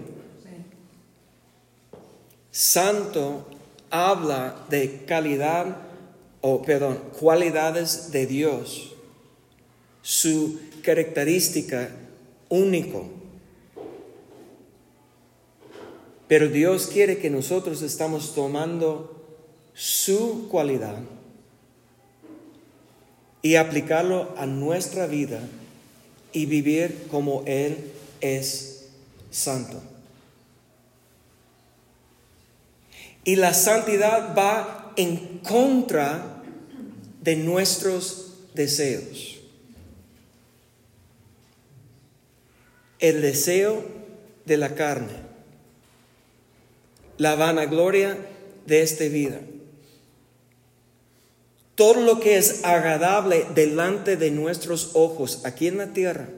Santo 2.53 3.45
habla 3.91 4.67
de 4.71 5.05
calidad 5.05 5.79
o 6.41 6.63
perdón, 6.63 7.01
cualidades 7.19 8.13
de 8.13 8.29
Dios, 8.29 8.93
su 10.01 10.61
característica 10.85 11.91
único. 12.51 13.11
Pero 16.29 16.47
Dios 16.47 16.87
quiere 16.87 17.19
que 17.19 17.29
nosotros 17.29 17.83
estamos 17.83 18.37
tomando 18.37 19.25
su 19.75 20.47
cualidad 20.53 21.01
y 23.43 23.57
aplicarlo 23.57 24.37
a 24.37 24.47
nuestra 24.47 25.09
vida 25.09 25.41
y 26.33 26.47
vivir 26.47 27.09
como 27.11 27.43
Él 27.45 27.91
es 28.21 28.73
santo. 29.33 29.83
Y 33.25 33.35
la 33.35 33.55
santidad 33.55 34.37
va 34.39 34.93
en 34.97 35.41
contra 35.41 36.43
de 37.21 37.35
nuestros 37.35 38.35
deseos. 38.55 39.33
el 43.03 43.21
deseo 43.21 43.85
de 44.47 44.57
la 44.57 44.77
carne, 44.77 45.13
la 47.19 47.35
vanagloria 47.35 48.17
de 48.65 48.83
esta 48.83 49.05
vida. 49.05 49.41
Todo 51.75 52.01
lo 52.01 52.21
que 52.21 52.39
es 52.39 52.65
agradable 52.65 53.45
delante 53.57 54.17
de 54.17 54.31
nuestros 54.31 54.93
ojos 54.95 55.41
aquí 55.45 55.67
en 55.67 55.79
la 55.79 55.89
tierra, 55.89 56.29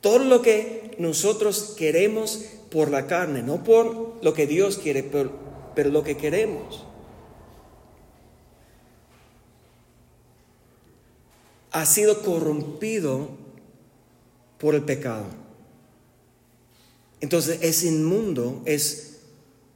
todo 0.00 0.18
lo 0.18 0.42
que 0.42 0.83
nosotros 0.98 1.74
queremos 1.76 2.44
por 2.70 2.90
la 2.90 3.06
carne, 3.06 3.42
no 3.42 3.62
por 3.62 4.22
lo 4.22 4.34
que 4.34 4.46
Dios 4.46 4.78
quiere, 4.78 5.02
pero, 5.02 5.32
pero 5.74 5.90
lo 5.90 6.02
que 6.02 6.16
queremos. 6.16 6.84
Ha 11.70 11.86
sido 11.86 12.22
corrompido 12.22 13.30
por 14.58 14.74
el 14.74 14.82
pecado. 14.82 15.26
Entonces 17.20 17.60
es 17.62 17.84
inmundo, 17.84 18.62
es 18.64 19.20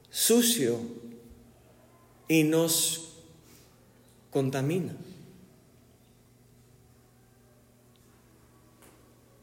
sucio 0.09 0.79
y 2.27 2.43
nos 2.43 3.13
contamina. 4.29 4.95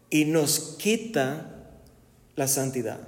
Y 0.09 0.25
nos 0.25 0.77
quita 0.79 1.56
la 2.37 2.47
santidad. 2.47 3.01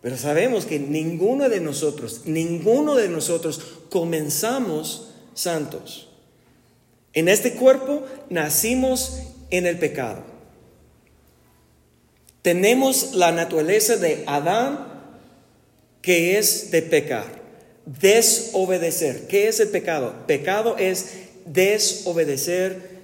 Pero 0.00 0.16
sabemos 0.16 0.64
que 0.64 0.78
ninguno 0.78 1.48
de 1.48 1.60
nosotros, 1.60 2.22
ninguno 2.24 2.94
de 2.94 3.08
nosotros 3.08 3.60
comenzamos 3.90 5.10
santos. 5.34 6.08
En 7.14 7.28
este 7.28 7.54
cuerpo 7.54 8.04
nacimos 8.30 9.20
en 9.50 9.66
el 9.66 9.78
pecado. 9.78 10.22
Tenemos 12.42 13.14
la 13.14 13.32
naturaleza 13.32 13.96
de 13.96 14.22
Adán 14.26 14.86
que 16.00 16.38
es 16.38 16.70
de 16.70 16.82
pecar, 16.82 17.42
desobedecer. 17.84 19.26
¿Qué 19.26 19.48
es 19.48 19.58
el 19.58 19.68
pecado? 19.68 20.14
Pecado 20.26 20.76
es 20.78 21.12
desobedecer 21.44 22.98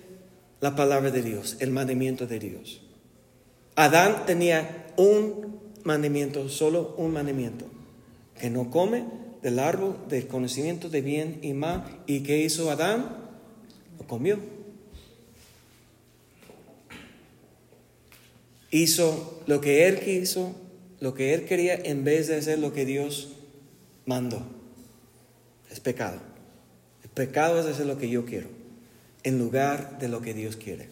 la 0.60 0.76
palabra 0.76 1.10
de 1.10 1.22
Dios, 1.22 1.56
el 1.58 1.70
mandamiento 1.70 2.26
de 2.26 2.38
Dios. 2.38 2.83
Adán 3.76 4.24
tenía 4.26 4.86
un 4.96 5.60
mandamiento, 5.82 6.48
solo 6.48 6.94
un 6.96 7.12
mandamiento, 7.12 7.66
que 8.38 8.50
no 8.50 8.70
come 8.70 9.04
del 9.42 9.58
árbol 9.58 9.96
del 10.08 10.26
conocimiento 10.26 10.88
de 10.88 11.02
bien 11.02 11.38
y 11.42 11.52
mal. 11.52 12.02
¿Y 12.06 12.20
qué 12.20 12.38
hizo 12.38 12.70
Adán? 12.70 13.16
Lo 13.98 14.06
comió. 14.06 14.38
Hizo 18.70 19.42
lo 19.46 19.60
que 19.60 19.86
él 19.86 20.00
quiso, 20.00 20.54
lo 21.00 21.14
que 21.14 21.34
él 21.34 21.44
quería, 21.44 21.74
en 21.74 22.04
vez 22.04 22.28
de 22.28 22.36
hacer 22.36 22.58
lo 22.58 22.72
que 22.72 22.84
Dios 22.84 23.34
mandó. 24.06 24.42
Es 25.70 25.80
pecado. 25.80 26.20
El 27.02 27.10
pecado 27.10 27.60
es 27.60 27.66
hacer 27.66 27.86
lo 27.86 27.98
que 27.98 28.08
yo 28.08 28.24
quiero, 28.24 28.48
en 29.22 29.38
lugar 29.38 29.98
de 29.98 30.08
lo 30.08 30.22
que 30.22 30.34
Dios 30.34 30.56
quiere. 30.56 30.88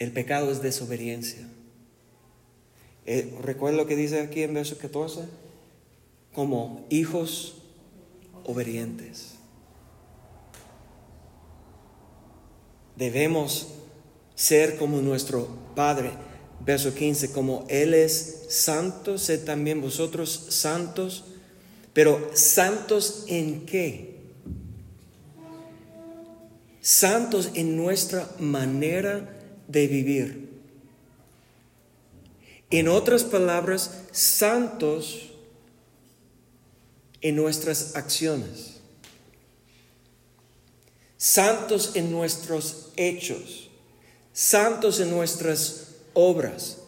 El 0.00 0.12
pecado 0.12 0.50
es 0.50 0.62
desobediencia. 0.62 1.46
Eh, 3.04 3.36
Recuerda 3.42 3.76
lo 3.76 3.86
que 3.86 3.96
dice 3.96 4.20
aquí 4.20 4.42
en 4.42 4.54
verso 4.54 4.78
14, 4.78 5.20
como 6.32 6.86
hijos 6.88 7.58
obedientes. 8.44 9.34
Debemos 12.96 13.68
ser 14.34 14.78
como 14.78 15.02
nuestro 15.02 15.48
Padre. 15.76 16.12
Verso 16.64 16.94
15, 16.94 17.32
como 17.32 17.66
Él 17.68 17.94
es 17.94 18.46
santo, 18.48 19.18
sed 19.18 19.44
también 19.44 19.80
vosotros 19.80 20.46
santos, 20.50 21.24
pero 21.92 22.30
santos 22.34 23.24
en 23.28 23.66
qué? 23.66 24.18
Santos 26.80 27.50
en 27.54 27.76
nuestra 27.76 28.30
manera 28.38 29.39
de 29.70 29.86
vivir. 29.86 30.48
En 32.70 32.88
otras 32.88 33.24
palabras, 33.24 33.90
santos 34.12 35.30
en 37.20 37.36
nuestras 37.36 37.96
acciones, 37.96 38.76
santos 41.16 41.92
en 41.94 42.10
nuestros 42.10 42.90
hechos, 42.96 43.70
santos 44.32 45.00
en 45.00 45.10
nuestras 45.10 45.88
obras, 46.14 46.78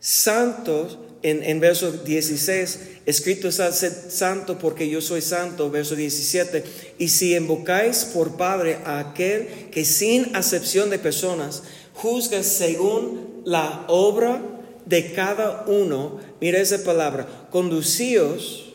santos 0.00 0.98
en, 1.22 1.42
en, 1.42 1.60
verso 1.60 1.92
16, 1.92 2.78
escrito 3.06 3.48
está, 3.48 3.72
santo 3.72 4.58
porque 4.58 4.88
yo 4.88 5.00
soy 5.00 5.20
santo, 5.20 5.70
verso 5.70 5.94
17, 5.94 6.64
y 6.98 7.08
si 7.08 7.34
invocáis 7.34 8.04
por 8.04 8.36
Padre 8.36 8.78
a 8.84 8.98
aquel 8.98 9.68
que 9.70 9.84
sin 9.84 10.34
acepción 10.34 10.90
de 10.90 10.98
personas 10.98 11.62
juzga 11.98 12.42
según 12.42 13.42
la 13.44 13.84
obra 13.88 14.40
de 14.86 15.12
cada 15.12 15.64
uno. 15.66 16.20
Mira 16.40 16.60
esa 16.60 16.84
palabra, 16.84 17.26
conducíos 17.50 18.72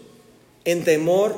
en 0.65 0.83
temor 0.83 1.35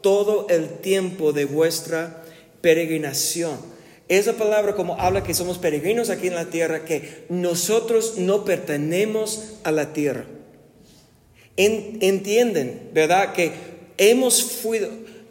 todo 0.00 0.46
el 0.48 0.68
tiempo 0.80 1.32
de 1.32 1.44
vuestra 1.44 2.24
peregrinación. 2.60 3.58
Esa 4.08 4.34
palabra 4.34 4.74
como 4.74 4.98
habla 5.00 5.24
que 5.24 5.34
somos 5.34 5.58
peregrinos 5.58 6.10
aquí 6.10 6.28
en 6.28 6.36
la 6.36 6.46
tierra, 6.46 6.84
que 6.84 7.24
nosotros 7.28 8.14
no 8.16 8.44
pertenecemos 8.44 9.54
a 9.64 9.72
la 9.72 9.92
tierra. 9.92 10.26
entienden, 11.56 12.90
¿verdad? 12.92 13.32
Que 13.32 13.52
hemos, 13.98 14.62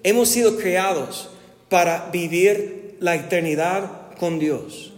hemos 0.03 0.29
sido 0.29 0.57
creados 0.57 1.29
para 1.69 2.09
vivir 2.11 2.97
la 2.99 3.15
eternidad 3.15 4.15
con 4.19 4.39
Dios. 4.39 4.94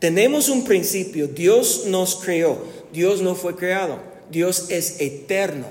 Tenemos 0.00 0.48
un 0.48 0.64
principio, 0.64 1.28
Dios 1.28 1.84
nos 1.86 2.16
creó, 2.16 2.58
Dios 2.90 3.20
no 3.20 3.34
fue 3.34 3.54
creado, 3.54 3.98
Dios 4.30 4.70
es 4.70 4.98
eterno. 4.98 5.66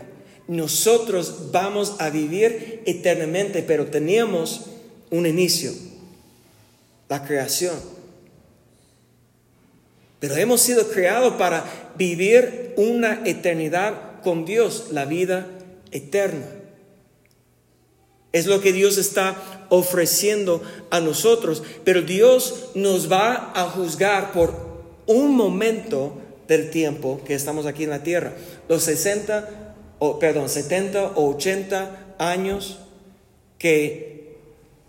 Nosotros 0.48 1.52
vamos 1.52 1.96
a 2.00 2.12
vivir 2.12 2.84
eternamente, 2.86 3.64
pero 3.64 3.88
teníamos 3.88 4.68
un 5.10 5.26
inicio, 5.26 5.72
la 7.10 7.26
creación. 7.26 7.76
Pero 10.20 10.36
hemos 10.36 10.62
sido 10.62 10.88
creados 10.90 11.34
para 11.36 11.92
vivir 11.98 12.74
una 12.78 13.22
eternidad 13.26 14.22
con 14.22 14.46
Dios, 14.46 14.88
la 14.92 15.06
vida 15.06 15.48
eterna. 15.92 16.46
Es 18.32 18.46
lo 18.46 18.62
que 18.62 18.74
Dios 18.74 18.98
está 19.00 19.59
ofreciendo 19.70 20.62
a 20.90 21.00
nosotros, 21.00 21.64
pero 21.84 22.02
Dios 22.02 22.70
nos 22.76 23.12
va 23.12 23.52
a 23.56 23.66
juzgar 23.70 24.32
por 24.32 24.54
un 25.06 25.36
momento 25.36 26.18
del 26.48 26.70
tiempo 26.70 27.22
que 27.26 27.36
estamos 27.36 27.66
aquí 27.66 27.84
en 27.84 27.92
la 27.92 28.04
tierra. 28.04 28.34
Los 28.68 28.84
60, 28.84 29.76
o, 30.00 30.20
perdón, 30.20 30.50
70 30.50 31.12
o 31.16 31.36
80 31.36 32.16
años 32.18 32.80
que, 33.58 34.38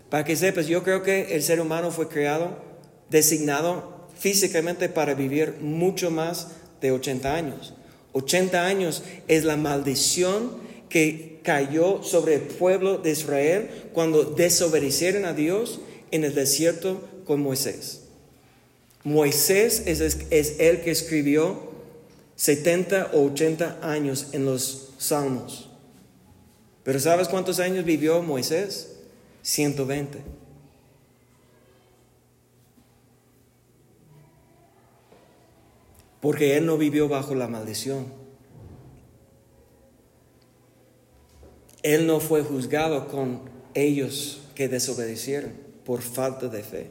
para 0.09 0.25
que 0.25 0.35
sepas, 0.35 0.67
yo 0.67 0.83
creo 0.83 1.03
que 1.03 1.35
el 1.35 1.43
ser 1.43 1.61
humano 1.61 1.91
fue 1.91 2.07
creado, 2.07 2.57
designado 3.09 4.07
físicamente 4.17 4.89
para 4.89 5.13
vivir 5.13 5.57
mucho 5.61 6.11
más 6.11 6.49
de 6.81 6.91
80 6.91 7.33
años. 7.33 7.73
80 8.13 8.65
años 8.65 9.03
es 9.27 9.43
la 9.43 9.57
maldición 9.57 10.51
que 10.89 11.30
cayó 11.43 12.03
sobre 12.03 12.35
el 12.35 12.41
pueblo 12.41 12.97
de 12.97 13.11
Israel 13.11 13.69
cuando 13.93 14.23
desobedecieron 14.23 15.25
a 15.25 15.33
Dios 15.33 15.79
en 16.11 16.23
el 16.23 16.35
desierto 16.35 17.01
con 17.25 17.41
Moisés. 17.41 18.01
Moisés 19.03 19.83
es, 19.85 20.01
es 20.01 20.59
el 20.59 20.81
que 20.81 20.91
escribió 20.91 21.71
70 22.35 23.11
o 23.13 23.25
80 23.25 23.79
años 23.81 24.27
en 24.33 24.45
los 24.45 24.93
salmos. 24.97 25.69
Pero 26.83 26.99
¿sabes 26.99 27.27
cuántos 27.27 27.59
años 27.59 27.85
vivió 27.85 28.21
Moisés? 28.21 28.97
120. 29.43 30.19
Porque 36.19 36.57
él 36.57 36.65
no 36.65 36.77
vivió 36.77 37.07
bajo 37.07 37.33
la 37.33 37.47
maldición. 37.47 38.20
Él 41.83 42.07
no 42.07 42.19
fue 42.19 42.41
juzgado 42.41 43.07
con 43.07 43.41
ellos 43.73 44.41
que 44.55 44.67
desobedecieron 44.67 45.53
por 45.85 46.01
falta 46.01 46.47
de 46.47 46.63
fe. 46.63 46.87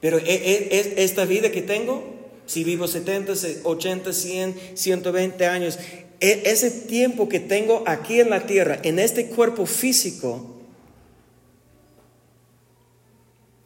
Pero 0.00 0.18
e, 0.18 0.24
e, 0.24 0.94
esta 1.04 1.24
vida 1.24 1.50
que 1.50 1.62
tengo, 1.62 2.02
si 2.46 2.64
vivo 2.64 2.88
70, 2.88 3.34
80, 3.64 4.12
100, 4.12 4.54
120 4.74 5.46
años, 5.46 5.78
e, 6.20 6.42
ese 6.46 6.70
tiempo 6.70 7.28
que 7.28 7.40
tengo 7.40 7.84
aquí 7.86 8.20
en 8.20 8.30
la 8.30 8.46
tierra, 8.46 8.78
en 8.82 8.98
este 8.98 9.26
cuerpo 9.26 9.66
físico, 9.66 10.56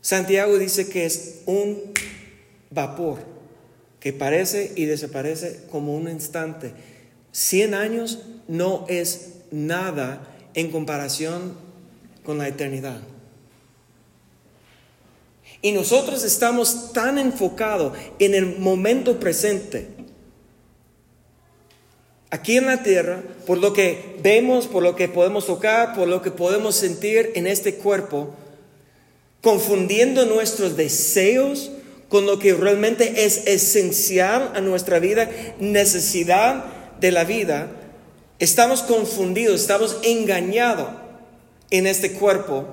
Santiago 0.01 0.59
dice 0.59 0.89
que 0.89 1.07
es 1.07 1.43
un 1.47 1.81
vapor 2.71 3.21
que 4.01 4.13
parece 4.13 4.73
y 4.77 4.85
desaparece 4.85 5.61
como 5.71 5.97
un 5.97 6.11
instante. 6.11 6.73
Cien 7.35 7.75
años 7.75 8.21
no 8.47 8.85
es 8.89 9.31
nada 9.51 10.23
en 10.55 10.71
comparación 10.71 11.57
con 12.23 12.39
la 12.39 12.47
eternidad. 12.47 13.01
Y 15.61 15.73
nosotros 15.73 16.23
estamos 16.23 16.93
tan 16.93 17.19
enfocados 17.19 17.99
en 18.21 18.37
el 18.37 18.61
momento 18.61 19.19
presente, 19.19 19.89
aquí 22.31 22.57
en 22.57 22.67
la 22.67 22.85
tierra, 22.85 23.21
por 23.49 23.59
lo 23.59 23.73
que 23.73 24.17
vemos, 24.23 24.69
por 24.69 24.85
lo 24.85 24.95
que 24.95 25.09
podemos 25.09 25.47
tocar, 25.47 25.97
por 25.97 26.07
lo 26.07 26.23
que 26.23 26.31
podemos 26.31 26.77
sentir 26.77 27.33
en 27.35 27.49
este 27.49 27.75
cuerpo, 27.75 28.33
confundiendo 29.43 30.25
nuestros 30.25 30.77
deseos 30.77 31.73
con 32.09 32.27
lo 32.27 32.39
que 32.39 32.55
realmente 32.55 33.25
es 33.25 33.45
esencial 33.49 34.53
a 34.55 34.61
nuestra 34.61 35.01
vida, 35.01 35.29
necesidad 35.59 36.74
de 37.05 37.13
la 37.13 37.25
vida, 37.25 37.69
estamos 38.39 38.81
confundidos, 38.81 39.61
estamos 39.61 39.99
engañados 40.05 40.89
en 41.71 41.87
este 41.87 42.13
cuerpo 42.13 42.65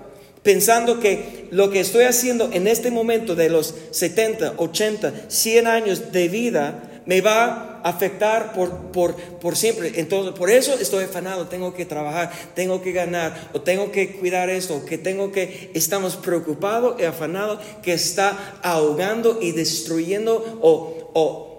pensando 0.42 1.02
que 1.02 1.50
lo 1.52 1.70
que 1.70 1.82
estoy 1.82 2.06
haciendo 2.06 2.50
en 2.54 2.66
este 2.66 2.92
momento 2.92 3.36
de 3.36 3.50
los 3.50 3.76
70, 3.92 4.54
80, 4.56 5.26
100 5.28 5.68
años 5.68 6.14
de 6.14 6.30
vida 6.30 7.02
me 7.06 7.20
va 7.20 7.82
a 7.84 7.90
afectar 7.90 8.54
por, 8.54 8.94
por, 8.94 9.18
por 9.18 9.58
siempre. 9.58 10.00
Entonces, 10.00 10.34
por 10.34 10.50
eso 10.50 10.76
estoy 10.80 11.04
afanado, 11.04 11.50
tengo 11.50 11.74
que 11.74 11.86
trabajar, 11.86 12.32
tengo 12.56 12.82
que 12.82 12.94
ganar, 12.94 13.50
o 13.52 13.60
tengo 13.60 13.92
que 13.92 14.16
cuidar 14.16 14.50
esto, 14.50 14.86
que 14.86 14.98
tengo 14.98 15.34
que, 15.34 15.72
estamos 15.74 16.16
preocupados 16.16 17.02
y 17.02 17.04
afanados 17.04 17.60
que 17.84 17.92
está 17.92 18.60
ahogando 18.64 19.40
y 19.42 19.52
destruyendo 19.52 20.62
o 20.62 21.51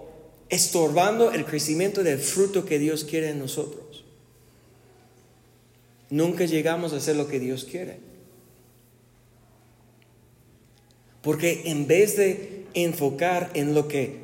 estorbando 0.53 1.33
el 1.33 1.47
crecimiento 1.47 2.03
del 2.03 2.19
fruto 2.19 2.67
que 2.67 2.79
Dios 2.79 3.05
quiere 3.05 3.31
en 3.31 3.39
nosotros. 3.39 4.05
Nunca 6.11 6.45
llegamos 6.45 6.93
a 6.93 6.97
hacer 6.97 7.17
lo 7.17 7.27
que 7.27 7.41
Dios 7.41 7.65
quiere. 7.65 8.01
Porque 11.23 11.63
en 11.65 11.87
vez 11.87 12.19
de 12.19 12.67
enfocar 12.75 13.51
en 13.55 13.75
lo 13.75 13.89
que 13.89 14.21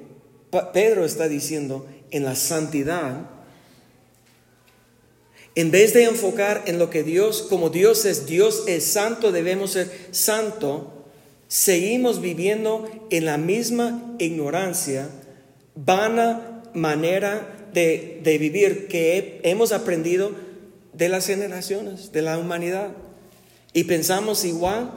Pedro 0.74 1.06
está 1.06 1.28
diciendo, 1.28 1.86
en 2.10 2.24
la 2.24 2.36
santidad, 2.36 3.30
en 5.54 5.70
vez 5.70 5.94
de 5.94 6.04
enfocar 6.04 6.64
en 6.66 6.78
lo 6.78 6.90
que 6.90 7.04
Dios, 7.04 7.40
como 7.48 7.70
Dios 7.70 8.04
es, 8.04 8.26
Dios 8.26 8.64
es 8.66 8.84
santo, 8.84 9.32
debemos 9.32 9.70
ser 9.70 9.90
santo, 10.10 11.06
seguimos 11.48 12.20
viviendo 12.20 12.86
en 13.08 13.24
la 13.24 13.38
misma 13.38 14.14
ignorancia, 14.18 15.08
vana 15.84 16.62
manera 16.74 17.68
de, 17.72 18.20
de 18.22 18.38
vivir 18.38 18.88
que 18.88 19.40
hemos 19.44 19.72
aprendido 19.72 20.32
de 20.92 21.08
las 21.08 21.26
generaciones, 21.26 22.12
de 22.12 22.22
la 22.22 22.38
humanidad. 22.38 22.90
Y 23.72 23.84
pensamos 23.84 24.44
igual 24.44 24.90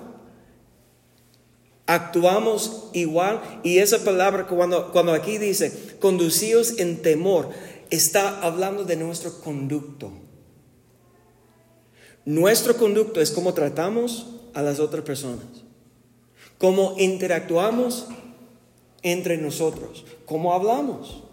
actuamos 1.91 2.89
igual. 2.93 3.41
Y 3.63 3.79
esa 3.79 4.03
palabra, 4.03 4.47
cuando, 4.47 4.91
cuando 4.91 5.13
aquí 5.13 5.37
dice, 5.37 5.97
conducíos 5.99 6.79
en 6.79 7.01
temor, 7.01 7.49
está 7.89 8.41
hablando 8.41 8.83
de 8.85 8.95
nuestro 8.95 9.39
conducto. 9.41 10.11
Nuestro 12.25 12.77
conducto 12.77 13.19
es 13.19 13.31
cómo 13.31 13.53
tratamos 13.53 14.27
a 14.53 14.61
las 14.61 14.79
otras 14.79 15.03
personas, 15.03 15.45
cómo 16.57 16.95
interactuamos 16.97 18.07
entre 19.03 19.37
nosotros, 19.37 20.05
cómo 20.25 20.53
hablamos. 20.53 21.23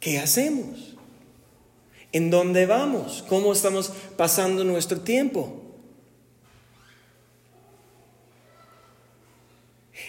¿Qué 0.00 0.18
hacemos? 0.18 0.94
¿En 2.12 2.30
dónde 2.30 2.66
vamos? 2.66 3.24
¿Cómo 3.28 3.52
estamos 3.52 3.90
pasando 4.16 4.62
nuestro 4.62 5.00
tiempo? 5.00 5.62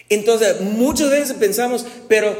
Entonces, 0.08 0.60
muchas 0.60 1.10
veces 1.10 1.36
pensamos, 1.36 1.86
pero 2.08 2.36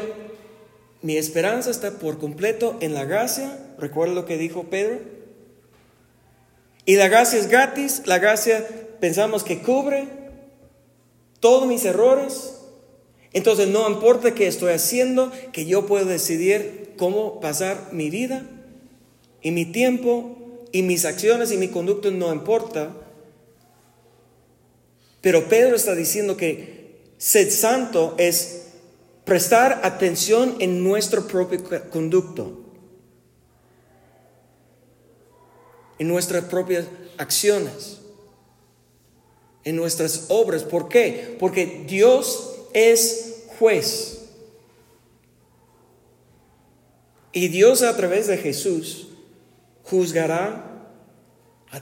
mi 1.01 1.17
esperanza 1.17 1.71
está 1.71 1.91
por 1.99 2.19
completo 2.19 2.77
en 2.79 2.93
la 2.93 3.05
gracia. 3.05 3.57
¿Recuerda 3.77 4.13
lo 4.13 4.25
que 4.25 4.37
dijo 4.37 4.65
Pedro? 4.65 5.16
Y 6.87 6.95
la 6.95 7.09
gracia 7.09 7.37
es 7.37 7.49
gratis, 7.49 8.03
la 8.05 8.17
gracia 8.17 8.65
pensamos 9.01 9.43
que 9.43 9.59
cubre 9.61 10.07
todos 11.41 11.67
mis 11.67 11.83
errores. 11.83 12.53
Entonces 13.33 13.67
no 13.67 13.89
importa 13.89 14.33
qué 14.33 14.47
estoy 14.47 14.71
haciendo, 14.71 15.29
que 15.51 15.65
yo 15.65 15.85
puedo 15.85 16.05
decidir 16.05 16.93
cómo 16.97 17.41
pasar 17.41 17.89
mi 17.91 18.09
vida. 18.09 18.45
Y 19.41 19.51
mi 19.51 19.65
tiempo 19.65 20.37
y 20.71 20.81
mis 20.81 21.03
acciones 21.03 21.51
y 21.51 21.57
mi 21.57 21.67
conducta 21.67 22.09
no 22.09 22.31
importa. 22.31 22.95
Pero 25.19 25.49
Pedro 25.49 25.75
está 25.75 25.93
diciendo 25.93 26.37
que 26.37 27.01
ser 27.17 27.51
santo 27.51 28.15
es 28.17 28.67
prestar 29.25 29.81
atención 29.83 30.55
en 30.59 30.85
nuestro 30.85 31.27
propio 31.27 31.61
conducto, 31.89 32.63
en 35.99 36.07
nuestras 36.07 36.45
propias 36.45 36.85
acciones, 37.17 37.97
en 39.63 39.75
nuestras 39.75 40.25
obras. 40.29 40.63
¿Por 40.63 40.89
qué? 40.89 41.35
Porque 41.39 41.85
Dios 41.87 42.55
es 42.73 43.45
juez. 43.59 44.13
Y 47.31 47.49
Dios 47.49 47.83
a 47.83 47.95
través 47.95 48.27
de 48.27 48.37
Jesús 48.37 49.09
juzgará 49.83 50.89
a 51.71 51.81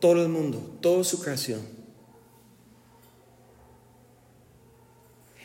todo 0.00 0.22
el 0.22 0.28
mundo, 0.28 0.58
toda 0.80 1.04
su 1.04 1.20
creación. 1.20 1.60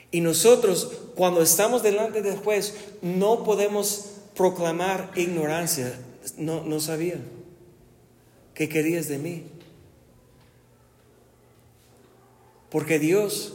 Y 0.09 0.21
nosotros, 0.21 0.91
cuando 1.15 1.41
estamos 1.41 1.83
delante 1.83 2.21
del 2.21 2.37
juez, 2.37 2.73
no 3.01 3.43
podemos 3.43 4.05
proclamar 4.35 5.11
ignorancia. 5.15 5.99
No, 6.37 6.63
no 6.63 6.79
sabía. 6.79 7.19
¿Qué 8.57 8.67
querías 8.67 9.07
de 9.07 9.19
mí? 9.19 9.43
Porque 12.71 12.97
Dios 12.97 13.53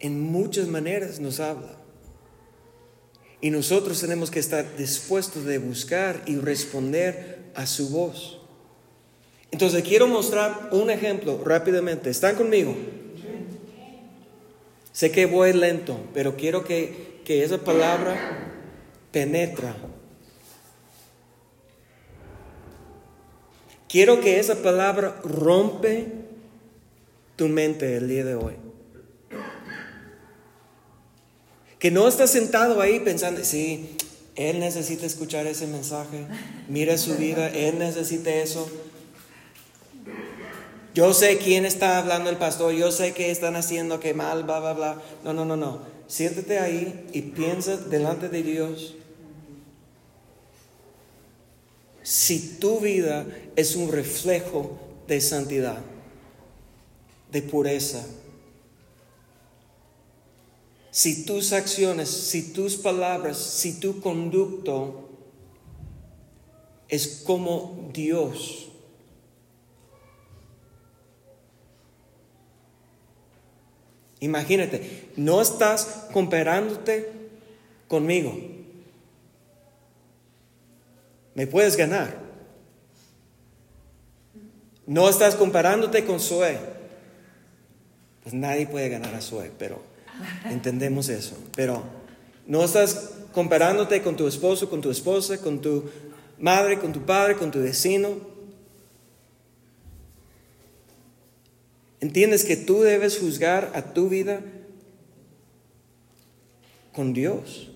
en 0.00 0.18
muchas 0.18 0.66
maneras 0.66 1.20
nos 1.20 1.40
habla. 1.40 1.76
Y 3.42 3.50
nosotros 3.50 4.00
tenemos 4.00 4.30
que 4.30 4.38
estar 4.38 4.78
dispuestos 4.78 5.44
de 5.44 5.58
buscar 5.58 6.22
y 6.24 6.36
responder 6.36 7.50
a 7.54 7.66
su 7.66 7.90
voz. 7.90 8.40
Entonces 9.50 9.82
quiero 9.82 10.06
mostrar 10.06 10.70
un 10.72 10.88
ejemplo 10.88 11.42
rápidamente. 11.44 12.08
¿Están 12.08 12.34
conmigo? 12.34 12.74
Sé 14.90 15.10
que 15.10 15.26
voy 15.26 15.52
lento, 15.52 16.00
pero 16.14 16.34
quiero 16.34 16.64
que, 16.64 17.20
que 17.26 17.44
esa 17.44 17.58
palabra 17.58 18.54
penetra. 19.12 19.76
Quiero 23.88 24.20
que 24.20 24.38
esa 24.38 24.56
palabra 24.56 25.18
rompe 25.24 26.06
tu 27.36 27.48
mente 27.48 27.96
el 27.96 28.08
día 28.08 28.24
de 28.24 28.34
hoy. 28.34 28.54
Que 31.78 31.90
no 31.90 32.06
estás 32.06 32.30
sentado 32.30 32.80
ahí 32.80 33.00
pensando, 33.00 33.42
sí, 33.44 33.96
él 34.34 34.60
necesita 34.60 35.06
escuchar 35.06 35.46
ese 35.46 35.66
mensaje, 35.66 36.26
mira 36.68 36.98
su 36.98 37.14
vida, 37.16 37.48
él 37.48 37.78
necesita 37.78 38.30
eso. 38.30 38.68
Yo 40.94 41.14
sé 41.14 41.38
quién 41.38 41.64
está 41.64 41.98
hablando 41.98 42.28
el 42.28 42.36
pastor, 42.36 42.72
yo 42.72 42.90
sé 42.90 43.12
qué 43.12 43.30
están 43.30 43.56
haciendo, 43.56 44.00
qué 44.00 44.14
mal, 44.14 44.42
bla, 44.42 44.58
bla, 44.58 44.72
bla. 44.72 45.02
No, 45.22 45.32
no, 45.32 45.44
no, 45.44 45.56
no. 45.56 45.82
Siéntate 46.08 46.58
ahí 46.58 47.06
y 47.12 47.22
piensa 47.22 47.76
delante 47.76 48.28
de 48.28 48.42
Dios. 48.42 48.96
Si 52.08 52.56
tu 52.58 52.80
vida 52.80 53.26
es 53.54 53.76
un 53.76 53.92
reflejo 53.92 54.78
de 55.06 55.20
santidad, 55.20 55.84
de 57.30 57.42
pureza, 57.42 58.02
si 60.90 61.26
tus 61.26 61.52
acciones, 61.52 62.08
si 62.08 62.54
tus 62.54 62.76
palabras, 62.76 63.36
si 63.36 63.78
tu 63.78 64.00
conducto 64.00 65.06
es 66.88 67.24
como 67.26 67.90
Dios. 67.92 68.68
Imagínate, 74.20 75.10
no 75.16 75.42
estás 75.42 76.06
comparándote 76.14 77.12
conmigo. 77.86 78.57
Me 81.38 81.46
puedes 81.46 81.76
ganar. 81.76 82.18
No 84.88 85.08
estás 85.08 85.36
comparándote 85.36 86.04
con 86.04 86.18
Zoe. 86.18 86.58
Pues 88.24 88.34
nadie 88.34 88.66
puede 88.66 88.88
ganar 88.88 89.14
a 89.14 89.20
Zoe, 89.20 89.52
pero 89.56 89.80
entendemos 90.46 91.08
eso. 91.08 91.38
Pero 91.54 91.84
no 92.44 92.64
estás 92.64 93.12
comparándote 93.32 94.02
con 94.02 94.16
tu 94.16 94.26
esposo, 94.26 94.68
con 94.68 94.80
tu 94.80 94.90
esposa, 94.90 95.38
con 95.38 95.60
tu 95.60 95.88
madre, 96.40 96.80
con 96.80 96.92
tu 96.92 97.06
padre, 97.06 97.36
con 97.36 97.52
tu 97.52 97.60
vecino. 97.60 98.16
Entiendes 102.00 102.44
que 102.44 102.56
tú 102.56 102.82
debes 102.82 103.16
juzgar 103.16 103.70
a 103.76 103.94
tu 103.94 104.08
vida 104.08 104.40
con 106.92 107.12
Dios, 107.12 107.70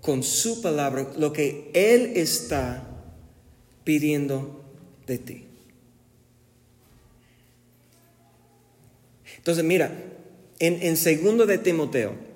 con 0.00 0.22
su 0.22 0.62
palabra, 0.62 1.12
lo 1.16 1.32
que 1.32 1.70
Él 1.74 2.12
está 2.16 2.82
pidiendo 3.84 4.64
de 5.06 5.18
ti. 5.18 5.44
Entonces, 9.36 9.64
mira, 9.64 9.90
en, 10.58 10.82
en 10.82 10.96
segundo 10.96 11.46
de 11.46 11.58
Timoteo, 11.58 12.30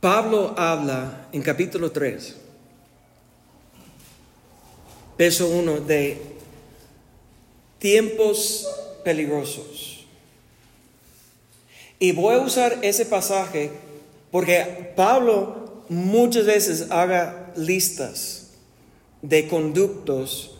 Pablo 0.00 0.54
habla 0.58 1.28
en 1.32 1.42
capítulo 1.42 1.92
3, 1.92 2.36
verso 5.16 5.48
1, 5.48 5.80
de 5.82 6.20
tiempos 7.78 8.68
peligrosos. 9.04 9.91
Y 12.02 12.10
voy 12.10 12.34
a 12.34 12.40
usar 12.40 12.80
ese 12.82 13.06
pasaje 13.06 13.70
porque 14.32 14.90
Pablo 14.96 15.84
muchas 15.88 16.46
veces 16.46 16.86
haga 16.90 17.52
listas 17.54 18.54
de 19.22 19.46
conductos 19.46 20.58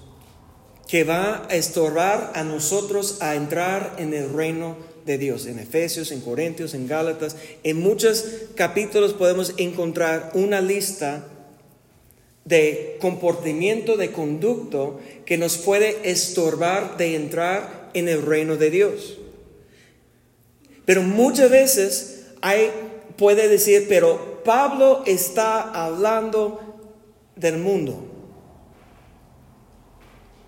que 0.87 1.03
va 1.03 1.45
a 1.51 1.57
estorbar 1.57 2.31
a 2.37 2.45
nosotros 2.45 3.21
a 3.21 3.35
entrar 3.35 3.97
en 3.99 4.15
el 4.15 4.33
reino 4.33 4.77
de 5.05 5.19
Dios. 5.19 5.47
En 5.47 5.59
Efesios, 5.59 6.13
en 6.13 6.21
Corintios, 6.21 6.75
en 6.75 6.87
Gálatas, 6.87 7.35
en 7.65 7.81
muchos 7.81 8.25
capítulos 8.55 9.13
podemos 9.13 9.55
encontrar 9.57 10.31
una 10.35 10.61
lista 10.61 11.27
de 12.45 12.99
comportamiento, 13.01 13.97
de 13.97 14.13
conducto 14.13 15.01
que 15.27 15.39
nos 15.39 15.59
puede 15.59 16.09
estorbar 16.09 16.97
de 16.99 17.17
entrar 17.17 17.91
en 17.95 18.09
el 18.09 18.23
reino 18.23 18.57
de 18.57 18.71
Dios. 18.71 19.19
Pero 20.85 21.03
muchas 21.03 21.51
veces 21.51 22.27
hay, 22.41 22.71
puede 23.17 23.49
decir, 23.49 23.87
pero 23.89 24.43
Pablo 24.45 25.03
está 25.07 25.61
hablando 25.85 26.61
del 27.37 27.59
mundo. 27.59 28.05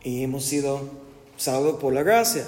Y 0.03 0.23
hemos 0.23 0.45
sido 0.45 0.83
salvos 1.37 1.81
por 1.81 1.93
la 1.93 2.03
gracia. 2.03 2.47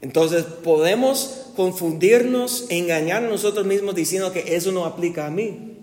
Entonces 0.00 0.44
podemos 0.44 1.46
confundirnos, 1.56 2.66
engañar 2.68 3.24
a 3.24 3.28
nosotros 3.28 3.66
mismos 3.66 3.94
diciendo 3.94 4.32
que 4.32 4.54
eso 4.54 4.70
no 4.70 4.84
aplica 4.84 5.26
a 5.26 5.30
mí. 5.30 5.76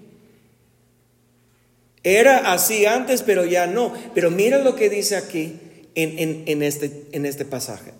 Era 2.03 2.53
así 2.53 2.85
antes, 2.85 3.23
pero 3.23 3.45
ya 3.45 3.67
no. 3.67 3.91
Pero 4.13 4.31
mira 4.31 4.59
lo 4.59 4.75
que 4.75 4.89
dice 4.89 5.17
aquí 5.17 5.59
en, 5.95 6.61
este, 6.61 7.07
en 7.11 7.25
este 7.25 7.45
pasaje. 7.45 7.91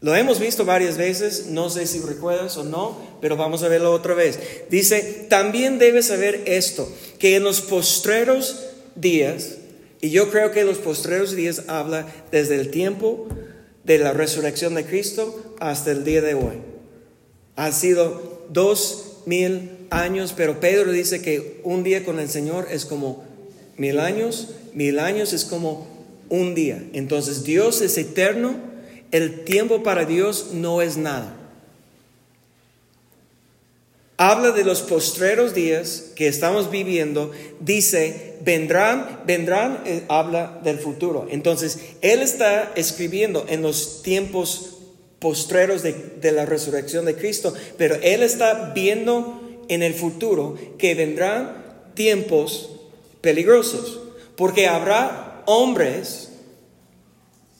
Lo 0.00 0.14
hemos 0.14 0.38
visto 0.38 0.64
varias 0.64 0.96
veces, 0.96 1.46
no 1.46 1.70
sé 1.70 1.86
si 1.86 1.98
recuerdas 2.00 2.56
o 2.56 2.64
no, 2.64 2.96
pero 3.20 3.36
vamos 3.36 3.62
a 3.62 3.68
verlo 3.68 3.92
otra 3.92 4.14
vez. 4.14 4.38
Dice, 4.70 5.26
también 5.28 5.78
debes 5.78 6.06
saber 6.06 6.42
esto, 6.46 6.88
que 7.18 7.34
en 7.34 7.42
los 7.42 7.60
postreros 7.60 8.64
días, 8.94 9.56
y 10.00 10.10
yo 10.10 10.30
creo 10.30 10.52
que 10.52 10.64
los 10.64 10.78
postreros 10.78 11.34
días 11.34 11.64
habla 11.66 12.06
desde 12.30 12.60
el 12.60 12.70
tiempo 12.70 13.26
de 13.82 13.98
la 13.98 14.12
resurrección 14.12 14.74
de 14.74 14.84
Cristo 14.84 15.56
hasta 15.58 15.90
el 15.90 16.04
día 16.04 16.22
de 16.22 16.34
hoy. 16.34 16.58
Ha 17.56 17.72
sido 17.72 18.46
dos 18.50 19.22
mil 19.26 19.70
años, 19.90 20.32
pero 20.36 20.60
Pedro 20.60 20.92
dice 20.92 21.22
que 21.22 21.60
un 21.64 21.82
día 21.82 22.04
con 22.04 22.20
el 22.20 22.28
Señor 22.28 22.68
es 22.70 22.84
como 22.84 23.24
mil 23.76 23.98
años, 23.98 24.50
mil 24.74 25.00
años 25.00 25.32
es 25.32 25.44
como 25.44 25.88
un 26.28 26.54
día. 26.54 26.84
Entonces 26.92 27.42
Dios 27.42 27.80
es 27.80 27.98
eterno, 27.98 28.67
el 29.12 29.44
tiempo 29.44 29.82
para 29.82 30.04
Dios 30.04 30.50
no 30.52 30.82
es 30.82 30.96
nada. 30.96 31.34
Habla 34.20 34.50
de 34.50 34.64
los 34.64 34.82
postreros 34.82 35.54
días 35.54 36.10
que 36.16 36.26
estamos 36.26 36.72
viviendo, 36.72 37.30
dice, 37.60 38.36
vendrán, 38.40 39.20
vendrán, 39.26 39.82
eh, 39.86 40.04
habla 40.08 40.60
del 40.64 40.78
futuro. 40.78 41.28
Entonces, 41.30 41.78
Él 42.00 42.20
está 42.20 42.72
escribiendo 42.74 43.46
en 43.48 43.62
los 43.62 44.02
tiempos 44.02 44.78
postreros 45.20 45.84
de, 45.84 45.92
de 46.20 46.32
la 46.32 46.46
resurrección 46.46 47.04
de 47.04 47.14
Cristo, 47.14 47.54
pero 47.76 47.94
Él 48.02 48.24
está 48.24 48.72
viendo 48.74 49.40
en 49.68 49.84
el 49.84 49.94
futuro 49.94 50.56
que 50.78 50.96
vendrán 50.96 51.64
tiempos 51.94 52.70
peligrosos, 53.20 54.00
porque 54.34 54.66
habrá 54.66 55.42
hombres, 55.46 56.30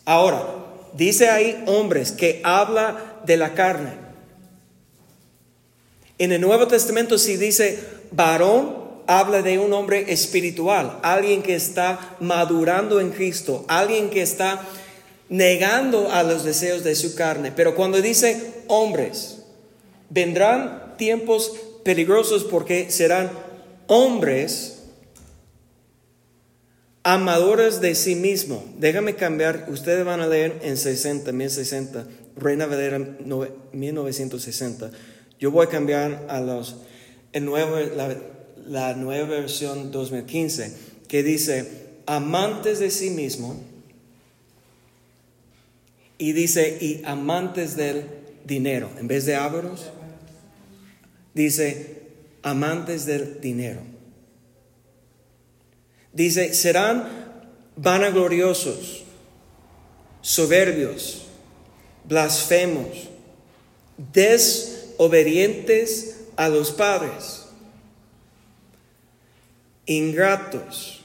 ahora, 0.05 0.58
dice 0.95 1.29
ahí 1.29 1.63
hombres 1.67 2.13
que 2.13 2.41
habla 2.45 3.21
de 3.25 3.37
la 3.37 3.55
carne. 3.55 3.93
En 6.19 6.33
el 6.33 6.41
Nuevo 6.41 6.67
Testamento 6.67 7.19
si 7.19 7.37
dice 7.37 7.79
varón, 8.11 8.89
habla 9.07 9.43
de 9.43 9.59
un 9.59 9.73
hombre 9.73 10.13
espiritual, 10.13 10.99
alguien 11.03 11.43
que 11.43 11.55
está 11.55 12.17
madurando 12.21 13.01
en 13.01 13.11
Cristo, 13.11 13.65
alguien 13.69 14.11
que 14.11 14.23
está 14.23 14.67
negando 15.29 16.11
a 16.13 16.23
los 16.23 16.45
deseos 16.45 16.85
de 16.85 16.95
su 16.95 17.15
carne. 17.15 17.53
Pero 17.55 17.75
cuando 17.75 18.03
dice 18.03 18.63
hombres, 18.67 19.43
vendrán 20.11 20.95
tiempos 20.97 21.53
peligrosos 21.85 22.45
porque 22.45 22.91
serán 22.91 23.31
hombres 23.87 24.78
amadores 27.15 27.81
de 27.81 27.95
sí 27.95 28.15
mismo. 28.15 28.63
Déjame 28.79 29.15
cambiar, 29.15 29.67
ustedes 29.71 30.05
van 30.05 30.21
a 30.21 30.27
leer 30.27 30.61
en 30.63 30.77
60, 30.77 31.33
1060, 31.33 32.07
Reina 32.37 32.67
Valera 32.67 32.99
1960. 32.99 34.91
Yo 35.41 35.51
voy 35.51 35.67
a 35.67 35.71
cambiar 35.71 36.27
a 36.29 36.41
los, 36.41 36.77
la 37.33 38.95
nueva 38.95 39.27
versión 39.27 39.91
2015, 39.91 40.75
que 41.09 41.23
dice, 41.23 41.87
amantes 42.05 42.79
de 42.79 42.91
sí 42.91 43.09
mismo, 43.09 43.59
y 46.19 46.33
dice, 46.33 46.77
y 46.79 47.01
amantes 47.07 47.75
del 47.75 48.05
dinero, 48.45 48.91
en 48.99 49.09
vez 49.09 49.25
de 49.25 49.35
ávaros, 49.35 49.87
dice, 51.33 52.03
amantes 52.43 53.07
del 53.07 53.41
dinero. 53.41 53.81
Dice, 56.19 56.53
serán 56.53 57.09
vanagloriosos, 57.77 59.05
soberbios, 60.21 61.27
blasfemos, 62.03 63.09
desobedientes 64.13 66.17
a 66.35 66.49
los 66.49 66.73
padres, 66.73 67.45
ingratos, 69.87 71.05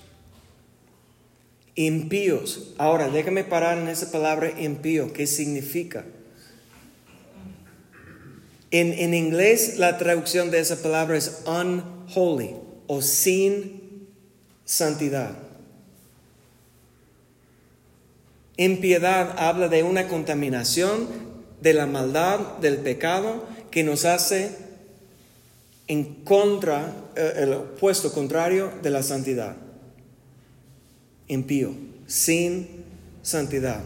impíos. 1.76 2.74
Ahora, 2.80 3.09
déjame 3.09 3.43
parar 3.43 3.78
en 3.78 3.89
esa 3.89 4.11
palabra 4.11 4.59
impío. 4.59 5.14
¿Qué 5.14 5.28
significa? 5.28 6.05
En, 8.72 8.93
en 8.93 9.14
inglés 9.14 9.78
la 9.78 9.99
traducción 9.99 10.49
de 10.49 10.57
esa 10.57 10.82
palabra 10.82 11.16
es 11.16 11.43
unholy 11.45 12.55
o 12.88 13.03
sin 13.03 13.82
santidad. 14.66 15.36
Impiedad 18.57 19.36
habla 19.38 19.68
de 19.68 19.84
una 19.84 20.07
contaminación 20.07 21.07
de 21.61 21.74
la 21.74 21.88
maldad, 21.88 22.39
del 22.59 22.78
pecado, 22.78 23.45
que 23.72 23.84
nos 23.84 24.05
hace 24.05 24.51
en 25.88 26.24
contra, 26.24 26.93
eh, 27.16 27.34
el 27.38 27.53
opuesto 27.53 28.14
contrario 28.14 28.72
de 28.82 28.89
la 28.89 29.01
santidad. 29.01 29.55
Impío, 31.28 31.74
sin 32.05 32.84
santidad. 33.22 33.82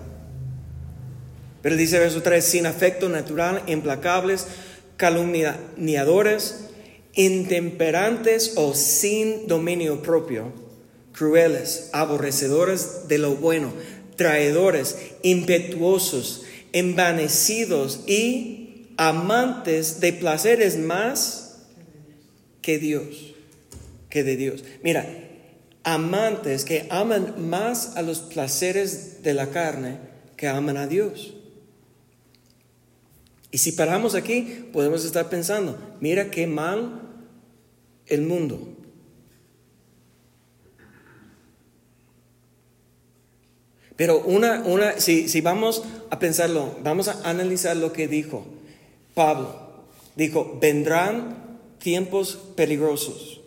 Pero 1.62 1.76
dice 1.76 2.00
verso 2.00 2.22
3, 2.22 2.44
sin 2.44 2.66
afecto 2.66 3.10
natural, 3.10 3.64
implacables, 3.68 4.48
calumniadores, 4.98 6.66
intemperantes 7.14 8.54
o 8.56 8.74
sin 8.74 9.48
dominio 9.48 10.02
propio, 10.02 10.52
crueles, 11.18 11.90
aborrecedores 11.94 13.08
de 13.08 13.18
lo 13.18 13.36
bueno, 13.36 13.74
traidores, 14.16 14.98
impetuosos, 15.24 16.44
envanecidos 16.74 18.02
y 18.08 18.88
amantes 18.98 20.00
de 20.00 20.14
placeres 20.14 20.78
más 20.78 21.66
que 22.62 22.78
Dios, 22.78 23.34
que 24.10 24.24
de 24.24 24.36
Dios. 24.36 24.64
Mira, 24.84 25.08
amantes 25.84 26.66
que 26.66 26.86
aman 26.90 27.50
más 27.50 27.96
a 27.96 28.04
los 28.04 28.20
placeres 28.20 29.24
de 29.24 29.34
la 29.34 29.50
carne 29.50 30.00
que 30.36 30.48
aman 30.48 30.78
a 30.78 30.86
Dios. 30.86 31.34
Y 33.50 33.58
si 33.58 33.72
paramos 33.72 34.14
aquí, 34.14 34.68
podemos 34.72 35.04
estar 35.04 35.30
pensando, 35.30 35.80
mira 36.00 36.30
qué 36.30 36.46
mal 36.46 37.02
el 38.06 38.22
mundo. 38.22 38.77
Pero 43.98 44.20
una, 44.22 44.62
una, 44.62 45.00
si, 45.00 45.28
si 45.28 45.42
vamos 45.42 45.84
a 46.10 46.20
pensarlo, 46.20 46.78
vamos 46.84 47.10
a 47.10 47.30
analizar 47.30 47.76
lo 47.76 47.92
que 47.92 48.08
dijo 48.08 48.46
Pablo. 49.14 49.68
Dijo, 50.16 50.58
vendrán 50.62 51.60
tiempos 51.80 52.40
peligrosos. 52.56 53.42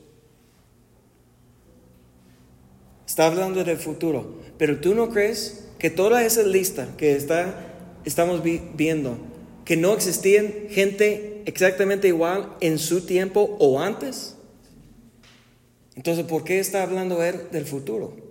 Está 3.07 3.27
hablando 3.27 3.65
del 3.65 3.79
futuro. 3.79 4.41
Pero 4.59 4.79
tú 4.81 4.95
no 4.95 5.09
crees 5.09 5.69
que 5.79 5.89
toda 5.89 6.25
esa 6.25 6.43
lista 6.43 6.97
que 6.97 7.17
está, 7.17 7.55
estamos 8.05 8.43
viendo, 8.43 9.17
que 9.65 9.77
no 9.77 9.95
existían 9.95 10.53
gente 10.69 11.43
exactamente 11.47 12.09
igual 12.09 12.57
en 12.61 12.79
su 12.79 13.07
tiempo 13.07 13.57
o 13.59 13.81
antes? 13.81 14.37
Entonces, 15.97 16.25
¿por 16.25 16.45
qué 16.45 16.59
está 16.59 16.83
hablando 16.83 17.23
él 17.23 17.49
del 17.53 17.67
futuro? 17.67 18.30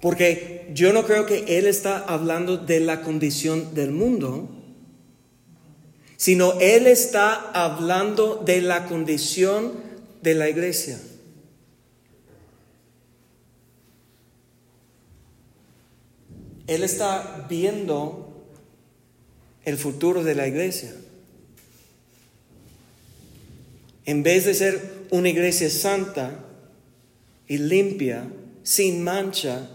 Porque 0.00 0.70
yo 0.72 0.92
no 0.92 1.04
creo 1.04 1.26
que 1.26 1.58
él 1.58 1.66
está 1.66 1.98
hablando 1.98 2.56
de 2.56 2.80
la 2.80 3.02
condición 3.02 3.74
del 3.74 3.90
mundo, 3.90 4.48
sino 6.20 6.60
Él 6.60 6.86
está 6.86 7.50
hablando 7.52 8.42
de 8.44 8.60
la 8.60 8.84
condición 8.84 9.72
de 10.20 10.34
la 10.34 10.50
iglesia. 10.50 11.00
Él 16.66 16.84
está 16.84 17.46
viendo 17.48 18.44
el 19.64 19.78
futuro 19.78 20.22
de 20.22 20.34
la 20.34 20.46
iglesia. 20.46 20.94
En 24.04 24.22
vez 24.22 24.44
de 24.44 24.52
ser 24.52 25.06
una 25.08 25.30
iglesia 25.30 25.70
santa 25.70 26.44
y 27.48 27.56
limpia, 27.56 28.30
sin 28.62 29.02
mancha, 29.02 29.70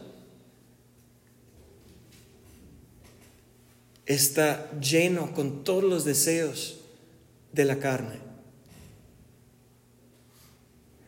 está 4.06 4.70
lleno 4.80 5.34
con 5.34 5.64
todos 5.64 5.84
los 5.84 6.06
deseos 6.06 6.80
de 7.52 7.66
la 7.66 7.80
carne. 7.80 8.26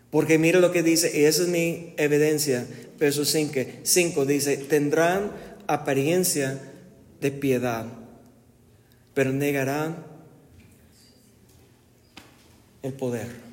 Porque 0.10 0.40
mira 0.40 0.60
lo 0.60 0.72
que 0.72 0.84
dice, 0.84 1.12
y 1.20 1.26
esa 1.26 1.44
es 1.44 1.50
mi 1.50 1.94
evidencia, 1.98 2.66
verso 2.98 3.26
5, 3.26 4.26
dice, 4.26 4.58
tendrán 4.58 5.32
apariencia 5.68 6.60
de 7.20 7.32
piedad, 7.32 7.86
pero 9.14 9.34
negarán 9.34 10.06
el 12.84 12.94
poder. 12.94 13.48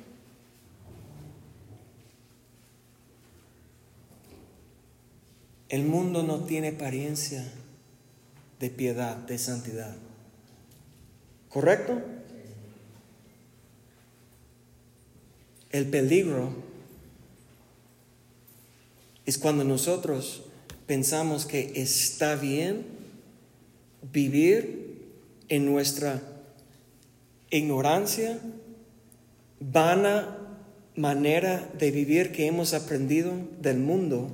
El 5.67 5.83
mundo 5.83 6.23
no 6.23 6.45
tiene 6.45 6.69
apariencia 6.69 7.43
de 8.59 8.69
piedad, 8.69 9.15
de 9.17 9.37
santidad. 9.37 9.95
¿Correcto? 11.49 12.01
El 15.71 15.87
peligro 15.87 16.53
es 19.25 19.37
cuando 19.37 19.63
nosotros 19.63 20.43
pensamos 20.87 21.45
que 21.45 21.73
está 21.75 22.35
bien 22.35 22.85
vivir 24.13 25.01
en 25.49 25.65
nuestra 25.65 26.21
ignorancia, 27.49 28.39
vana 29.59 30.37
manera 30.95 31.69
de 31.77 31.91
vivir 31.91 32.31
que 32.31 32.47
hemos 32.47 32.73
aprendido 32.73 33.33
del 33.61 33.79
mundo 33.79 34.29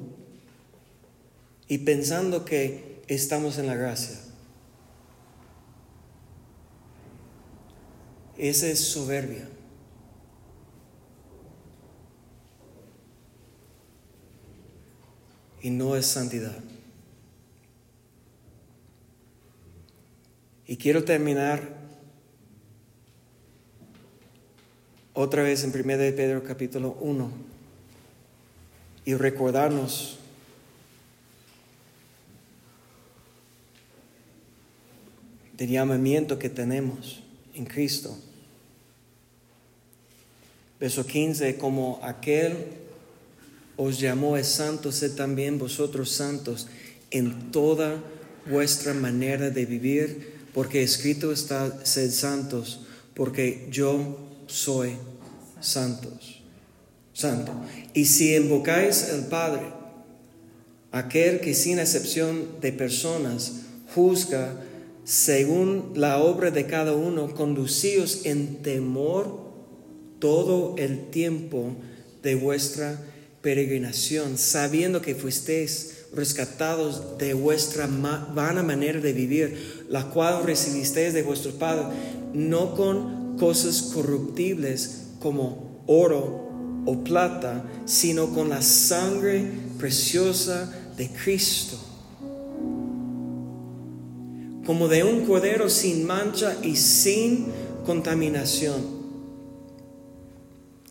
y 1.68 1.80
pensando 1.80 2.46
que 2.46 2.91
estamos 3.16 3.58
en 3.58 3.68
la 3.68 3.76
gracia. 3.76 4.18
Esa 8.38 8.68
es 8.68 8.80
soberbia. 8.80 9.48
Y 15.62 15.70
no 15.70 15.96
es 15.96 16.06
santidad. 16.08 16.58
Y 20.66 20.78
quiero 20.78 21.04
terminar 21.04 21.62
otra 25.14 25.44
vez 25.44 25.66
en 25.66 25.78
1 25.78 25.98
de 25.98 26.14
Pedro 26.14 26.44
capítulo 26.44 26.98
1 27.02 27.30
y 29.04 29.16
recordarnos 29.16 30.21
del 35.62 35.70
llamamiento 35.70 36.40
que 36.40 36.50
tenemos 36.50 37.22
en 37.54 37.66
Cristo. 37.66 38.18
Verso 40.80 41.06
15, 41.06 41.58
como 41.58 42.00
aquel 42.02 42.66
os 43.78 44.00
llamó 44.00 44.38
es 44.38 44.48
santo, 44.48 44.92
sed 44.92 45.12
también 45.12 45.60
vosotros 45.60 46.10
santos 46.10 46.66
en 47.12 47.52
toda 47.52 48.02
vuestra 48.50 48.96
manera 48.96 49.52
de 49.52 49.68
vivir, 49.68 50.34
porque 50.52 50.82
escrito 50.82 51.32
está, 51.32 51.86
sed 51.86 52.10
santos, 52.10 52.80
porque 53.14 53.68
yo 53.70 54.18
soy 54.48 54.96
santos, 55.60 56.42
santo. 57.14 57.54
Y 57.94 58.06
si 58.06 58.36
invocáis 58.36 59.12
al 59.12 59.28
Padre, 59.28 59.68
aquel 60.92 61.40
que 61.40 61.54
sin 61.54 61.78
excepción 61.78 62.60
de 62.62 62.72
personas 62.74 63.58
juzga 63.94 64.56
según 65.04 65.94
la 65.96 66.20
obra 66.20 66.52
de 66.52 66.68
cada 66.68 66.94
uno, 66.94 67.34
conducíos 67.34 68.22
en 68.26 68.62
temor 68.62 69.52
todo 70.20 70.76
el 70.78 71.10
tiempo 71.10 71.76
de 72.22 72.36
vuestra 72.36 73.02
peregrinación, 73.42 74.38
sabiendo 74.38 75.02
que 75.02 75.16
fuisteis 75.16 76.06
rescatados 76.14 77.18
de 77.18 77.34
vuestra 77.34 77.88
vana 77.88 78.62
manera 78.62 79.00
de 79.00 79.14
vivir, 79.14 79.86
la 79.90 80.10
cual 80.12 80.44
recibisteis 80.44 81.14
de 81.14 81.24
vuestro 81.24 81.54
Padre, 81.54 81.86
no 82.34 82.76
con 82.76 83.38
cosas 83.38 83.82
corruptibles 83.94 85.08
como 85.20 85.84
oro 85.88 86.84
o 86.86 87.04
plata, 87.04 87.64
sino 87.86 88.34
con 88.34 88.50
la 88.50 88.62
sangre 88.62 89.46
preciosa 89.80 90.72
de 90.96 91.10
Cristo 91.10 91.91
como 94.66 94.88
de 94.88 95.04
un 95.04 95.26
cordero 95.26 95.70
sin 95.70 96.06
mancha 96.06 96.56
y 96.62 96.76
sin 96.76 97.48
contaminación, 97.86 99.02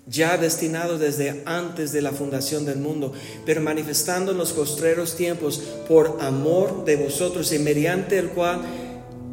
ya 0.07 0.37
destinado 0.37 0.99
desde 0.99 1.43
antes 1.47 1.93
de 1.93 2.03
la 2.03 2.11
fundación 2.11 2.65
del 2.65 2.79
mundo, 2.79 3.13
pero 3.47 3.61
manifestando 3.61 4.33
en 4.33 4.39
los 4.39 4.53
postreros 4.53 5.17
tiempos 5.17 5.63
por 5.87 6.19
amor 6.21 6.85
de 6.85 6.97
vosotros 6.97 7.53
y 7.53 7.61
mediante 7.61 8.19
el 8.19 8.31
cual 8.31 8.61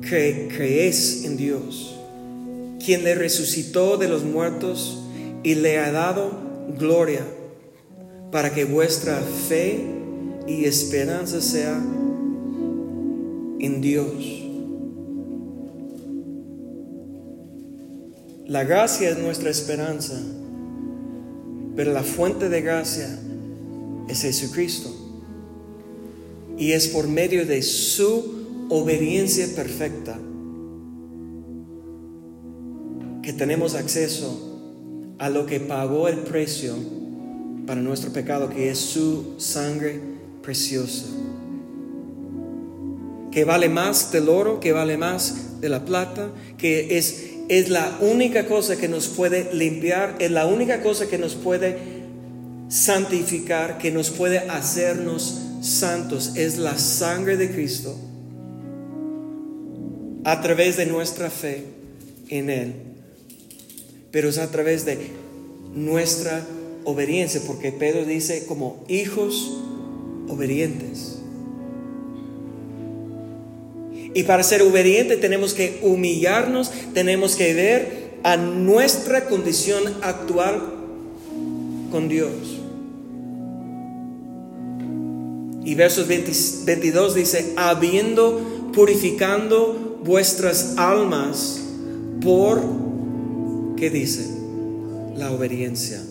creéis 0.01 1.23
en 1.25 1.35
Dios, 1.35 1.95
quien 2.83 3.03
le 3.03 3.15
resucitó 3.15 3.97
de 3.97 4.07
los 4.07 4.23
muertos 4.23 4.99
y 5.43 5.55
le 5.55 5.79
ha 5.79 5.91
dado 5.91 6.31
gloria, 6.77 7.25
para 8.31 8.53
que 8.53 8.65
vuestra 8.65 9.19
fe 9.47 9.83
y 10.47 10.65
esperanza 10.65 11.41
sea 11.41 11.81
en 13.59 13.81
Dios. 13.81 14.43
La 18.47 18.63
gracia 18.63 19.09
es 19.09 19.17
nuestra 19.17 19.49
esperanza, 19.49 20.21
pero 21.75 21.91
la 21.91 22.03
fuente 22.03 22.49
de 22.49 22.61
gracia 22.61 23.19
es 24.07 24.21
Jesucristo. 24.21 24.89
Y 26.57 26.71
es 26.71 26.87
por 26.87 27.07
medio 27.07 27.45
de 27.45 27.61
su 27.61 28.67
obediencia 28.69 29.47
perfecta 29.55 30.17
que 33.21 33.33
tenemos 33.33 33.75
acceso 33.75 35.15
a 35.19 35.29
lo 35.29 35.45
que 35.45 35.59
pagó 35.59 36.07
el 36.07 36.19
precio 36.19 36.73
para 37.65 37.81
nuestro 37.81 38.13
pecado, 38.13 38.49
que 38.49 38.71
es 38.71 38.77
su 38.77 39.33
sangre 39.37 39.99
preciosa 40.41 41.05
que 43.37 43.45
vale 43.45 43.69
más 43.69 44.11
del 44.11 44.29
oro, 44.29 44.59
que 44.59 44.71
vale 44.71 44.97
más 44.97 45.61
de 45.61 45.69
la 45.69 45.85
plata, 45.85 46.31
que 46.57 46.97
es, 46.97 47.25
es 47.49 47.69
la 47.69 47.99
única 48.01 48.47
cosa 48.47 48.77
que 48.77 48.87
nos 48.87 49.09
puede 49.09 49.53
limpiar, 49.53 50.15
es 50.17 50.31
la 50.31 50.47
única 50.47 50.81
cosa 50.81 51.05
que 51.05 51.19
nos 51.19 51.35
puede 51.35 51.77
santificar, 52.67 53.77
que 53.77 53.91
nos 53.91 54.09
puede 54.09 54.39
hacernos 54.39 55.39
santos, 55.61 56.31
es 56.35 56.57
la 56.57 56.79
sangre 56.79 57.37
de 57.37 57.51
Cristo 57.51 57.95
a 60.23 60.41
través 60.41 60.75
de 60.75 60.87
nuestra 60.87 61.29
fe 61.29 61.63
en 62.29 62.49
Él. 62.49 62.73
Pero 64.09 64.29
es 64.29 64.39
a 64.39 64.49
través 64.49 64.83
de 64.83 64.97
nuestra 65.75 66.43
obediencia, 66.85 67.39
porque 67.45 67.71
Pedro 67.71 68.03
dice 68.03 68.47
como 68.47 68.83
hijos 68.87 69.61
obedientes. 70.27 71.16
Y 74.17 74.23
para 74.23 74.41
ser 74.41 74.63
obediente 74.63 75.15
tenemos 75.15 75.53
que 75.53 75.77
humillarnos, 75.83 76.71
tenemos 76.95 77.35
que 77.35 77.53
ver 77.53 78.17
a 78.23 78.35
nuestra 78.35 79.25
condición 79.25 79.83
actual 80.01 80.59
con 81.91 82.09
Dios. 82.09 82.31
Y 85.63 85.75
versos 85.75 86.07
22 86.07 87.13
dice, 87.13 87.53
habiendo 87.57 88.71
purificando 88.73 89.99
vuestras 90.03 90.73
almas 90.77 91.61
por, 92.19 92.59
¿qué 93.77 93.91
dice? 93.91 94.25
La 95.15 95.31
obediencia 95.31 96.01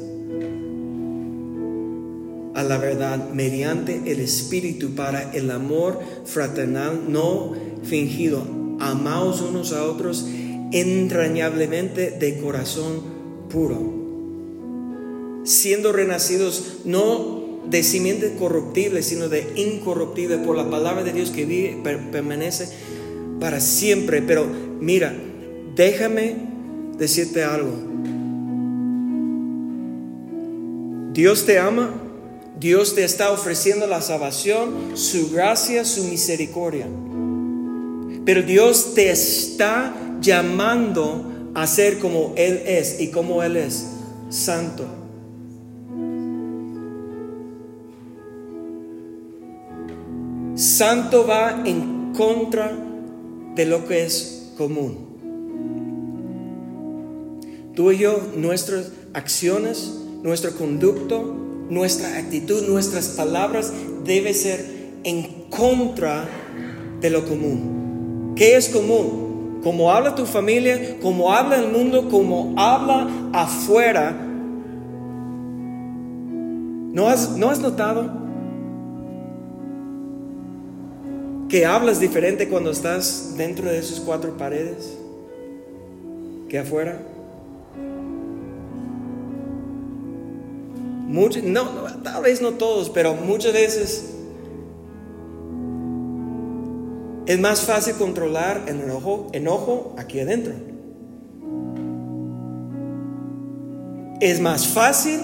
a 2.57 2.65
la 2.65 2.79
verdad 2.79 3.31
mediante 3.35 4.01
el 4.11 4.19
Espíritu 4.19 4.95
para 4.95 5.31
el 5.35 5.51
amor 5.51 6.01
fraternal 6.25 7.03
no 7.07 7.53
fingido. 7.85 8.43
Amaos 8.81 9.43
unos 9.43 9.75
a 9.75 9.85
otros 9.85 10.27
entrañablemente 10.73 12.11
de 12.13 12.39
corazón 12.39 13.03
puro, 13.51 13.93
siendo 15.45 15.93
renacidos 15.93 16.79
no 16.87 17.61
de 17.69 17.83
simiente 17.83 18.35
corruptible, 18.39 19.03
sino 19.03 19.29
de 19.29 19.53
incorruptible 19.57 20.39
por 20.39 20.57
la 20.57 20.71
palabra 20.71 21.05
de 21.05 21.13
Dios 21.13 21.31
que 21.31 21.45
vive, 21.45 21.79
permanece 22.11 22.69
para 23.39 23.61
siempre. 23.61 24.23
Pero 24.23 24.47
mira, 24.81 25.15
déjame 25.75 26.37
decirte 26.97 27.45
algo. 27.45 27.73
Dios 31.13 31.45
te 31.45 31.59
ama 31.59 32.06
Dios 32.59 32.95
te 32.95 33.05
está 33.05 33.33
ofreciendo 33.33 33.87
la 33.87 34.01
salvación, 34.01 34.97
su 34.97 35.31
gracia, 35.31 35.85
su 35.85 36.05
misericordia. 36.05 36.87
Pero 38.25 38.43
Dios 38.43 38.95
te 38.95 39.11
está 39.11 39.95
llamando 40.21 41.51
a 41.55 41.67
ser 41.67 41.99
como 41.99 42.33
Él 42.37 42.63
es 42.67 43.01
y 43.01 43.11
como 43.11 43.43
Él 43.43 43.57
es, 43.57 43.87
santo. 44.31 44.87
Santo 50.55 51.27
va 51.27 51.63
en 51.67 52.15
contra 52.17 52.75
de 53.55 53.67
lo 53.67 53.87
que 53.87 54.05
es 54.05 54.53
común. 54.57 55.07
Tú 57.75 57.93
y 57.93 57.99
yo, 57.99 58.19
nuestras 58.35 58.91
acciones, 59.13 59.93
nuestro 60.23 60.57
conducto, 60.57 61.46
nuestra 61.69 62.19
actitud, 62.19 62.67
nuestras 62.69 63.09
palabras 63.09 63.73
debe 64.05 64.35
ser 64.35 64.64
en 65.05 65.47
contra 65.51 66.29
de 67.01 67.11
lo 67.11 67.25
común. 67.25 68.33
¿Qué 68.37 68.57
es 68.57 68.69
común? 68.69 69.61
Como 69.62 69.91
habla 69.91 70.14
tu 70.14 70.27
familia, 70.27 70.99
como 71.01 71.33
habla 71.33 71.57
el 71.57 71.73
mundo, 71.73 72.09
como 72.09 72.55
habla 72.57 73.09
afuera. 73.33 74.17
¿No 76.93 77.09
has, 77.09 77.37
¿no 77.37 77.51
has 77.51 77.61
notado 77.61 78.11
que 81.49 81.67
hablas 81.67 82.01
diferente 82.01 82.49
cuando 82.49 82.71
estás 82.71 83.35
dentro 83.37 83.69
de 83.71 83.79
esas 83.79 84.01
cuatro 84.01 84.37
paredes 84.37 84.97
que 86.49 86.59
afuera? 86.59 87.16
No, 91.07 91.65
tal 92.03 92.23
vez 92.23 92.43
no 92.43 92.53
todos, 92.53 92.91
pero 92.91 93.15
muchas 93.15 93.53
veces 93.53 94.13
es 97.27 97.41
más 97.41 97.63
fácil 97.63 97.95
controlar 97.95 98.63
el 98.69 98.81
enojo, 98.81 99.29
enojo 99.33 99.95
aquí 99.99 100.21
adentro. 100.21 100.55
Es 104.21 104.41
más 104.41 104.69
fácil 104.69 105.21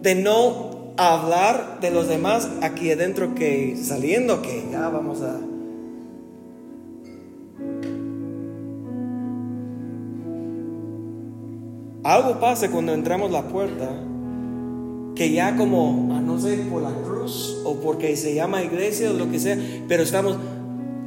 de 0.00 0.14
no 0.14 0.94
hablar 0.96 1.80
de 1.80 1.90
los 1.90 2.08
demás 2.08 2.48
aquí 2.62 2.90
adentro 2.90 3.34
que 3.34 3.76
saliendo, 3.76 4.42
que 4.42 4.64
ya 4.70 4.88
vamos 4.88 5.22
a... 5.22 5.40
Algo 12.04 12.38
pasa 12.38 12.70
cuando 12.70 12.92
entramos 12.92 13.30
la 13.30 13.42
puerta 13.48 13.88
que 15.14 15.32
ya 15.32 15.56
como, 15.56 16.14
a 16.14 16.20
no 16.20 16.38
sé, 16.38 16.56
por 16.70 16.82
la 16.82 16.92
cruz 17.02 17.60
o 17.64 17.76
porque 17.76 18.16
se 18.16 18.34
llama 18.34 18.62
iglesia 18.62 19.10
o 19.10 19.14
lo 19.14 19.30
que 19.30 19.38
sea, 19.38 19.58
pero 19.88 20.02
estamos 20.02 20.38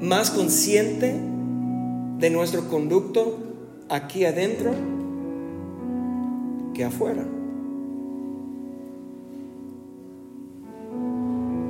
más 0.01 0.31
conscientes 0.31 1.15
de 2.19 2.29
nuestro 2.29 2.67
conducto 2.69 3.37
aquí 3.89 4.25
adentro 4.25 4.71
que 6.73 6.83
afuera. 6.83 7.25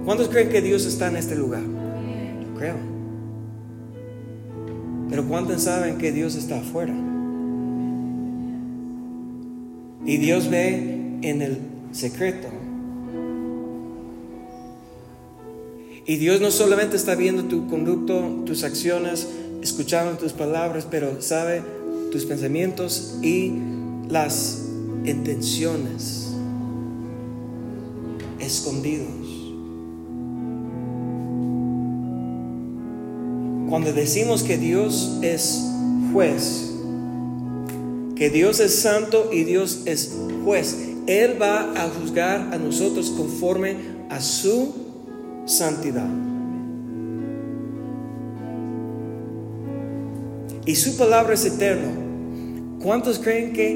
¿Cuántos 0.06 0.30
creen 0.30 0.50
que 0.50 0.62
Dios 0.62 0.86
está 0.86 1.10
en 1.10 1.18
este 1.18 1.36
lugar? 1.36 1.64
Creo. 2.58 2.76
Pero 5.10 5.28
¿cuántos 5.28 5.64
saben 5.64 5.98
que 5.98 6.12
Dios 6.12 6.36
está 6.36 6.60
afuera? 6.60 6.94
Y 10.06 10.18
Dios 10.18 10.50
ve 10.50 11.18
en 11.22 11.42
el 11.42 11.58
secreto. 11.92 12.48
Y 16.06 16.16
Dios 16.16 16.40
no 16.40 16.52
solamente 16.52 16.96
está 16.96 17.16
viendo 17.16 17.44
tu 17.44 17.68
conducto, 17.68 18.44
tus 18.46 18.64
acciones, 18.64 19.28
escuchando 19.62 20.18
tus 20.18 20.32
palabras, 20.32 20.88
pero 20.90 21.22
sabe 21.22 21.62
tus 22.12 22.24
pensamientos 22.26 23.18
y 23.22 23.52
las 24.08 24.64
intenciones 25.06 26.30
escondidos. 28.40 29.28
Cuando 33.70 33.92
decimos 33.92 34.44
que 34.44 34.58
Dios 34.58 35.18
es 35.22 35.62
juez, 36.14 36.72
que 38.16 38.30
Dios 38.30 38.62
es 38.62 38.80
santo 38.80 39.30
y 39.34 39.44
Dios 39.44 39.82
es 39.86 40.16
juez, 40.46 40.87
él 41.08 41.42
va 41.42 41.72
a 41.74 41.90
juzgar 41.90 42.50
a 42.54 42.58
nosotros 42.58 43.10
conforme 43.12 43.76
a 44.10 44.20
su 44.22 44.76
santidad. 45.46 46.10
Y 50.66 50.76
su 50.76 50.98
palabra 50.98 51.34
es 51.34 51.46
eterno. 51.46 51.90
¿Cuántos 52.84 53.20
creen 53.20 53.54
que 53.54 53.72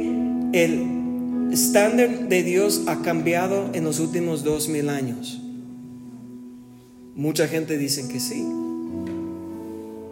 el 0.52 1.54
estándar 1.54 2.28
de 2.28 2.44
Dios 2.44 2.84
ha 2.88 3.02
cambiado 3.02 3.70
en 3.74 3.86
los 3.86 4.00
últimos 4.00 4.44
dos 4.44 4.68
mil 4.68 4.90
años? 4.90 5.42
Mucha 7.16 7.48
gente 7.48 7.78
dice 7.78 8.10
que 8.10 8.20
sí. 8.20 8.44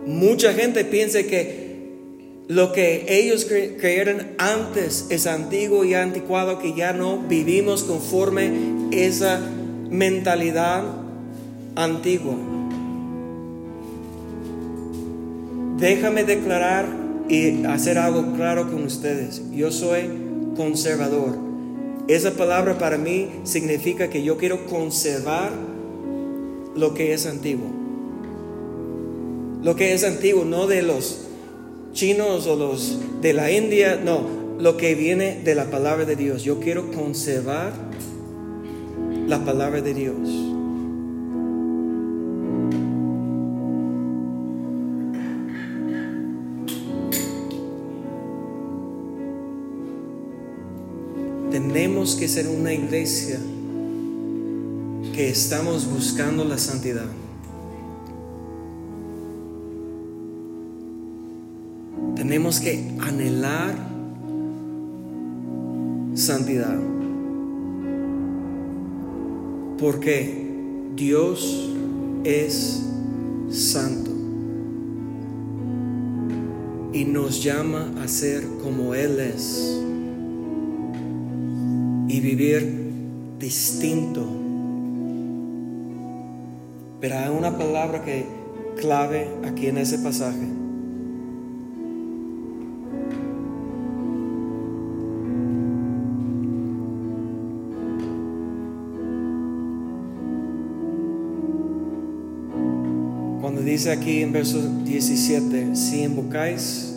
Mucha 0.06 0.54
gente 0.54 0.86
piensa 0.86 1.22
que 1.24 1.69
lo 2.50 2.72
que 2.72 3.06
ellos 3.08 3.46
creyeron 3.46 4.32
antes 4.40 5.06
es 5.12 5.28
antiguo 5.28 5.86
y 5.86 5.94
anticuado, 5.94 6.58
que 6.58 6.74
ya 6.74 6.94
no 6.94 7.20
vivimos 7.20 7.84
conforme 7.84 8.90
esa 8.90 9.40
mentalidad 9.92 10.82
antigua. 11.76 12.34
Déjame 15.78 16.24
declarar 16.24 16.88
y 17.30 17.66
hacer 17.66 18.00
algo 18.00 18.34
claro 18.34 18.72
con 18.72 18.84
ustedes. 18.84 19.44
Yo 19.52 19.72
soy 19.72 20.10
conservador. 20.58 21.38
Esa 22.08 22.32
palabra 22.32 22.80
para 22.80 22.98
mí 22.98 23.30
significa 23.44 24.10
que 24.10 24.24
yo 24.24 24.38
quiero 24.38 24.66
conservar 24.66 25.52
lo 26.76 26.96
que 26.96 27.14
es 27.14 27.28
antiguo. 27.28 27.68
Lo 29.62 29.76
que 29.76 29.94
es 29.94 30.04
antiguo, 30.04 30.46
no 30.46 30.66
de 30.66 30.82
los 30.82 31.29
chinos 31.94 32.48
o 32.48 32.56
los 32.56 33.00
de 33.22 33.34
la 33.34 33.52
India, 33.52 34.00
no, 34.04 34.22
lo 34.60 34.78
que 34.78 34.96
viene 34.96 35.42
de 35.44 35.56
la 35.56 35.66
palabra 35.66 36.06
de 36.06 36.16
Dios. 36.16 36.44
Yo 36.44 36.60
quiero 36.60 36.92
conservar 36.92 37.74
la 39.28 39.44
palabra 39.46 39.82
de 39.82 39.94
Dios. 39.94 40.50
Tenemos 51.52 52.16
que 52.16 52.28
ser 52.28 52.48
una 52.48 52.74
iglesia 52.74 53.40
que 55.14 55.30
estamos 55.30 55.88
buscando 55.88 56.44
la 56.44 56.58
santidad. 56.58 57.08
Tenemos 62.30 62.60
que 62.60 62.92
anhelar 63.00 63.74
santidad. 66.14 66.78
Porque 69.80 70.48
Dios 70.96 71.72
es 72.24 72.86
santo 73.50 74.12
y 76.94 77.04
nos 77.06 77.44
llama 77.44 77.92
a 78.00 78.08
ser 78.08 78.44
como 78.62 78.94
Él 78.94 79.20
es 79.20 79.82
y 82.10 82.20
vivir 82.20 82.92
distinto. 83.40 84.24
Pero 87.02 87.18
hay 87.18 87.30
una 87.36 87.58
palabra 87.58 88.06
que 88.06 88.24
clave 88.80 89.28
aquí 89.44 89.66
en 89.66 89.80
ese 89.80 89.98
pasaje. 89.98 90.59
Dice 103.80 103.92
aquí 103.94 104.22
en 104.24 104.34
verso 104.34 104.60
17, 104.84 105.74
si 105.74 106.04
invocáis 106.04 106.96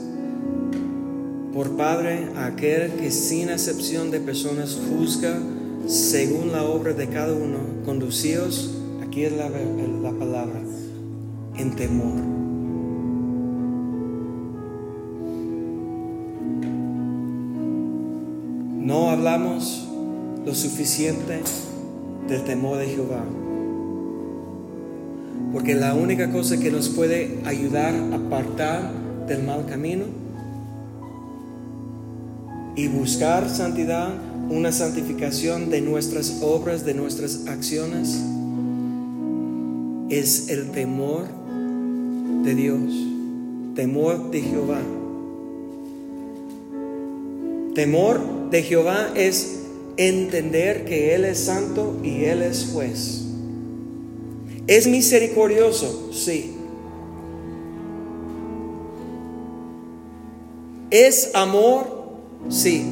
por 1.54 1.76
Padre 1.76 2.26
a 2.34 2.46
aquel 2.46 2.90
que 2.94 3.12
sin 3.12 3.50
excepción 3.50 4.10
de 4.10 4.18
personas 4.18 4.80
juzga 4.90 5.38
según 5.86 6.50
la 6.50 6.64
obra 6.64 6.92
de 6.92 7.06
cada 7.06 7.34
uno, 7.34 7.58
conducíos, 7.84 8.74
aquí 9.00 9.22
es 9.22 9.30
la, 9.30 9.48
la 9.48 10.10
palabra, 10.10 10.60
en 11.56 11.76
temor. 11.76 12.20
No 18.80 19.10
hablamos 19.10 19.86
lo 20.44 20.52
suficiente 20.52 21.42
del 22.26 22.42
temor 22.42 22.78
de 22.78 22.86
Jehová. 22.86 23.24
Porque 25.52 25.74
la 25.74 25.94
única 25.94 26.30
cosa 26.30 26.58
que 26.58 26.70
nos 26.70 26.88
puede 26.88 27.38
ayudar 27.44 27.94
a 27.94 28.16
apartar 28.16 28.90
del 29.26 29.42
mal 29.42 29.66
camino 29.66 30.04
y 32.74 32.88
buscar 32.88 33.48
santidad, 33.48 34.14
una 34.48 34.72
santificación 34.72 35.70
de 35.70 35.82
nuestras 35.82 36.40
obras, 36.42 36.84
de 36.84 36.94
nuestras 36.94 37.46
acciones, 37.46 38.18
es 40.08 40.48
el 40.48 40.70
temor 40.70 41.26
de 42.44 42.54
Dios, 42.54 42.92
temor 43.74 44.30
de 44.30 44.40
Jehová. 44.40 44.80
Temor 47.74 48.50
de 48.50 48.62
Jehová 48.62 49.08
es 49.14 49.60
entender 49.96 50.84
que 50.84 51.14
Él 51.14 51.24
es 51.24 51.38
santo 51.38 51.98
y 52.02 52.24
Él 52.24 52.42
es 52.42 52.70
juez. 52.72 53.31
¿Es 54.66 54.86
misericordioso? 54.86 56.10
Sí. 56.12 56.56
¿Es 60.90 61.30
amor? 61.34 62.02
Sí. 62.48 62.84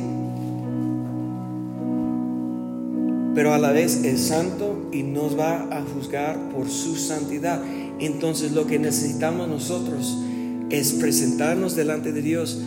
Pero 3.34 3.54
a 3.54 3.58
la 3.58 3.70
vez 3.72 4.04
es 4.04 4.20
santo 4.22 4.88
y 4.90 5.02
nos 5.02 5.38
va 5.38 5.68
a 5.70 5.82
juzgar 5.82 6.50
por 6.50 6.68
su 6.68 6.96
santidad. 6.96 7.62
Entonces 8.00 8.52
lo 8.52 8.66
que 8.66 8.78
necesitamos 8.78 9.48
nosotros 9.48 10.18
es 10.70 10.92
presentarnos 10.92 11.76
delante 11.76 12.12
de 12.12 12.22
Dios 12.22 12.58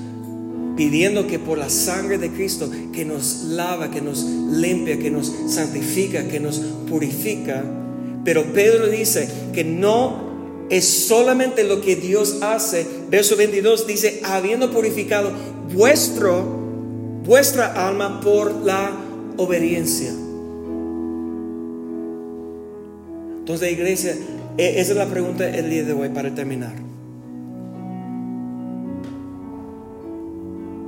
pidiendo 0.76 1.28
que 1.28 1.40
por 1.40 1.58
la 1.58 1.70
sangre 1.70 2.18
de 2.18 2.32
Cristo 2.32 2.70
que 2.94 3.06
nos 3.06 3.44
lava, 3.44 3.92
que 3.92 4.02
nos 4.02 4.24
limpia, 4.24 4.98
que 4.98 5.12
nos 5.12 5.32
santifica, 5.48 6.28
que 6.28 6.40
nos 6.40 6.60
purifica, 6.90 7.64
pero 8.24 8.54
Pedro 8.54 8.88
dice 8.88 9.28
que 9.54 9.64
no 9.64 10.68
es 10.70 11.08
solamente 11.08 11.64
lo 11.64 11.82
que 11.82 11.96
Dios 11.96 12.40
hace. 12.42 12.86
Verso 13.10 13.36
22 13.36 13.86
dice, 13.86 14.22
habiendo 14.24 14.72
purificado 14.72 15.32
vuestro, 15.74 16.44
vuestra 17.26 17.88
alma 17.88 18.22
por 18.22 18.52
la 18.64 18.92
obediencia. 19.38 20.12
Entonces, 23.40 23.72
iglesia, 23.74 24.16
e-, 24.58 24.80
esa 24.80 24.92
es 24.94 24.98
la 24.98 25.08
pregunta 25.08 25.48
el 25.50 25.70
día 25.70 25.84
de 25.84 25.94
hoy 25.94 26.10
para 26.10 26.34
terminar. 26.34 26.74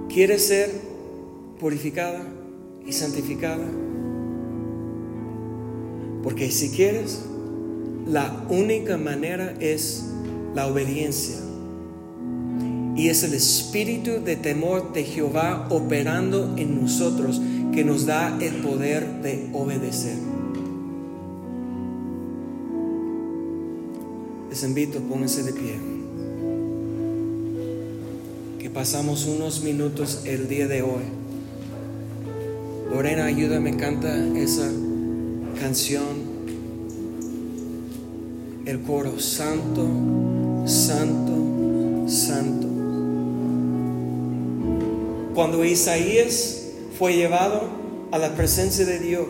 ¿Quieres 0.07 0.47
ser 0.47 0.71
purificada 1.59 2.21
y 2.85 2.93
santificada? 2.93 3.65
Porque 6.25 6.51
si 6.51 6.71
quieres, 6.71 7.21
la 8.07 8.47
única 8.49 8.97
manera 8.97 9.53
es 9.59 10.05
la 10.55 10.65
obediencia. 10.65 11.35
Y 12.95 13.09
es 13.09 13.23
el 13.23 13.35
espíritu 13.35 14.23
de 14.25 14.35
temor 14.35 14.91
de 14.91 15.03
Jehová 15.03 15.67
operando 15.69 16.55
en 16.57 16.81
nosotros 16.81 17.39
que 17.71 17.83
nos 17.83 18.07
da 18.07 18.39
el 18.41 18.55
poder 18.55 19.21
de 19.21 19.49
obedecer. 19.53 20.17
Les 24.49 24.63
invito, 24.63 25.01
pónganse 25.01 25.43
de 25.43 25.53
pie. 25.53 25.75
Que 28.57 28.71
pasamos 28.71 29.27
unos 29.27 29.61
minutos 29.63 30.21
el 30.25 30.47
día 30.47 30.67
de 30.67 30.81
hoy. 30.81 31.03
Lorena, 32.91 33.25
ayúdame, 33.25 33.77
canta 33.77 34.15
esa 34.35 34.71
canción, 35.59 36.35
el 38.65 38.81
coro, 38.81 39.19
Santo, 39.19 39.87
Santo, 40.65 42.07
Santo. 42.07 42.67
Cuando 45.33 45.63
Isaías 45.65 46.67
fue 46.97 47.15
llevado 47.15 47.63
a 48.11 48.17
la 48.17 48.35
presencia 48.35 48.85
de 48.85 48.99
Dios, 48.99 49.27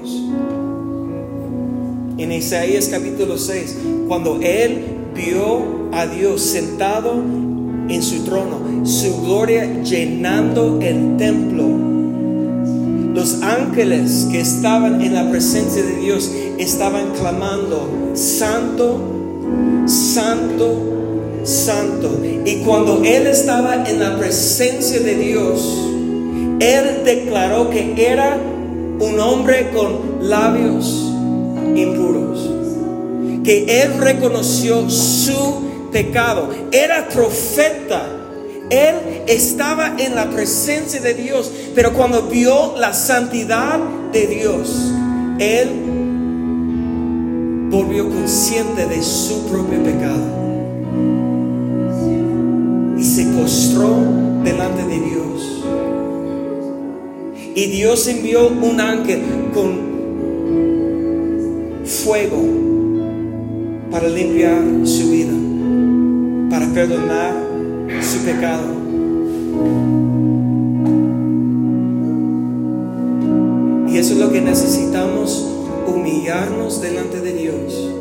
en 2.18 2.32
Isaías 2.32 2.88
capítulo 2.88 3.38
6, 3.38 3.78
cuando 4.08 4.40
él 4.42 4.86
vio 5.16 5.90
a 5.92 6.08
Dios 6.08 6.42
sentado 6.42 7.14
en 7.14 8.02
su 8.02 8.24
trono, 8.24 8.86
su 8.86 9.22
gloria 9.22 9.84
llenando 9.84 10.80
el 10.82 11.18
templo, 11.18 11.95
los 13.16 13.42
ángeles 13.42 14.28
que 14.30 14.42
estaban 14.42 15.02
en 15.02 15.14
la 15.14 15.30
presencia 15.32 15.82
de 15.82 15.96
Dios 15.96 16.30
estaban 16.58 17.14
clamando, 17.14 18.12
Santo, 18.14 19.00
Santo, 19.86 21.40
Santo. 21.44 22.20
Y 22.46 22.58
cuando 22.58 23.04
Él 23.06 23.26
estaba 23.28 23.90
en 23.90 24.02
la 24.02 24.18
presencia 24.18 25.00
de 25.00 25.16
Dios, 25.16 25.62
Él 26.60 27.04
declaró 27.06 27.70
que 27.70 27.94
era 28.06 28.38
un 29.00 29.18
hombre 29.22 29.70
con 29.74 30.30
labios 30.30 31.10
impuros. 31.74 32.52
Que 33.46 33.82
Él 33.82 33.98
reconoció 33.98 34.90
su 34.90 35.90
pecado. 35.90 36.50
Era 36.74 37.08
profeta 37.08 38.15
él 38.70 39.24
estaba 39.28 39.96
en 39.98 40.16
la 40.16 40.30
presencia 40.30 41.00
de 41.00 41.14
Dios, 41.14 41.52
pero 41.76 41.94
cuando 41.94 42.24
vio 42.24 42.76
la 42.78 42.94
santidad 42.94 43.80
de 44.12 44.28
Dios, 44.28 44.92
él 45.40 45.70
volvió 47.70 48.10
consciente 48.10 48.86
de 48.88 49.04
su 49.04 49.46
propio 49.48 49.84
pecado 49.84 50.46
y 52.98 53.04
se 53.04 53.26
postró 53.26 53.98
delante 54.44 54.84
de 54.84 55.00
Dios. 55.00 55.64
Y 57.56 57.68
Dios 57.68 58.08
envió 58.08 58.48
un 58.48 58.80
ángel 58.82 59.22
con 59.54 59.96
fuego 61.86 62.44
para 63.92 64.10
limpiar 64.10 64.62
su 64.84 65.10
vida, 65.12 65.34
para 66.50 66.68
perdonar 66.74 67.45
pecado. 68.20 68.64
Y 73.90 73.98
eso 73.98 74.14
es 74.14 74.20
lo 74.20 74.32
que 74.32 74.42
necesitamos, 74.42 75.48
humillarnos 75.88 76.82
delante 76.82 77.22
de 77.22 77.34
Dios 77.34 77.92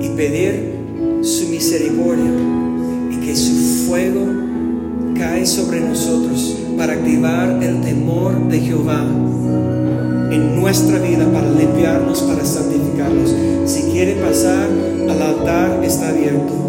y 0.00 0.08
pedir 0.16 0.72
su 1.22 1.48
misericordia 1.48 2.30
y 3.10 3.16
que 3.26 3.36
su 3.36 3.86
fuego 3.86 4.26
cae 5.14 5.44
sobre 5.44 5.80
nosotros 5.80 6.56
para 6.76 6.94
activar 6.94 7.62
el 7.62 7.80
temor 7.82 8.48
de 8.48 8.60
Jehová 8.60 9.04
en 10.30 10.56
nuestra 10.56 10.98
vida 10.98 11.30
para 11.30 11.50
limpiarnos, 11.50 12.22
para 12.22 12.44
santificarnos. 12.44 13.34
Si 13.66 13.82
quiere 13.92 14.14
pasar 14.14 14.66
al 15.08 15.22
altar, 15.22 15.84
está 15.84 16.08
abierto. 16.08 16.61